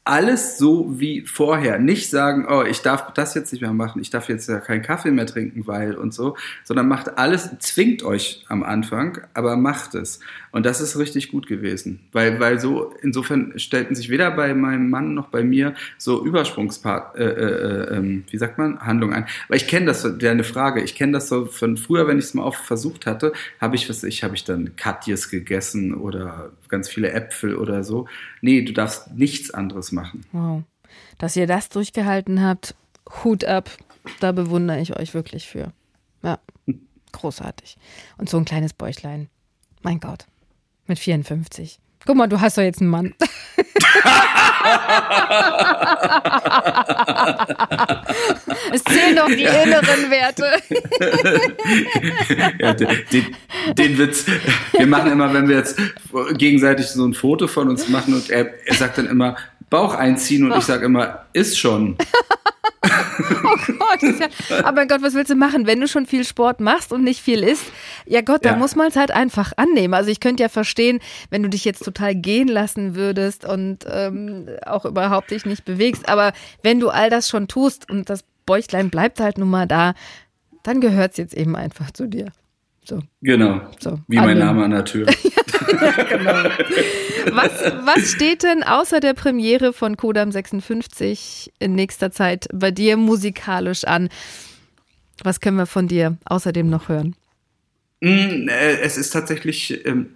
alles 0.05 0.59
so 0.59 0.99
wie 0.99 1.25
vorher. 1.27 1.79
Nicht 1.79 2.11
sagen, 2.11 2.47
oh, 2.49 2.63
ich 2.63 2.83
darf 2.83 3.13
das 3.13 3.35
jetzt 3.35 3.53
nicht 3.53 3.61
mehr 3.61 3.73
machen, 3.73 4.01
ich 4.03 4.11
darf 4.11 4.29
jetzt 4.29 4.49
ja 4.49 4.59
keinen 4.59 4.83
Kaffee 4.83 5.11
mehr 5.11 5.27
trinken, 5.27 5.67
weil 5.67 5.95
und 5.95 6.13
so, 6.13 6.37
sondern 6.65 6.89
macht 6.89 7.19
alles, 7.19 7.51
zwingt 7.61 8.03
euch 8.03 8.45
am 8.49 8.63
Anfang, 8.63 9.21
aber 9.35 9.57
macht 9.57 9.95
es. 9.95 10.19
Und 10.53 10.67
das 10.67 10.83
ist 10.83 10.99
richtig 10.99 11.31
gut 11.31 11.47
gewesen, 11.47 12.01
weil, 12.13 12.39
weil 12.39 12.61
so, 12.61 12.95
insofern 13.03 13.59
stellten 13.59 13.97
sich 13.97 14.11
weder 14.11 14.31
bei 14.31 14.53
meinem 14.53 14.91
Mann 14.91 15.15
noch 15.15 15.29
bei 15.29 15.43
mir 15.43 15.75
so 15.97 16.25
Übersprungspart, 16.25 17.17
äh, 17.17 17.25
äh, 17.25 17.97
äh, 17.97 18.23
wie 18.31 18.37
sagt 18.37 18.59
man, 18.59 18.79
Handlungen 18.81 19.15
ein. 19.15 19.27
Weil 19.49 19.57
ich 19.57 19.67
kenne 19.67 19.87
das, 19.87 20.07
der 20.19 20.31
eine 20.31 20.45
Frage, 20.45 20.83
ich 20.83 20.95
kenne 20.95 21.13
das 21.13 21.29
so 21.29 21.47
von 21.47 21.79
früher, 21.79 22.07
wenn 22.07 22.19
ich 22.19 22.27
es 22.27 22.35
mal 22.35 22.43
auf 22.43 22.57
versucht 22.57 23.07
hatte, 23.07 23.33
habe 23.61 23.77
ich, 23.77 23.89
was 23.89 24.05
ich, 24.05 24.23
habe 24.23 24.35
ich 24.35 24.45
dann 24.45 24.77
Katjes 24.77 25.31
gegessen 25.31 25.95
oder 25.95 26.53
ganz 26.69 26.89
viele 26.89 27.13
Äpfel 27.13 27.57
oder 27.57 27.83
so. 27.83 28.07
Nee, 28.43 28.63
du 28.63 28.75
darfst 28.75 29.15
nichts 29.15 29.53
anderes 29.53 29.91
machen. 29.91 30.27
Wow. 30.33 30.65
Dass 31.17 31.35
ihr 31.35 31.47
das 31.47 31.71
durchgehalten 31.71 32.43
habt, 32.43 32.75
Hut 33.25 33.45
ab. 33.45 33.71
Da 34.21 34.33
bewundere 34.33 34.81
ich 34.81 34.99
euch 34.99 35.15
wirklich 35.15 35.49
für. 35.49 35.73
Ja, 36.23 36.39
großartig. 37.13 37.79
Und 38.19 38.29
so 38.29 38.37
ein 38.37 38.45
kleines 38.45 38.75
Bäuchlein. 38.75 39.29
Mein 39.83 39.99
Gott. 39.99 40.27
Mit 40.87 40.99
54. 40.99 41.79
Guck 42.05 42.17
mal, 42.17 42.27
du 42.27 42.41
hast 42.41 42.59
doch 42.59 42.63
jetzt 42.63 42.81
einen 42.81 42.91
Mann. 42.91 43.15
es 48.73 48.83
zählen 48.85 49.17
doch 49.17 49.29
die 49.29 49.45
inneren 49.45 50.11
Werte. 50.11 50.45
ja, 52.59 52.75
den, 52.75 53.37
den, 53.75 53.99
Witz, 53.99 54.27
wir 54.73 54.87
machen 54.87 55.13
immer, 55.13 55.33
wenn 55.33 55.49
wir 55.49 55.59
jetzt 55.59 55.79
gegenseitig 56.37 56.89
so 56.89 57.05
ein 57.07 57.15
Foto 57.15 57.47
von 57.47 57.69
uns 57.69 57.89
machen 57.89 58.15
und 58.15 58.31
er, 58.31 58.53
er 58.67 58.75
sagt 58.75 58.99
dann 58.99 59.07
immer 59.07 59.37
Bauch 59.71 59.95
einziehen 59.95 60.51
und 60.51 60.59
ich 60.59 60.65
sage 60.65 60.87
immer, 60.87 61.27
ist 61.33 61.59
schon. 61.59 61.97
oh 63.45 63.73
Gott, 63.79 64.03
ja, 64.03 64.65
aber 64.65 64.87
Gott, 64.87 65.03
was 65.03 65.15
willst 65.15 65.31
du 65.31 65.35
machen, 65.35 65.67
wenn 65.67 65.81
du 65.81 65.89
schon 65.89 66.07
viel 66.07 66.25
Sport 66.25 66.61
machst 66.61 66.93
und 66.93 67.05
nicht 67.05 67.21
viel 67.21 67.43
isst? 67.43 67.65
Ja 68.07 68.21
Gott, 68.21 68.45
da 68.45 68.57
muss 68.57 68.77
man 68.77 68.89
es 68.89 68.97
halt 68.97 69.11
einfach 69.11 69.53
annehmen. 69.57 69.95
Also 69.95 70.11
ich 70.11 70.21
könnte 70.21 70.43
ja 70.43 70.49
verstehen, 70.49 71.01
wenn 71.31 71.43
du 71.43 71.49
dich 71.49 71.65
jetzt 71.65 71.85
total 71.85 72.15
gehen 72.15 72.49
lassen 72.49 72.95
würdest 72.95 73.45
und 73.45 73.87
ähm, 73.89 74.49
auch 74.67 74.85
überhaupt 74.85 75.31
dich 75.31 75.47
nicht 75.47 75.65
bewegst. 75.65 76.09
Aber 76.09 76.33
wenn 76.63 76.81
du 76.81 76.91
all 76.91 77.11
das 77.11 77.29
schon 77.29 77.49
tust 77.49 77.91
und 77.91 78.11
das 78.11 78.25
Bäuchlein 78.47 78.91
bleibt 78.91 79.21
halt 79.21 79.39
nun 79.39 79.51
mal 79.51 79.67
da, 79.67 79.95
dann 80.63 80.81
gehört 80.81 81.13
es 81.13 81.19
jetzt 81.19 81.35
eben 81.35 81.57
einfach 81.57 81.91
zu 81.91 82.07
dir. 82.07 82.33
So. 82.85 83.01
Genau. 83.21 83.61
So. 83.79 84.01
Wie 84.09 84.17
mein 84.17 84.39
Name 84.39 84.65
an 84.65 84.73
der 84.73 84.85
Tür. 84.85 85.07
ja, 85.81 86.03
genau. 86.05 86.51
Was, 87.31 87.53
was 87.85 88.11
steht 88.11 88.43
denn 88.43 88.65
außer 88.65 88.99
der 88.99 89.15
Premiere 89.15 89.73
von 89.73 89.97
Kodam 89.97 90.33
56 90.33 91.53
in 91.61 91.75
nächster 91.75 92.11
Zeit 92.11 92.49
bei 92.53 92.73
dir 92.73 92.97
musikalisch 92.97 93.85
an? 93.85 94.09
Was 95.23 95.41
können 95.41 95.57
wir 95.57 95.67
von 95.67 95.87
dir 95.87 96.17
außerdem 96.25 96.69
noch 96.69 96.89
hören? 96.89 97.15
Mm, 98.01 98.49
äh, 98.49 98.81
es 98.81 98.97
ist 98.97 99.11
tatsächlich 99.11 99.87
ähm, 99.87 100.15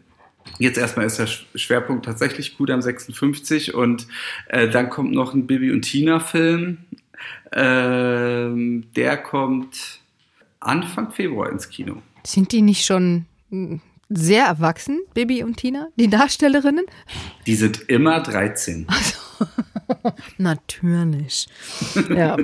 Jetzt 0.58 0.78
erstmal 0.78 1.06
ist 1.06 1.18
der 1.18 1.26
Schwerpunkt 1.26 2.04
tatsächlich 2.04 2.56
Kudam 2.56 2.80
56 2.80 3.74
und 3.74 4.06
äh, 4.48 4.68
dann 4.68 4.90
kommt 4.90 5.12
noch 5.12 5.34
ein 5.34 5.46
Bibi 5.46 5.70
und 5.72 5.82
Tina 5.82 6.20
Film. 6.20 6.78
Ähm, 7.52 8.84
der 8.94 9.16
kommt 9.18 10.00
Anfang 10.60 11.10
Februar 11.10 11.50
ins 11.50 11.68
Kino. 11.68 12.00
Sind 12.26 12.50
die 12.50 12.62
nicht 12.62 12.84
schon 12.84 13.26
hm, 13.50 13.80
sehr 14.08 14.46
erwachsen, 14.46 15.00
Bibi 15.14 15.44
und 15.44 15.58
Tina, 15.58 15.88
die 15.96 16.08
Darstellerinnen? 16.08 16.84
Die 17.46 17.54
sind 17.54 17.88
immer 17.88 18.20
13. 18.20 18.86
Also, 18.88 20.12
natürlich. 20.38 21.46
Ja. 22.10 22.36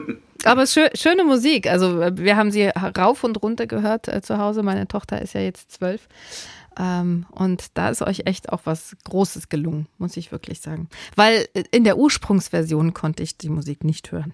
Aber 0.45 0.66
schö 0.66 0.89
schöne 0.95 1.24
Musik. 1.24 1.68
Also 1.68 2.01
wir 2.16 2.37
haben 2.37 2.53
sie 2.53 2.66
rauf 2.66 3.24
und 3.24 3.43
runter 3.43 3.66
gehört 3.66 4.09
äh, 4.09 4.22
zu 4.22 4.39
Hause. 4.39 4.62
Meine 4.62 4.87
Tochter 4.87 5.20
ist 5.20 5.35
ja 5.35 5.41
jetzt 5.41 5.72
zwölf. 5.72 6.09
Ähm, 6.78 7.26
und 7.30 7.64
da 7.74 7.91
ist 7.91 8.03
euch 8.03 8.22
echt 8.26 8.53
auch 8.53 8.62
was 8.64 8.97
Großes 9.05 9.49
gelungen, 9.49 9.87
muss 9.99 10.16
ich 10.16 10.33
wirklich 10.33 10.61
sagen. 10.61 10.89
Weil 11.16 11.47
in 11.70 11.85
der 11.85 11.99
Ursprungsversion 11.99 12.95
konnte 12.95 13.22
ich 13.22 13.37
die 13.37 13.51
Musik 13.51 13.85
nicht 13.85 14.12
hören. 14.12 14.33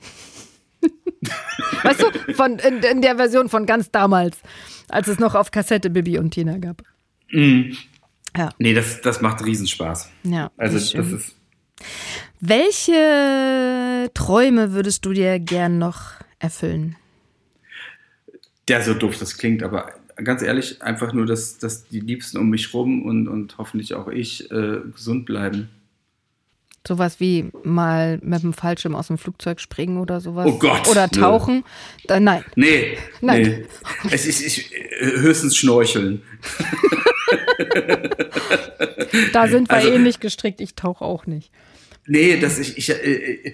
Weißt 1.82 2.02
du, 2.02 2.34
von, 2.34 2.58
in, 2.58 2.78
in, 2.82 3.02
der 3.02 3.16
Version 3.16 3.48
von 3.48 3.66
ganz 3.66 3.90
damals, 3.90 4.38
als 4.88 5.08
es 5.08 5.18
noch 5.18 5.34
auf 5.34 5.50
Kassette 5.50 5.90
Bibi 5.90 6.18
und 6.18 6.30
Tina 6.30 6.58
gab. 6.58 6.82
Mhm. 7.30 7.76
Ja. 8.36 8.50
Nee, 8.58 8.74
das, 8.74 9.00
das 9.00 9.20
macht 9.20 9.44
Riesenspaß. 9.44 10.10
Ja. 10.24 10.50
Also 10.56 10.96
das 10.96 11.12
ist. 11.12 11.34
Welche 12.40 14.10
Träume 14.14 14.72
würdest 14.72 15.04
du 15.04 15.12
dir 15.12 15.38
gern 15.38 15.78
noch 15.78 16.12
erfüllen? 16.38 16.96
Der 18.68 18.82
so 18.82 18.94
doof 18.94 19.18
das 19.18 19.38
klingt, 19.38 19.62
aber 19.62 19.92
ganz 20.16 20.42
ehrlich, 20.42 20.82
einfach 20.82 21.12
nur, 21.12 21.26
dass, 21.26 21.58
dass 21.58 21.88
die 21.88 22.00
Liebsten 22.00 22.38
um 22.38 22.50
mich 22.50 22.74
rum 22.74 23.02
und, 23.02 23.28
und 23.28 23.58
hoffentlich 23.58 23.94
auch 23.94 24.08
ich 24.08 24.50
äh, 24.50 24.80
gesund 24.92 25.26
bleiben. 25.26 25.68
Sowas 26.86 27.20
wie 27.20 27.50
mal 27.64 28.18
mit 28.22 28.42
dem 28.42 28.52
Fallschirm 28.52 28.94
aus 28.94 29.08
dem 29.08 29.18
Flugzeug 29.18 29.60
springen 29.60 29.98
oder 29.98 30.20
sowas. 30.20 30.46
Oh 30.46 30.58
Gott. 30.58 30.88
Oder 30.88 31.10
tauchen. 31.10 31.64
Da, 32.06 32.18
nein. 32.18 32.44
Nee. 32.56 32.96
Nein. 33.20 33.42
Nee. 33.42 33.66
Es 34.10 34.26
ist 34.26 34.40
ich, 34.40 34.70
höchstens 35.00 35.56
schnorcheln. 35.56 36.22
da 39.32 39.48
sind 39.48 39.68
wir 39.68 39.76
also, 39.76 39.88
ähnlich 39.88 40.20
gestrickt. 40.20 40.60
Ich 40.60 40.74
tauche 40.74 41.04
auch 41.04 41.26
nicht. 41.26 41.50
Nee, 42.06 42.38
das 42.40 42.58
ich, 42.58 42.78
ich, 42.78 42.90
äh, 42.90 43.52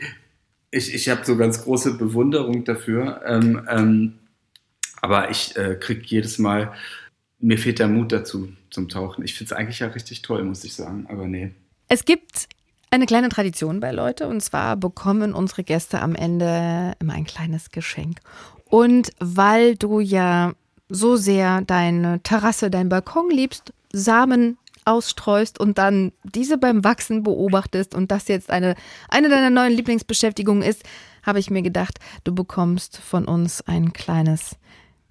ich, 0.71 0.95
ich 0.95 1.09
habe 1.09 1.25
so 1.25 1.37
ganz 1.37 1.63
große 1.63 1.97
Bewunderung 1.97 2.65
dafür. 2.65 3.23
Ähm, 3.27 3.67
ähm, 3.69 4.19
aber 5.01 5.31
ich 5.31 5.57
äh, 5.57 5.77
kriege 5.79 6.03
jedes 6.05 6.39
Mal, 6.39 6.73
mir 7.39 7.59
fehlt 7.59 7.79
der 7.79 7.89
Mut 7.89 8.13
dazu 8.13 8.53
zum 8.71 8.89
Tauchen. 8.89 9.25
Ich 9.25 9.35
finde 9.35 9.53
es 9.53 9.59
eigentlich 9.59 9.81
ja 9.81 9.89
richtig 9.89 10.23
toll, 10.23 10.45
muss 10.45 10.65
ich 10.65 10.75
sagen. 10.75 11.07
Aber 11.09 11.27
nee. 11.27 11.53
Es 11.89 12.05
gibt 12.05 12.49
eine 12.95 13.07
kleine 13.07 13.29
Tradition 13.29 13.81
bei 13.81 13.91
Leute 13.91 14.29
und 14.29 14.41
zwar 14.41 14.77
bekommen 14.77 15.35
unsere 15.35 15.65
Gäste 15.65 16.01
am 16.01 16.15
Ende 16.15 16.93
immer 17.01 17.15
ein 17.15 17.25
kleines 17.25 17.71
Geschenk. 17.71 18.21
Und 18.71 19.11
weil 19.19 19.77
du 19.77 19.99
ja 19.99 20.53
so 20.89 21.17
sehr 21.17 21.61
deine 21.63 22.21
Terrasse, 22.23 22.71
dein 22.71 22.89
Balkon 22.89 23.31
liebst, 23.31 23.73
Samen 23.93 24.59
ausstreust 24.85 25.59
und 25.59 25.79
dann 25.79 26.13
diese 26.23 26.57
beim 26.57 26.85
Wachsen 26.85 27.23
beobachtest 27.23 27.95
und 27.95 28.11
das 28.11 28.29
jetzt 28.29 28.51
eine, 28.51 28.77
eine 29.09 29.29
deiner 29.29 29.51
neuen 29.51 29.73
Lieblingsbeschäftigungen 29.73 30.63
ist, 30.63 30.83
habe 31.25 31.39
ich 31.41 31.51
mir 31.51 31.63
gedacht, 31.63 31.99
du 32.23 32.35
bekommst 32.35 32.99
von 32.99 33.25
uns 33.25 33.63
ein 33.67 33.93
kleines 33.93 34.57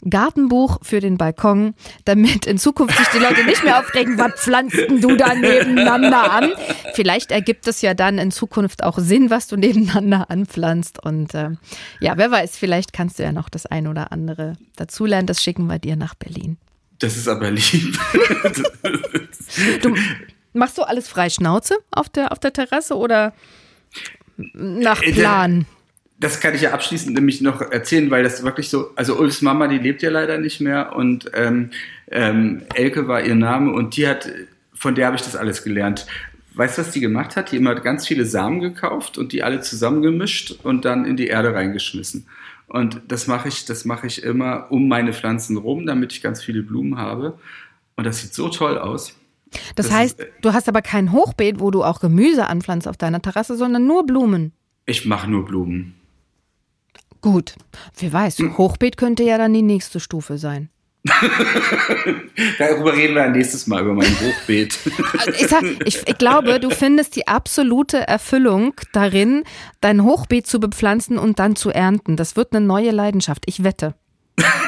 Gartenbuch 0.10 0.80
für 0.82 1.00
den 1.00 1.18
Balkon, 1.18 1.76
damit 2.06 2.46
in 2.46 2.58
Zukunft 2.58 2.98
sich 2.98 3.08
die 3.10 3.20
Leute 3.20 3.44
nicht 3.46 3.64
mehr 3.64 3.80
aufregen, 3.80 4.18
was 4.18 4.34
pflanzten 4.34 5.02
du 5.02 5.16
da 5.16 5.34
nebeneinander 5.34 6.32
an? 6.32 6.52
Vielleicht 6.94 7.32
ergibt 7.32 7.68
es 7.68 7.82
ja 7.82 7.94
dann 7.94 8.18
in 8.18 8.32
Zukunft 8.32 8.84
auch 8.84 8.98
Sinn, 9.00 9.30
was 9.30 9.48
du 9.48 9.56
nebeneinander 9.56 10.30
anpflanzt. 10.30 11.04
Und 11.04 11.34
äh, 11.34 11.52
ja, 12.00 12.18
wer 12.18 12.32
weiß, 12.32 12.58
vielleicht 12.58 12.94
kannst 12.94 13.20
du 13.20 13.24
ja 13.24 13.32
noch 13.32 13.50
das 13.50 13.66
ein 13.66 13.88
oder 13.88 14.12
andere 14.12 14.58
dazulernen. 14.76 15.28
Das 15.28 15.42
schicken 15.42 15.68
wir 15.68 15.80
dir 15.80 15.96
nach 15.96 16.16
Berlin. 16.16 16.58
Das 17.00 17.18
ist 17.18 17.28
aber 17.28 17.52
lieb. 17.52 18.00
du, 19.82 19.96
machst 20.54 20.78
du 20.78 20.84
alles 20.84 21.08
frei 21.08 21.30
Schnauze 21.30 21.78
auf 21.92 22.10
der, 22.10 22.32
auf 22.32 22.40
der 22.40 22.54
Terrasse 22.54 22.96
oder 22.96 23.34
nach 24.54 25.02
äh, 25.02 25.12
Plan? 25.12 25.66
Das 26.24 26.40
kann 26.40 26.56
ich 26.56 26.62
ja 26.62 26.72
abschließend 26.72 27.14
nämlich 27.14 27.42
noch 27.42 27.60
erzählen, 27.60 28.10
weil 28.10 28.24
das 28.24 28.44
wirklich 28.44 28.70
so, 28.70 28.92
also 28.96 29.20
Ulfs 29.20 29.42
Mama, 29.42 29.68
die 29.68 29.78
lebt 29.78 30.02
ja 30.02 30.10
leider 30.10 30.38
nicht 30.38 30.62
mehr 30.62 30.96
und 30.96 31.30
ähm, 31.34 31.72
ähm, 32.10 32.62
Elke 32.74 33.10
war 33.10 33.22
ihr 33.22 33.36
Name 33.36 33.74
und 33.74 33.98
die 33.98 34.08
hat, 34.08 34.32
von 34.74 34.96
der 34.96 35.08
habe 35.08 35.18
ich 35.18 35.22
das 35.22 35.36
alles 35.36 35.64
gelernt. 35.64 36.08
Weißt 36.54 36.78
du, 36.78 36.82
was 36.82 36.92
die 36.92 37.02
gemacht 37.02 37.36
hat? 37.36 37.52
Die 37.52 37.66
hat 37.66 37.84
ganz 37.84 38.08
viele 38.08 38.26
Samen 38.26 38.62
gekauft 38.62 39.18
und 39.18 39.34
die 39.34 39.44
alle 39.44 39.60
zusammengemischt 39.60 40.52
und 40.64 40.86
dann 40.86 41.04
in 41.04 41.18
die 41.18 41.28
Erde 41.28 41.54
reingeschmissen. 41.54 42.26
Und 42.68 43.02
das 43.10 43.28
mache 43.28 43.50
ich, 43.50 43.66
das 43.66 43.84
mache 43.84 44.08
ich 44.08 44.24
immer 44.24 44.68
um 44.70 44.88
meine 44.88 45.12
Pflanzen 45.12 45.58
rum, 45.58 45.86
damit 45.86 46.14
ich 46.14 46.22
ganz 46.22 46.42
viele 46.42 46.64
Blumen 46.64 46.98
habe. 46.98 47.38
Und 47.98 48.06
das 48.06 48.22
sieht 48.22 48.34
so 48.34 48.48
toll 48.48 48.78
aus. 48.78 49.20
Das, 49.52 49.88
das 49.88 49.92
heißt, 49.92 50.20
ist, 50.22 50.30
du 50.42 50.54
hast 50.54 50.70
aber 50.70 50.82
kein 50.82 51.12
Hochbeet, 51.12 51.60
wo 51.60 51.70
du 51.70 51.84
auch 51.84 52.00
Gemüse 52.00 52.48
anpflanzt 52.48 52.88
auf 52.88 52.96
deiner 52.96 53.22
Terrasse, 53.22 53.58
sondern 53.58 53.86
nur 53.86 54.06
Blumen. 54.06 54.54
Ich 54.86 55.06
mache 55.06 55.30
nur 55.30 55.44
Blumen. 55.44 55.96
Gut, 57.24 57.56
wer 58.00 58.12
weiß, 58.12 58.40
Hochbeet 58.58 58.98
könnte 58.98 59.24
ja 59.24 59.38
dann 59.38 59.54
die 59.54 59.62
nächste 59.62 60.02
Stufe 60.02 60.38
sein. 60.38 60.70
Darüber 62.60 62.94
reden 62.94 63.16
wir 63.16 63.24
ein 63.24 63.32
nächstes 63.32 63.66
Mal 63.66 63.82
über 63.82 63.94
mein 63.94 64.12
Hochbeet. 64.20 64.78
ich, 65.34 65.48
sag, 65.48 65.64
ich, 65.86 66.06
ich, 66.06 66.18
glaube, 66.18 66.60
du 66.60 66.70
findest 66.70 67.16
die 67.16 67.28
absolute 67.28 68.06
Erfüllung 68.08 68.74
darin, 68.92 69.46
dein 69.80 70.04
Hochbeet 70.04 70.48
zu 70.48 70.60
bepflanzen 70.60 71.18
und 71.18 71.40
dann 71.40 71.56
zu 71.56 71.70
ernten. 71.70 72.18
Das 72.18 72.36
wird 72.36 72.54
eine 72.54 72.66
neue 72.66 72.92
Leidenschaft. 72.92 73.44
Ich 73.46 73.64
wette. 73.64 73.96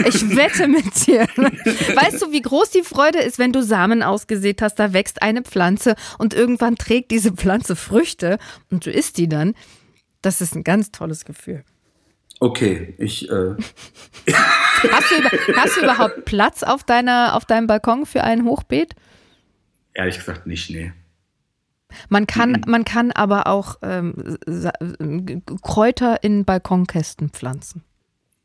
Ich 0.06 0.36
wette 0.36 0.70
mit 0.70 1.08
dir. 1.08 1.28
Weißt 1.36 2.22
du, 2.22 2.32
wie 2.32 2.42
groß 2.42 2.70
die 2.70 2.84
Freude 2.84 3.20
ist, 3.20 3.38
wenn 3.38 3.52
du 3.52 3.64
Samen 3.64 4.02
ausgesät 4.02 4.62
hast, 4.62 4.76
da 4.76 4.94
wächst 4.94 5.22
eine 5.22 5.42
Pflanze 5.42 5.96
und 6.20 6.34
irgendwann 6.34 6.78
trägt 6.78 7.12
diese 7.12 7.34
Pflanze 7.34 7.76
Früchte 7.76 8.38
und 8.72 8.86
du 8.86 8.92
isst 8.92 9.18
die 9.18 9.28
dann? 9.28 9.56
Das 10.22 10.40
ist 10.40 10.56
ein 10.56 10.64
ganz 10.64 10.92
tolles 10.92 11.26
Gefühl. 11.26 11.66
Okay, 12.40 12.96
ich. 12.98 13.30
Äh 13.30 13.56
hast, 14.92 15.12
du, 15.12 15.56
hast, 15.56 15.78
du, 15.78 15.82
überhaupt 15.82 16.26
Platz 16.26 16.64
auf, 16.64 16.84
deiner, 16.84 17.36
auf 17.36 17.46
deinem 17.46 17.68
Balkon 17.68 18.06
für 18.06 18.24
ein 18.24 18.44
Hochbeet? 18.44 18.96
Ehrlich 19.94 20.18
gesagt 20.18 20.46
nicht, 20.46 20.70
nee. 20.70 20.92
Man 22.10 22.28
kann, 22.28 22.52
mhm. 22.52 22.64
man 22.68 22.84
kann 22.84 23.12
aber 23.12 23.48
auch 23.48 23.78
ähm, 23.82 24.38
Kräuter 25.62 26.24
in 26.24 26.44
Balkonkästen 26.44 27.30
pflanzen. 27.30 27.84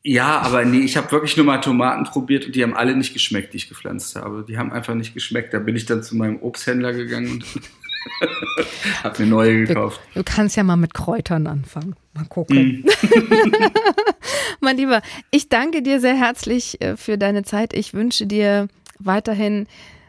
Ja, 0.02 0.40
aber 0.40 0.64
nee, 0.64 0.80
ich 0.80 0.96
habe 0.96 1.10
wirklich 1.12 1.36
nur 1.36 1.44
mal 1.44 1.58
Tomaten 1.58 2.04
probiert 2.04 2.46
und 2.46 2.56
die 2.56 2.62
haben 2.62 2.74
alle 2.74 2.96
nicht 2.96 3.12
geschmeckt, 3.12 3.52
die 3.52 3.58
ich 3.58 3.68
gepflanzt 3.68 4.16
habe. 4.16 4.44
Die 4.48 4.56
haben 4.56 4.72
einfach 4.72 4.94
nicht 4.94 5.12
geschmeckt. 5.12 5.52
Da 5.52 5.58
bin 5.58 5.76
ich 5.76 5.84
dann 5.84 6.02
zu 6.02 6.16
meinem 6.16 6.40
Obsthändler 6.40 6.92
gegangen 6.92 7.32
und 7.32 7.44
Hab 9.02 9.18
eine 9.18 9.28
neue 9.28 9.66
gekauft. 9.66 10.00
Du, 10.14 10.20
du, 10.20 10.24
kannst 10.24 10.56
ja 10.56 10.62
mal 10.62 10.76
mit 10.76 10.94
Kräutern 10.94 11.46
anfangen. 11.46 11.96
Mal 12.14 12.24
gucken. 12.26 12.84
Mm. 12.84 12.88
mein 14.60 14.76
Lieber, 14.76 15.02
ich 15.30 15.48
danke 15.48 15.82
dir 15.82 16.00
sehr 16.00 16.16
herzlich 16.16 16.80
äh, 16.80 16.96
für 16.96 17.18
deine 17.18 17.44
Zeit. 17.44 17.72
Ich 17.72 17.94
wünsche 17.94 18.26
dir 18.26 18.68
weiterhin 18.98 19.66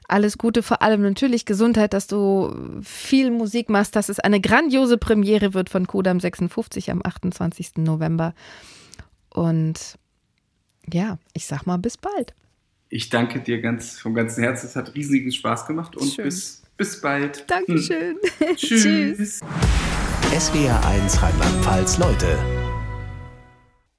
alles 0.07 0.37
Gute, 0.37 0.61
vor 0.61 0.81
allem 0.81 1.01
natürlich 1.01 1.45
Gesundheit, 1.45 1.93
dass 1.93 2.07
du 2.07 2.53
viel 2.83 3.31
Musik 3.31 3.69
machst, 3.69 3.95
dass 3.95 4.09
es 4.09 4.19
eine 4.19 4.41
grandiose 4.41 4.97
Premiere 4.97 5.53
wird 5.53 5.69
von 5.69 5.87
Kodam 5.87 6.19
56 6.19 6.91
am 6.91 7.01
28. 7.03 7.77
November. 7.77 8.33
Und 9.29 9.97
ja, 10.91 11.17
ich 11.33 11.45
sag 11.45 11.65
mal 11.65 11.77
bis 11.77 11.97
bald. 11.97 12.33
Ich 12.89 13.09
danke 13.09 13.39
dir 13.39 13.61
ganz 13.61 13.99
vom 13.99 14.13
ganzen 14.13 14.43
Herzen. 14.43 14.65
Es 14.65 14.75
hat 14.75 14.95
riesigen 14.95 15.31
Spaß 15.31 15.65
gemacht 15.65 15.95
und 15.95 16.11
Schön. 16.11 16.25
bis 16.25 16.61
bis 16.81 16.99
bald. 16.99 17.45
Dankeschön. 17.47 18.17
Hm. 18.39 18.55
Tschüss. 18.55 19.37
SWR 19.37 19.90
1 20.31 21.21
Rheinland-Pfalz, 21.21 21.97
Leute. 21.97 22.60